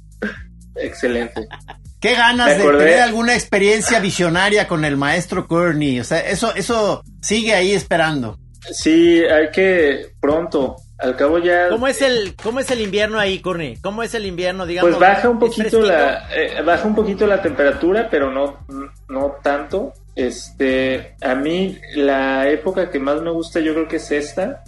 Excelente. 0.75 1.47
Qué 1.99 2.13
ganas 2.13 2.57
de 2.57 2.63
tener 2.63 2.99
alguna 2.99 3.33
experiencia 3.33 3.99
visionaria 3.99 4.67
con 4.67 4.85
el 4.85 4.97
maestro 4.97 5.47
Courtney. 5.47 5.99
O 5.99 6.03
sea, 6.03 6.19
eso, 6.19 6.53
eso 6.53 7.03
sigue 7.21 7.55
ahí 7.55 7.71
esperando. 7.71 8.37
Sí, 8.71 9.23
hay 9.23 9.49
que 9.49 10.13
pronto. 10.19 10.75
Al 10.99 11.15
cabo 11.15 11.37
ya. 11.37 11.69
¿Cómo 11.69 11.87
es 11.87 12.01
el, 12.01 12.35
cómo 12.35 12.59
es 12.59 12.71
el 12.71 12.81
invierno 12.81 13.19
ahí, 13.19 13.39
Courtney? 13.39 13.77
¿Cómo 13.77 14.01
es 14.01 14.13
el 14.15 14.25
invierno, 14.25 14.65
digamos? 14.65 14.95
Pues 14.95 14.99
baja 14.99 15.29
un 15.29 15.39
poquito 15.39 15.81
la, 15.81 16.27
eh, 16.35 16.61
baja 16.63 16.87
un 16.87 16.95
poquito 16.95 17.27
la 17.27 17.41
temperatura, 17.41 18.07
pero 18.09 18.31
no, 18.31 18.65
no 19.07 19.35
tanto. 19.43 19.93
Este, 20.17 21.15
a 21.21 21.35
mí 21.35 21.77
la 21.93 22.49
época 22.49 22.89
que 22.89 22.97
más 22.97 23.21
me 23.21 23.29
gusta 23.29 23.59
yo 23.59 23.75
creo 23.75 23.87
que 23.87 23.97
es 23.97 24.11
esta. 24.11 24.63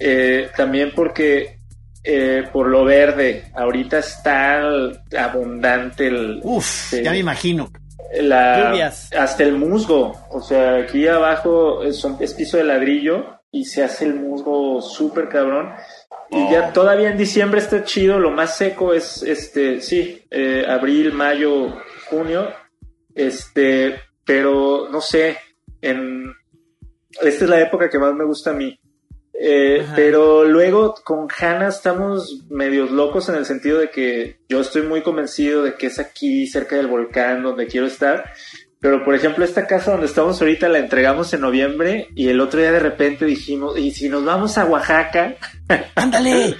Eh, 0.00 0.50
también 0.56 0.90
porque 0.96 1.60
eh, 2.02 2.42
por 2.52 2.66
lo 2.66 2.84
verde, 2.84 3.44
ahorita 3.54 4.00
está 4.00 4.62
abundante 5.16 6.08
el... 6.08 6.40
Uf, 6.42 6.92
ya 6.92 7.12
me 7.12 7.18
imagino. 7.18 7.70
La, 8.20 8.92
hasta 9.16 9.42
el 9.44 9.52
musgo, 9.56 10.12
o 10.30 10.40
sea, 10.40 10.76
aquí 10.76 11.06
abajo 11.06 11.84
es, 11.84 12.04
es 12.18 12.34
piso 12.34 12.56
de 12.56 12.64
ladrillo 12.64 13.40
y 13.52 13.64
se 13.64 13.84
hace 13.84 14.06
el 14.06 14.14
musgo 14.14 14.82
súper 14.82 15.28
cabrón. 15.28 15.72
Y 16.30 16.50
ya 16.50 16.68
oh. 16.68 16.72
todavía 16.72 17.10
en 17.10 17.16
diciembre 17.16 17.60
está 17.60 17.84
chido, 17.84 18.18
lo 18.18 18.32
más 18.32 18.56
seco 18.56 18.92
es, 18.92 19.22
este, 19.22 19.80
sí, 19.80 20.24
eh, 20.32 20.64
abril, 20.68 21.12
mayo, 21.12 21.76
junio, 22.10 22.48
este, 23.14 24.00
pero 24.24 24.88
no 24.90 25.00
sé, 25.00 25.38
en, 25.80 26.34
esta 27.22 27.44
es 27.44 27.50
la 27.50 27.60
época 27.60 27.88
que 27.88 27.98
más 27.98 28.14
me 28.14 28.24
gusta 28.24 28.50
a 28.50 28.54
mí. 28.54 28.78
Eh, 29.36 29.84
pero 29.96 30.44
luego 30.44 30.94
con 31.02 31.26
Hannah 31.28 31.68
estamos 31.68 32.44
medios 32.50 32.92
locos 32.92 33.28
en 33.28 33.34
el 33.34 33.44
sentido 33.44 33.80
de 33.80 33.90
que 33.90 34.38
yo 34.48 34.60
estoy 34.60 34.82
muy 34.82 35.02
convencido 35.02 35.64
de 35.64 35.74
que 35.74 35.88
es 35.88 35.98
aquí, 35.98 36.46
cerca 36.46 36.76
del 36.76 36.86
volcán, 36.86 37.42
donde 37.42 37.66
quiero 37.66 37.86
estar. 37.86 38.32
Pero, 38.84 39.02
por 39.02 39.14
ejemplo, 39.14 39.46
esta 39.46 39.66
casa 39.66 39.92
donde 39.92 40.04
estamos 40.04 40.38
ahorita 40.42 40.68
la 40.68 40.78
entregamos 40.78 41.32
en 41.32 41.40
noviembre 41.40 42.08
y 42.14 42.28
el 42.28 42.38
otro 42.38 42.60
día 42.60 42.70
de 42.70 42.80
repente 42.80 43.24
dijimos, 43.24 43.78
¿y 43.78 43.92
si 43.92 44.10
nos 44.10 44.26
vamos 44.26 44.58
a 44.58 44.66
Oaxaca? 44.66 45.36
¡Ándale! 45.94 46.54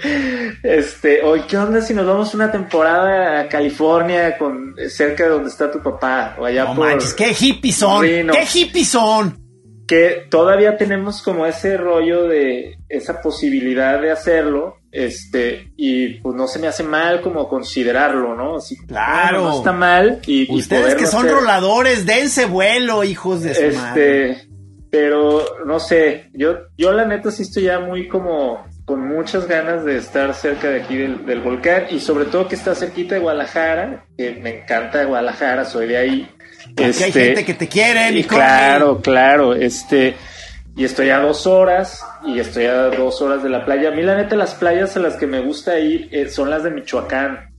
este, 0.62 1.20
hoy, 1.22 1.42
¿qué 1.46 1.58
onda 1.58 1.82
si 1.82 1.92
nos 1.92 2.06
vamos 2.06 2.32
una 2.32 2.50
temporada 2.50 3.40
a 3.40 3.46
California 3.46 4.38
con 4.38 4.74
cerca 4.88 5.24
de 5.24 5.28
donde 5.28 5.50
está 5.50 5.70
tu 5.70 5.82
papá? 5.82 6.34
O 6.38 6.46
allá 6.46 6.64
no 6.64 6.76
manches, 6.76 7.12
qué 7.12 7.34
hippies 7.34 7.76
son, 7.76 8.06
qué 8.06 8.46
hippies 8.46 8.88
son 8.88 9.44
que 9.86 10.26
todavía 10.30 10.78
tenemos 10.78 11.22
como 11.22 11.44
ese 11.44 11.76
rollo 11.76 12.26
de 12.26 12.78
esa 12.88 13.20
posibilidad 13.20 14.00
de 14.00 14.12
hacerlo, 14.12 14.78
este, 14.94 15.72
y 15.76 16.20
pues 16.20 16.36
no 16.36 16.46
se 16.46 16.60
me 16.60 16.68
hace 16.68 16.84
mal 16.84 17.20
como 17.20 17.48
considerarlo, 17.48 18.36
¿no? 18.36 18.56
Así, 18.58 18.76
claro. 18.86 19.42
No, 19.44 19.58
está 19.58 19.72
mal 19.72 20.20
y, 20.26 20.50
Ustedes 20.54 20.94
que 20.94 21.06
son 21.06 21.28
roladores, 21.28 22.06
dense 22.06 22.46
vuelo, 22.46 23.02
hijos 23.02 23.42
de 23.42 23.54
su 23.54 23.62
este, 23.62 24.48
Pero, 24.90 25.44
no 25.66 25.80
sé, 25.80 26.30
yo, 26.32 26.58
yo 26.78 26.92
la 26.92 27.04
neta 27.04 27.32
sí 27.32 27.42
estoy 27.42 27.64
ya 27.64 27.80
muy 27.80 28.06
como 28.06 28.64
con 28.84 29.06
muchas 29.06 29.48
ganas 29.48 29.84
de 29.84 29.96
estar 29.96 30.32
cerca 30.34 30.68
de 30.68 30.82
aquí 30.82 30.96
del, 30.96 31.26
del 31.26 31.40
volcán 31.40 31.86
y 31.90 31.98
sobre 31.98 32.26
todo 32.26 32.46
que 32.46 32.54
está 32.54 32.74
cerquita 32.76 33.16
de 33.16 33.20
Guadalajara, 33.20 34.06
que 34.16 34.36
me 34.36 34.62
encanta 34.62 35.04
Guadalajara, 35.04 35.64
soy 35.64 35.88
de 35.88 35.96
ahí 35.96 36.30
hay 36.76 36.90
este, 36.90 37.12
gente 37.12 37.44
que 37.44 37.54
te 37.54 37.68
quiere, 37.68 38.10
y 38.12 38.24
Claro, 38.24 39.00
claro. 39.00 39.54
Este, 39.54 40.14
y 40.76 40.84
estoy 40.84 41.10
a 41.10 41.20
dos 41.20 41.46
horas, 41.46 42.04
y 42.26 42.40
estoy 42.40 42.64
a 42.64 42.90
dos 42.90 43.22
horas 43.22 43.42
de 43.42 43.48
la 43.48 43.64
playa. 43.64 43.90
A 43.90 43.92
mí, 43.92 44.02
la 44.02 44.16
neta, 44.16 44.34
las 44.34 44.54
playas 44.54 44.96
a 44.96 45.00
las 45.00 45.16
que 45.16 45.26
me 45.26 45.40
gusta 45.40 45.78
ir 45.78 46.08
eh, 46.10 46.28
son 46.28 46.50
las 46.50 46.64
de 46.64 46.70
Michoacán. 46.70 47.50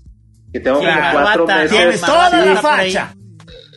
Que 0.51 0.59
tengo 0.59 0.79
como 0.79 0.91
cuatro 1.11 1.47
meses. 1.47 1.71
Tienes 1.71 2.01
toda 2.01 2.45
la 2.45 2.55
facha. 2.57 3.13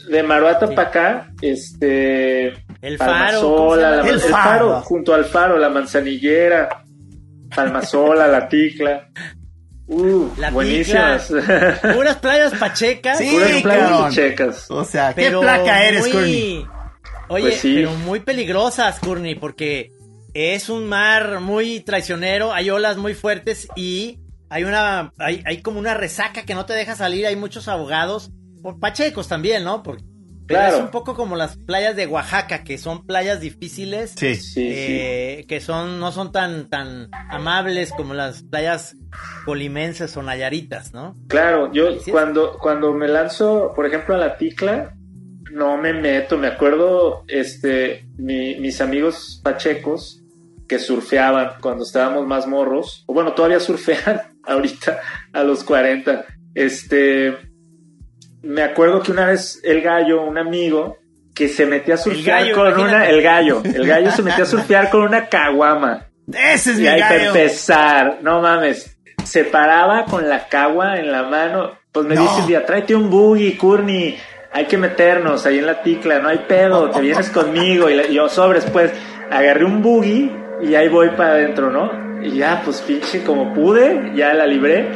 De 0.09 0.22
Maruata 0.22 0.68
para 0.68 0.89
acá, 0.89 1.28
este. 1.41 2.49
El 2.80 2.97
faro. 2.97 3.74
el, 4.05 4.20
faro. 4.20 4.80
junto 4.82 5.12
al 5.12 5.24
faro, 5.24 5.59
la 5.59 5.68
manzanillera, 5.68 6.68
Palmasola, 7.55 8.26
la 8.26 8.49
ticla. 8.49 9.09
Uh, 9.86 10.28
buenísimas. 10.53 11.32
Puras 11.95 12.16
playas 12.16 12.55
pachecas. 12.55 13.18
Sí, 13.18 13.30
Puras 13.32 13.62
playas 13.62 13.91
pachecas. 13.91 14.70
O 14.70 14.84
sea, 14.84 15.14
¿qué 15.14 15.30
placa 15.30 15.84
eres, 15.84 16.14
muy... 16.14 16.66
Oye, 17.29 17.43
pues 17.51 17.61
pero 17.62 17.93
muy 17.93 18.20
peligrosas, 18.20 18.99
Courtney, 19.01 19.35
porque 19.35 19.91
es 20.35 20.68
un 20.68 20.87
mar 20.87 21.41
muy 21.41 21.81
traicionero, 21.81 22.53
hay 22.53 22.70
olas 22.70 22.97
muy 22.97 23.14
fuertes 23.14 23.68
y 23.76 24.20
hay 24.51 24.64
una 24.64 25.12
hay, 25.18 25.43
hay 25.45 25.62
como 25.62 25.79
una 25.79 25.95
resaca 25.95 26.45
que 26.45 26.55
no 26.55 26.64
te 26.66 26.72
deja 26.74 26.95
salir, 26.95 27.26
hay 27.26 27.37
muchos 27.37 27.68
abogados, 27.68 28.31
pachecos 28.81 29.29
también, 29.29 29.64
¿no? 29.64 29.83
Porque 29.83 30.05
Claro. 30.49 30.76
es 30.76 30.83
un 30.83 30.91
poco 30.91 31.14
como 31.14 31.37
las 31.37 31.59
playas 31.59 31.95
de 31.95 32.07
Oaxaca, 32.07 32.64
que 32.64 32.79
son 32.79 33.05
playas 33.07 33.39
difíciles, 33.39 34.14
sí, 34.16 34.35
sí, 34.35 34.66
eh, 34.66 35.45
que 35.47 35.61
son 35.61 36.01
no 36.01 36.11
son 36.11 36.33
tan 36.33 36.70
tan 36.70 37.11
amables 37.29 37.93
como 37.93 38.14
las 38.14 38.45
playas 38.45 38.97
colimenses 39.45 40.16
o 40.16 40.22
nayaritas, 40.22 40.95
¿no? 40.95 41.14
Claro, 41.29 41.70
yo 41.72 41.89
cuando 42.11 42.57
cuando 42.59 42.95
me 42.95 43.09
lanzo, 43.09 43.72
por 43.76 43.85
ejemplo, 43.85 44.14
a 44.14 44.18
la 44.18 44.39
Ticla, 44.39 44.95
no 45.53 45.77
me 45.77 45.93
meto. 45.93 46.39
Me 46.39 46.49
acuerdo, 46.49 47.25
este, 47.29 48.07
mis 48.17 48.81
amigos 48.81 49.41
pachecos 49.43 50.23
que 50.69 50.79
surfeaban 50.79 51.53
cuando 51.61 51.85
estábamos 51.85 52.27
más 52.27 52.47
morros, 52.47 53.05
o 53.07 53.15
bueno, 53.15 53.33
todavía 53.33 53.59
surfean 53.59 54.23
ahorita 54.45 55.01
a 55.33 55.43
los 55.43 55.65
40. 55.65 56.27
Este, 56.55 57.37
me 58.43 58.63
acuerdo 58.63 59.03
que 59.03 59.13
una 59.13 59.27
vez 59.27 59.61
el 59.65 59.81
gallo, 59.81 60.23
un 60.23 60.39
amigo, 60.39 60.99
que 61.35 61.49
se 61.49 61.67
metía 61.67 61.95
a 61.95 61.99
surfear 61.99 62.53
con 62.53 62.81
una. 62.81 63.09
El 63.09 63.23
gallo, 63.23 63.63
el 63.65 63.87
gallo 63.87 64.11
se 64.11 64.23
metía 64.23 64.45
a 64.45 64.47
surfear 64.47 64.91
con 64.91 65.03
una 65.03 65.29
caguama. 65.29 66.07
Ese 66.33 66.73
es 66.73 66.79
y 66.79 66.83
mi 66.83 66.89
ahí 66.89 67.01
gallo. 67.01 67.15
para 67.15 67.27
empezar, 67.27 68.19
no 68.23 68.41
mames. 68.41 68.99
Se 69.25 69.45
paraba 69.45 70.05
con 70.05 70.29
la 70.29 70.49
cagua 70.49 70.99
en 70.99 71.11
la 71.11 71.23
mano. 71.23 71.79
Pues 71.93 72.07
me 72.07 72.17
dice 72.17 72.41
un 72.41 72.47
día, 72.47 72.67
tráete 72.67 72.95
un 72.95 73.09
buggy, 73.09 73.57
Courtney. 73.57 74.19
Hay 74.53 74.67
que 74.67 74.79
meternos 74.79 75.45
ahí 75.47 75.59
en 75.59 75.67
la 75.67 75.83
ticla, 75.83 76.19
no 76.21 76.29
hay 76.29 76.39
pedo, 76.49 76.91
te 76.91 77.01
vienes 77.01 77.29
conmigo. 77.31 77.91
Y, 77.91 78.15
yo 78.15 78.29
sobres, 78.29 78.65
pues, 78.73 78.93
agarré 79.31 79.65
un 79.65 79.83
buggy 79.83 80.33
y 80.63 80.75
ahí 80.75 80.89
voy 80.89 81.11
para 81.11 81.33
adentro, 81.33 81.71
¿no? 81.71 82.23
Y 82.23 82.39
ya, 82.39 82.63
pues 82.65 82.81
pinche, 82.81 83.23
como 83.23 83.53
pude, 83.55 84.13
ya 84.15 84.35
la 84.35 84.47
libré 84.47 84.89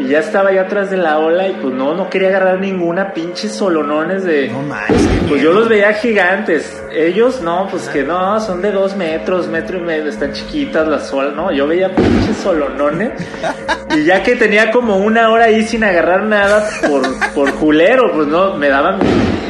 y 0.00 0.08
ya 0.08 0.20
estaba 0.20 0.48
allá 0.48 0.62
atrás 0.62 0.90
de 0.90 0.96
la 0.96 1.18
ola 1.18 1.46
y 1.46 1.52
pues 1.52 1.74
no, 1.74 1.94
no 1.94 2.08
quería 2.08 2.28
agarrar 2.28 2.58
ninguna 2.58 3.12
pinche 3.12 3.50
solonones 3.50 4.24
de... 4.24 4.48
No 4.48 4.62
manches. 4.62 4.96
Pues 5.28 5.42
yo 5.42 5.52
los 5.52 5.68
veía 5.68 5.92
gigantes. 5.92 6.82
Ellos 6.90 7.42
no, 7.42 7.68
pues 7.70 7.86
que 7.90 8.02
no, 8.02 8.40
son 8.40 8.62
de 8.62 8.72
dos 8.72 8.96
metros, 8.96 9.46
metro 9.48 9.78
y 9.78 9.82
medio, 9.82 10.08
están 10.08 10.32
chiquitas 10.32 10.88
las 10.88 11.12
olas. 11.12 11.34
No, 11.34 11.52
yo 11.52 11.66
veía 11.66 11.94
pinches 11.94 12.38
solonones. 12.38 13.12
y 13.94 14.04
ya 14.04 14.22
que 14.22 14.36
tenía 14.36 14.70
como 14.70 14.96
una 14.96 15.30
hora 15.30 15.44
ahí 15.44 15.66
sin 15.66 15.84
agarrar 15.84 16.22
nada 16.22 16.66
por, 16.88 17.02
por 17.34 17.54
culero, 17.56 18.10
pues 18.14 18.26
no, 18.26 18.56
me 18.56 18.68
daban... 18.68 18.98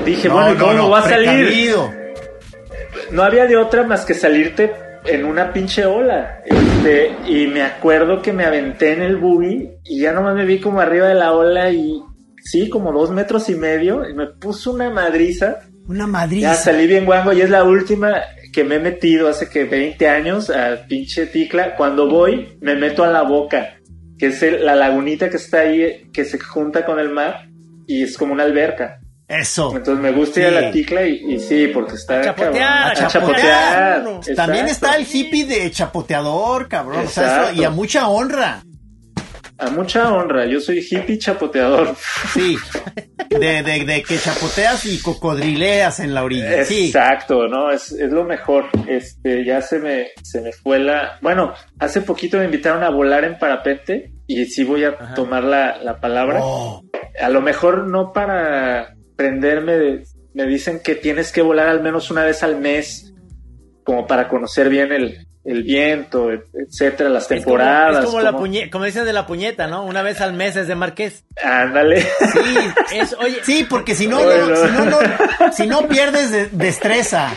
Dije, 0.05 0.29
bueno, 0.29 0.53
¿y 0.53 0.57
cómo 0.57 0.73
no, 0.73 0.89
voy 0.89 0.99
a 0.99 1.03
salir? 1.03 1.75
No 3.13 3.23
había 3.23 3.47
de 3.47 3.57
otra 3.57 3.85
más 3.85 4.05
que 4.05 4.15
salirte 4.15 4.90
en 5.05 5.25
una 5.25 5.53
pinche 5.53 5.87
ola. 5.87 6.43
Este, 6.45 7.15
y 7.27 7.47
me 7.47 7.63
acuerdo 7.63 8.23
que 8.23 8.33
me 8.33 8.45
aventé 8.45 8.93
en 8.93 9.03
el 9.03 9.17
buggy 9.17 9.71
y 9.85 10.01
ya 10.01 10.13
nomás 10.13 10.35
me 10.35 10.45
vi 10.45 10.61
como 10.61 10.81
arriba 10.81 11.09
de 11.09 11.15
la 11.15 11.33
ola 11.33 11.71
y 11.71 12.03
sí, 12.43 12.69
como 12.69 12.93
dos 12.93 13.11
metros 13.11 13.49
y 13.49 13.55
medio 13.55 14.09
y 14.09 14.15
me 14.15 14.27
puso 14.27 14.73
una 14.73 14.91
madriza. 14.91 15.61
Una 15.87 16.07
madriza. 16.07 16.49
Ya 16.49 16.55
salí 16.55 16.87
bien 16.87 17.05
guango 17.05 17.33
y 17.33 17.41
es 17.41 17.51
la 17.51 17.65
última 17.65 18.15
que 18.53 18.65
me 18.65 18.77
he 18.77 18.81
metido 18.81 19.29
hace 19.29 19.49
que 19.49 19.65
20 19.65 20.09
años 20.09 20.51
a 20.51 20.87
pinche 20.89 21.27
ticla. 21.27 21.77
Cuando 21.77 22.09
voy, 22.09 22.57
me 22.61 22.75
meto 22.75 23.05
a 23.05 23.09
la 23.09 23.23
boca, 23.23 23.77
que 24.19 24.27
es 24.27 24.43
la 24.43 24.75
lagunita 24.75 25.31
que 25.31 25.37
está 25.37 25.61
ahí, 25.61 26.09
que 26.13 26.25
se 26.25 26.39
junta 26.39 26.85
con 26.85 26.99
el 26.99 27.11
mar 27.11 27.49
y 27.87 28.03
es 28.03 28.17
como 28.17 28.33
una 28.33 28.45
alberca. 28.45 29.00
Eso. 29.31 29.77
Entonces 29.77 30.03
me 30.03 30.11
gusta 30.11 30.41
ir 30.41 30.47
a 30.47 30.51
la 30.51 30.71
ticla 30.73 31.07
y, 31.07 31.39
sí, 31.39 31.69
porque 31.73 31.95
está. 31.95 32.19
A 32.21 32.25
chapotear, 32.25 32.91
a 32.91 33.07
chapotear. 33.07 34.05
También 34.35 34.67
está 34.67 34.97
el 34.97 35.07
hippie 35.07 35.45
de 35.47 35.71
chapoteador, 35.71 36.69
cabrón. 36.69 37.07
O 37.07 37.09
sea, 37.09 37.53
y 37.53 37.63
a 37.63 37.71
mucha 37.71 38.09
honra. 38.09 38.65
A 39.57 39.69
mucha 39.71 40.13
honra, 40.13 40.47
yo 40.47 40.59
soy 40.59 40.79
hippie 40.79 41.19
chapoteador. 41.19 41.95
Sí, 42.33 42.57
de, 43.29 43.63
de, 43.63 43.85
de 43.85 44.03
que 44.03 44.19
chapoteas 44.19 44.87
y 44.87 44.99
cocodrileas 45.01 46.01
en 46.01 46.13
la 46.15 46.25
orilla. 46.25 46.63
Exacto, 46.63 47.47
¿no? 47.47 47.71
Es, 47.71 47.93
es 47.93 48.11
lo 48.11 48.25
mejor. 48.25 48.65
Este, 48.89 49.45
ya 49.45 49.61
se 49.61 49.79
me, 49.79 50.09
se 50.23 50.41
me 50.41 50.53
fue 50.53 50.79
la... 50.79 51.19
Bueno, 51.21 51.53
hace 51.79 52.01
poquito 52.01 52.39
me 52.39 52.47
invitaron 52.47 52.83
a 52.83 52.91
volar 52.91 53.23
en 53.25 53.39
parapente 53.39 54.11
y 54.27 54.47
sí 54.47 54.65
voy 54.65 54.85
a 54.85 54.97
tomar 55.15 55.45
la, 55.45 55.77
la 55.77 56.01
palabra. 56.01 56.41
Oh. 56.43 56.83
A 57.21 57.29
lo 57.29 57.43
mejor 57.43 57.87
no 57.87 58.13
para 58.15 58.95
prenderme, 59.21 60.03
me 60.33 60.47
dicen 60.47 60.81
que 60.83 60.95
tienes 60.95 61.31
que 61.31 61.43
volar 61.43 61.69
al 61.69 61.83
menos 61.83 62.11
una 62.11 62.25
vez 62.25 62.43
al 62.43 62.57
mes 62.57 63.13
como 63.85 64.07
para 64.07 64.29
conocer 64.29 64.71
bien 64.71 64.93
el, 64.93 65.27
el 65.45 65.63
viento, 65.63 66.31
etcétera, 66.33 67.11
las 67.11 67.29
temporadas. 67.29 67.99
Es 67.99 68.07
como, 68.07 68.23
la 68.23 68.35
puñeta, 68.35 68.71
como 68.71 68.87
dicen 68.87 69.05
de 69.05 69.13
la 69.13 69.27
puñeta, 69.27 69.67
¿no? 69.67 69.85
Una 69.85 70.01
vez 70.01 70.23
al 70.23 70.33
mes 70.33 70.57
es 70.57 70.69
de 70.69 70.75
Marqués. 70.75 71.27
Ándale. 71.45 72.01
Sí, 72.01 72.57
es, 72.95 73.15
oye. 73.19 73.45
Sí, 73.45 73.67
porque 73.69 73.95
si 73.95 74.07
no, 74.07 74.25
no, 74.25 74.57
si 74.57 74.73
no, 74.73 74.85
no, 74.87 75.53
si 75.53 75.67
no 75.67 75.87
pierdes 75.87 76.57
destreza. 76.57 77.37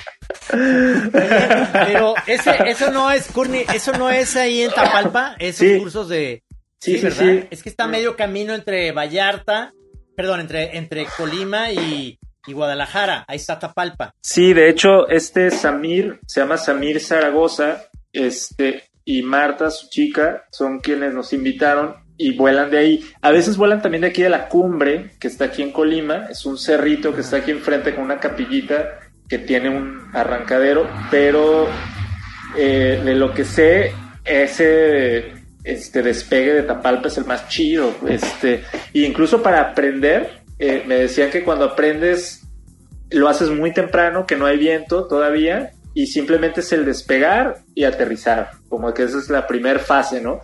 pero 0.49 2.13
ese, 2.27 2.51
eso 2.67 2.91
no 2.91 3.11
es, 3.11 3.27
Courtney, 3.27 3.65
eso 3.73 3.91
no 3.91 4.09
es 4.09 4.37
ahí 4.37 4.61
en 4.61 4.71
Tapalpa, 4.71 5.35
esos 5.37 5.67
cursos 5.79 6.07
de... 6.07 6.43
Sí, 6.79 6.97
sí, 6.97 7.03
¿verdad? 7.03 7.47
Es 7.49 7.61
que 7.61 7.67
está 7.67 7.87
medio 7.87 8.15
camino 8.15 8.53
entre 8.53 8.93
Vallarta 8.93 9.73
perdón, 10.15 10.41
entre, 10.41 10.77
entre 10.77 11.05
Colima 11.17 11.71
y, 11.71 12.19
Guadalajara. 12.45 13.23
Ahí 13.27 13.37
está 13.37 13.57
Tapalpa. 13.57 14.13
Sí, 14.21 14.53
de 14.53 14.69
hecho, 14.69 15.07
este 15.07 15.49
Samir, 15.49 16.19
se 16.27 16.41
llama 16.41 16.57
Samir 16.57 16.99
Zaragoza, 16.99 17.85
este, 18.11 18.83
y 19.05 19.21
Marta, 19.21 19.69
su 19.69 19.89
chica, 19.89 20.43
son 20.51 20.79
quienes 20.79 21.13
nos 21.13 21.31
invitaron 21.31 21.95
y 22.17 22.35
vuelan 22.35 22.69
de 22.69 22.77
ahí. 22.77 23.05
A 23.21 23.31
veces 23.31 23.55
vuelan 23.57 23.81
también 23.81 24.01
de 24.01 24.07
aquí 24.07 24.21
de 24.21 24.29
la 24.29 24.49
cumbre, 24.49 25.11
que 25.19 25.27
está 25.27 25.45
aquí 25.45 25.61
en 25.61 25.71
Colima, 25.71 26.27
es 26.29 26.45
un 26.45 26.57
cerrito 26.57 27.13
que 27.13 27.21
está 27.21 27.37
aquí 27.37 27.51
enfrente 27.51 27.95
con 27.95 28.03
una 28.03 28.19
capillita 28.19 28.99
que 29.27 29.39
tiene 29.39 29.69
un 29.69 30.09
arrancadero, 30.13 30.89
pero 31.09 31.67
eh, 32.57 33.01
de 33.03 33.15
lo 33.15 33.33
que 33.33 33.45
sé, 33.45 33.93
ese 34.25 35.42
este 35.63 36.01
despegue 36.01 36.53
de 36.53 36.63
Tapalpa 36.63 37.07
es 37.07 37.17
el 37.17 37.25
más 37.25 37.47
chido. 37.47 37.93
Este, 38.07 38.63
e 38.93 38.99
incluso 38.99 39.41
para 39.41 39.61
aprender, 39.61 40.41
eh, 40.59 40.83
me 40.85 40.95
decían 40.95 41.29
que 41.29 41.43
cuando 41.43 41.65
aprendes 41.65 42.41
lo 43.09 43.29
haces 43.29 43.49
muy 43.49 43.71
temprano, 43.71 44.25
que 44.25 44.35
no 44.35 44.45
hay 44.45 44.57
viento 44.57 45.07
todavía, 45.07 45.71
y 45.93 46.07
simplemente 46.07 46.61
es 46.61 46.73
el 46.73 46.85
despegar 46.85 47.59
y 47.75 47.83
aterrizar, 47.83 48.51
como 48.67 48.93
que 48.93 49.03
esa 49.03 49.19
es 49.19 49.29
la 49.29 49.45
primera 49.45 49.79
fase, 49.79 50.19
¿no? 50.19 50.41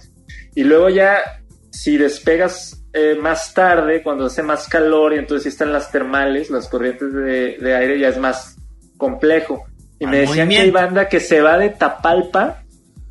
Y 0.54 0.64
luego 0.64 0.90
ya, 0.90 1.42
si 1.72 1.98
despegas 1.98 2.84
eh, 2.94 3.18
más 3.20 3.54
tarde, 3.54 4.04
cuando 4.04 4.26
hace 4.26 4.44
más 4.44 4.68
calor 4.68 5.14
y 5.14 5.18
entonces 5.18 5.54
están 5.54 5.74
las 5.74 5.92
termales, 5.92 6.52
las 6.52 6.68
corrientes 6.68 7.12
de, 7.12 7.76
aire, 7.76 8.00
ya 8.00 8.10
es 8.10 8.18
más 8.20 8.58
complejo. 8.98 9.66
Y 10.00 10.06
me 10.06 10.20
decían 10.20 10.50
que 10.50 10.60
hay 10.60 10.72
banda 10.72 11.10
que 11.10 11.20
se 11.20 11.42
va 11.42 11.58
de 11.58 11.70
Tapalpa 11.70 12.64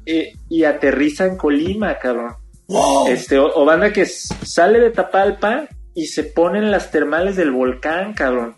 eh, 0.08 0.32
y 0.48 0.64
aterriza 0.64 1.26
en 1.26 1.36
Colima, 1.36 1.98
cabrón. 1.98 2.34
Este, 3.08 3.38
o, 3.38 3.64
banda 3.64 3.92
que 3.92 4.04
sale 4.06 4.80
de 4.80 4.90
Tapalpa 4.90 5.68
y 5.94 6.06
se 6.06 6.24
pone 6.24 6.58
en 6.58 6.70
las 6.70 6.90
termales 6.90 7.36
del 7.36 7.50
volcán, 7.50 8.12
cabrón 8.12 8.56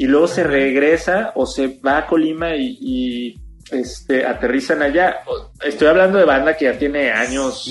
y 0.00 0.06
luego 0.06 0.28
se 0.28 0.44
regresa 0.44 1.32
o 1.34 1.44
se 1.44 1.78
va 1.86 1.98
a 1.98 2.06
Colima 2.06 2.56
y, 2.56 3.38
este, 3.70 4.24
aterrizan 4.24 4.80
allá. 4.80 5.18
Estoy 5.62 5.88
hablando 5.88 6.16
de 6.16 6.24
banda 6.24 6.56
que 6.56 6.64
ya 6.64 6.78
tiene 6.78 7.10
años 7.10 7.70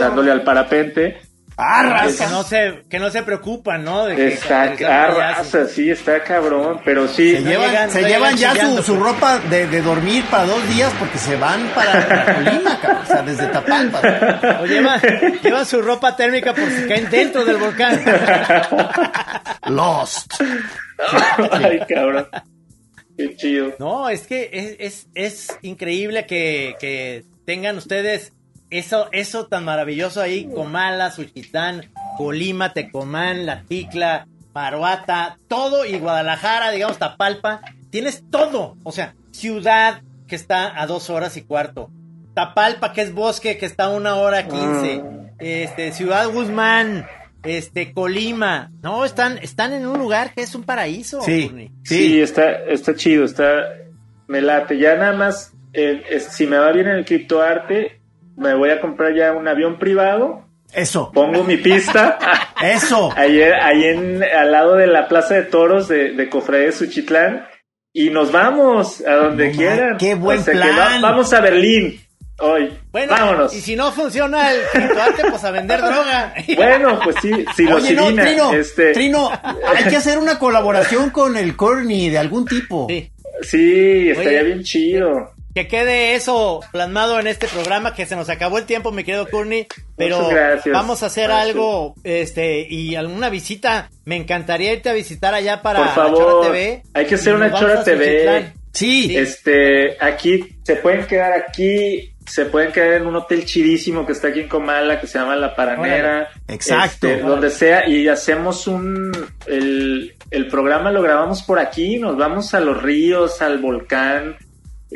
dándole 0.00 0.32
al 0.32 0.42
parapente. 0.42 1.18
Ah, 1.60 2.06
que 2.16 2.26
no 2.28 2.44
se, 2.44 2.84
que 2.88 3.00
no 3.00 3.10
se 3.10 3.24
preocupan, 3.24 3.82
¿no? 3.82 4.04
De 4.06 4.28
está, 4.28 4.76
ah, 4.86 5.42
sí, 5.68 5.90
está 5.90 6.22
cabrón, 6.22 6.80
pero 6.84 7.08
sí. 7.08 7.32
Se 7.32 7.42
llevan, 7.42 8.36
ya 8.36 8.54
su, 8.80 8.94
ropa 8.94 9.40
de, 9.40 9.82
dormir 9.82 10.24
para 10.30 10.44
dos 10.46 10.68
días 10.68 10.92
porque 11.00 11.18
se 11.18 11.34
van 11.34 11.68
para 11.74 12.34
Colima, 12.36 12.80
cabrón, 12.80 13.02
o 13.02 13.06
sea, 13.06 13.22
desde 13.22 13.48
Tapalpa. 13.48 14.60
O 14.62 14.66
llevan, 14.66 15.00
llevan 15.42 15.66
su 15.66 15.82
ropa 15.82 16.14
térmica 16.14 16.54
por 16.54 16.70
si 16.70 16.86
caen 16.86 17.10
dentro 17.10 17.44
del 17.44 17.56
volcán. 17.56 18.04
Lost. 19.66 20.34
Ay, 21.50 21.80
cabrón. 21.88 22.28
Qué 23.16 23.34
chido. 23.34 23.74
No, 23.80 24.08
es 24.08 24.28
que 24.28 24.76
es, 24.78 25.08
es, 25.12 25.58
increíble 25.62 26.24
que, 26.24 26.76
que, 26.78 27.24
tengan 27.44 27.76
ustedes 27.78 28.32
eso, 28.70 29.08
eso 29.12 29.46
tan 29.46 29.64
maravilloso 29.64 30.20
ahí, 30.20 30.48
Comala, 30.54 31.10
Suchitán, 31.10 31.90
Colima, 32.16 32.72
Tecomán, 32.72 33.46
La 33.46 33.62
Ticla, 33.62 34.26
Paruata, 34.52 35.38
todo, 35.48 35.84
y 35.84 35.98
Guadalajara, 35.98 36.70
digamos, 36.70 36.98
Tapalpa, 36.98 37.62
tienes 37.90 38.24
todo, 38.30 38.76
o 38.82 38.92
sea, 38.92 39.14
ciudad 39.30 40.02
que 40.26 40.36
está 40.36 40.80
a 40.80 40.86
dos 40.86 41.10
horas 41.10 41.36
y 41.36 41.42
cuarto, 41.42 41.90
Tapalpa, 42.34 42.92
que 42.92 43.02
es 43.02 43.14
bosque, 43.14 43.56
que 43.56 43.66
está 43.66 43.84
a 43.84 43.90
una 43.90 44.16
hora 44.16 44.46
quince, 44.46 45.02
ah. 45.02 45.30
este, 45.38 45.92
Ciudad 45.92 46.28
Guzmán, 46.30 47.06
este, 47.42 47.92
Colima, 47.92 48.70
no, 48.82 49.04
están, 49.04 49.38
están 49.38 49.72
en 49.72 49.86
un 49.86 49.98
lugar 49.98 50.34
que 50.34 50.42
es 50.42 50.54
un 50.54 50.64
paraíso. 50.64 51.22
Sí, 51.22 51.70
sí, 51.84 52.20
está, 52.20 52.50
está 52.64 52.94
chido, 52.94 53.24
está, 53.24 53.62
me 54.26 54.42
late, 54.42 54.78
ya 54.78 54.96
nada 54.96 55.14
más, 55.14 55.52
eh, 55.72 56.20
si 56.20 56.46
me 56.46 56.58
va 56.58 56.70
bien 56.72 56.88
en 56.88 56.96
el 56.96 57.04
criptoarte, 57.04 57.97
me 58.38 58.54
voy 58.54 58.70
a 58.70 58.80
comprar 58.80 59.14
ya 59.14 59.32
un 59.32 59.46
avión 59.48 59.78
privado. 59.78 60.44
Eso. 60.72 61.10
Pongo 61.12 61.44
mi 61.44 61.56
pista. 61.56 62.18
Eso. 62.62 63.12
Ahí, 63.16 63.40
ahí 63.40 63.84
en, 63.84 64.22
al 64.22 64.52
lado 64.52 64.76
de 64.76 64.86
la 64.86 65.08
Plaza 65.08 65.34
de 65.34 65.42
Toros 65.42 65.88
de, 65.88 66.12
de 66.12 66.28
Cofradía 66.28 66.72
Suchitlán. 66.72 67.46
Y 67.92 68.10
nos 68.10 68.30
vamos 68.30 69.04
a 69.06 69.14
donde 69.14 69.50
quieran. 69.50 69.96
Qué 69.96 70.14
buen 70.14 70.44
plan. 70.44 71.00
vamos 71.00 71.32
a 71.32 71.40
Berlín 71.40 72.00
hoy. 72.38 72.70
Bueno, 72.92 73.12
Vámonos. 73.12 73.54
Y 73.54 73.60
si 73.60 73.76
no 73.76 73.92
funciona 73.92 74.52
el 74.52 74.60
pues 75.30 75.44
a 75.44 75.50
vender 75.50 75.80
droga. 75.80 76.34
Bueno, 76.56 77.00
pues 77.02 77.16
sí, 77.20 77.30
si 77.56 77.64
lo 77.64 77.76
Oye, 77.76 77.94
Trino, 77.94 78.52
este... 78.52 78.92
Trino, 78.92 79.30
hay 79.32 79.84
que 79.84 79.96
hacer 79.96 80.18
una 80.18 80.38
colaboración 80.38 81.10
con 81.10 81.36
el 81.36 81.56
Corny 81.56 82.10
de 82.10 82.18
algún 82.18 82.46
tipo. 82.46 82.86
Sí, 82.88 83.10
sí 83.42 84.10
estaría 84.10 84.42
bien 84.42 84.62
chido. 84.62 85.32
Que 85.54 85.66
quede 85.66 86.14
eso 86.14 86.60
plasmado 86.70 87.18
en 87.18 87.26
este 87.26 87.48
programa, 87.48 87.94
que 87.94 88.06
se 88.06 88.14
nos 88.14 88.28
acabó 88.28 88.58
el 88.58 88.64
tiempo, 88.64 88.92
mi 88.92 89.02
querido 89.02 89.28
Courtney, 89.28 89.66
pero 89.96 90.30
vamos 90.72 91.02
a 91.02 91.06
hacer 91.06 91.30
algo, 91.30 91.94
este, 92.04 92.66
y 92.68 92.94
alguna 92.94 93.28
visita, 93.30 93.90
me 94.04 94.16
encantaría 94.16 94.72
irte 94.72 94.90
a 94.90 94.92
visitar 94.92 95.34
allá 95.34 95.62
para 95.62 95.80
Por 95.80 95.94
favor, 95.94 96.18
Chora 96.18 96.46
TV. 96.48 96.82
Hay 96.94 97.06
que 97.06 97.14
hacer 97.16 97.34
una 97.34 97.52
Chora 97.52 97.82
TV. 97.82 98.52
Sí. 98.72 99.16
Este, 99.16 99.96
aquí, 100.00 100.56
se 100.62 100.76
pueden 100.76 101.06
quedar 101.06 101.32
aquí, 101.32 102.14
se 102.28 102.44
pueden 102.44 102.72
quedar 102.72 102.94
en 102.94 103.06
un 103.06 103.16
hotel 103.16 103.44
chidísimo 103.44 104.06
que 104.06 104.12
está 104.12 104.28
aquí 104.28 104.40
en 104.40 104.48
Comala, 104.48 105.00
que 105.00 105.06
se 105.06 105.18
llama 105.18 105.34
La 105.36 105.54
Paranera. 105.54 106.28
Exacto. 106.46 107.08
Este, 107.08 107.22
donde 107.22 107.50
sea, 107.50 107.88
y 107.88 108.06
hacemos 108.08 108.66
un. 108.66 109.12
El, 109.46 110.14
programa 110.50 110.90
lo 110.90 111.02
grabamos 111.02 111.42
por 111.42 111.58
aquí, 111.58 111.98
nos 111.98 112.16
vamos 112.16 112.54
a 112.54 112.60
los 112.60 112.82
ríos, 112.82 113.42
al 113.42 113.58
volcán. 113.58 114.36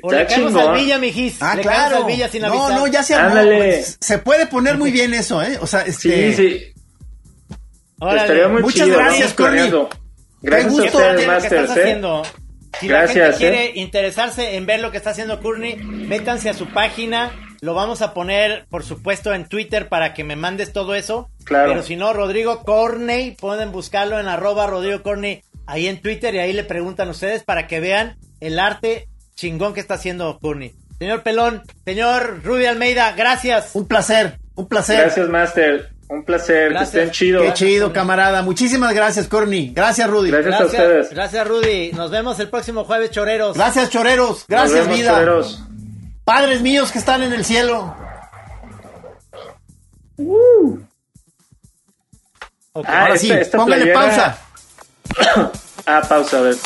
O 0.03 0.11
le 0.11 0.27
caemos 0.27 0.55
al 0.55 0.75
Villa, 0.75 0.99
mijis. 0.99 1.37
Ah, 1.41 1.57
claro. 1.61 1.99
Al 1.99 2.05
Villa 2.05 2.29
sin 2.29 2.45
avisar. 2.45 2.71
No, 2.71 2.79
no, 2.79 2.87
ya 2.87 3.03
se 3.03 3.15
Ándale. 3.15 3.83
Se 3.83 4.19
puede 4.19 4.47
poner 4.47 4.79
muy 4.79 4.91
bien 4.91 5.13
eso, 5.13 5.43
¿eh? 5.43 5.59
O 5.61 5.67
sea, 5.67 5.83
este... 5.83 6.33
Sí, 6.33 6.35
sí. 6.35 6.73
Estaría 8.01 8.49
muy 8.49 8.63
Muchas 8.63 8.89
gracias, 8.89 9.35
Corny. 9.35 9.71
Gracias 10.41 10.73
gusto. 10.73 10.99
a 10.99 11.11
ustedes, 11.11 11.27
Masters, 11.27 11.77
¿eh? 11.77 12.01
Si 12.81 12.89
la 12.89 13.07
gente 13.07 13.37
quiere 13.37 13.67
¿eh? 13.67 13.73
interesarse 13.77 14.57
en 14.57 14.67
ver 14.67 14.81
lo 14.81 14.91
que 14.91 14.97
está 14.97 15.11
haciendo 15.11 15.41
Courtney, 15.41 15.77
métanse 15.77 16.49
a 16.49 16.55
su 16.55 16.67
página. 16.69 17.31
Lo 17.61 17.75
vamos 17.75 18.03
a 18.03 18.13
poner, 18.13 18.67
por 18.71 18.83
supuesto, 18.83 19.33
en 19.33 19.49
Twitter 19.49 19.89
para 19.89 20.15
que 20.15 20.25
me 20.25 20.35
mandes 20.35 20.73
todo 20.73 20.95
eso. 20.95 21.31
Claro. 21.45 21.69
Pero 21.69 21.83
si 21.83 21.95
no, 21.95 22.13
Rodrigo 22.13 22.65
Corney, 22.65 23.33
pueden 23.33 23.71
buscarlo 23.71 24.19
en 24.19 24.27
arroba 24.27 24.67
Rodrigo 24.67 25.03
Corney 25.03 25.45
ahí 25.67 25.87
en 25.87 26.01
Twitter 26.01 26.35
y 26.35 26.39
ahí 26.39 26.53
le 26.53 26.65
preguntan 26.65 27.09
ustedes 27.09 27.45
para 27.45 27.69
que 27.69 27.79
vean 27.79 28.17
el 28.41 28.59
arte 28.59 29.09
chingón 29.35 29.75
que 29.75 29.81
está 29.81 29.95
haciendo 29.95 30.39
Courtney. 30.41 30.75
Señor 30.99 31.23
Pelón, 31.23 31.63
señor 31.85 32.43
Rudy 32.45 32.67
Almeida, 32.67 33.13
gracias. 33.13 33.71
Un 33.75 33.89
placer, 33.89 34.39
un 34.55 34.69
placer. 34.69 35.01
Gracias, 35.01 35.29
Master. 35.29 35.91
Un 36.09 36.25
placer, 36.25 36.77
que 36.77 36.83
estén 36.83 37.11
chido. 37.11 37.41
Qué 37.43 37.55
chido, 37.55 37.93
camarada. 37.93 38.43
Muchísimas 38.43 38.93
gracias, 38.93 39.29
Corny. 39.29 39.73
Gracias, 39.75 40.09
Rudy. 40.11 40.31
Gracias, 40.31 40.61
a 40.61 40.67
ustedes. 40.67 41.11
Gracias, 41.11 41.49
Rudy. 41.49 41.93
Nos 41.93 42.11
vemos 42.11 42.39
el 42.39 42.51
próximo 42.51 42.85
jueves, 42.85 43.11
choreros. 43.11 43.57
Gracias, 43.57 43.89
choreros. 43.89 44.45
Gracias, 44.47 44.87
vida. 44.89 45.13
Choreros. 45.13 45.63
Padres 46.25 46.61
míos 46.61 46.93
que 46.93 46.99
están 46.99 47.23
en 47.23 47.33
el 47.33 47.47
cielo. 47.47 47.97
Uh. 50.19 50.79
Ah, 52.75 53.03
Ahora 53.03 53.17
sí, 53.17 53.33
póngale 53.51 53.93
pausa. 53.93 54.39
ah, 55.87 56.03
pausa, 56.07 56.39
a 56.39 56.41
ver. 56.43 56.57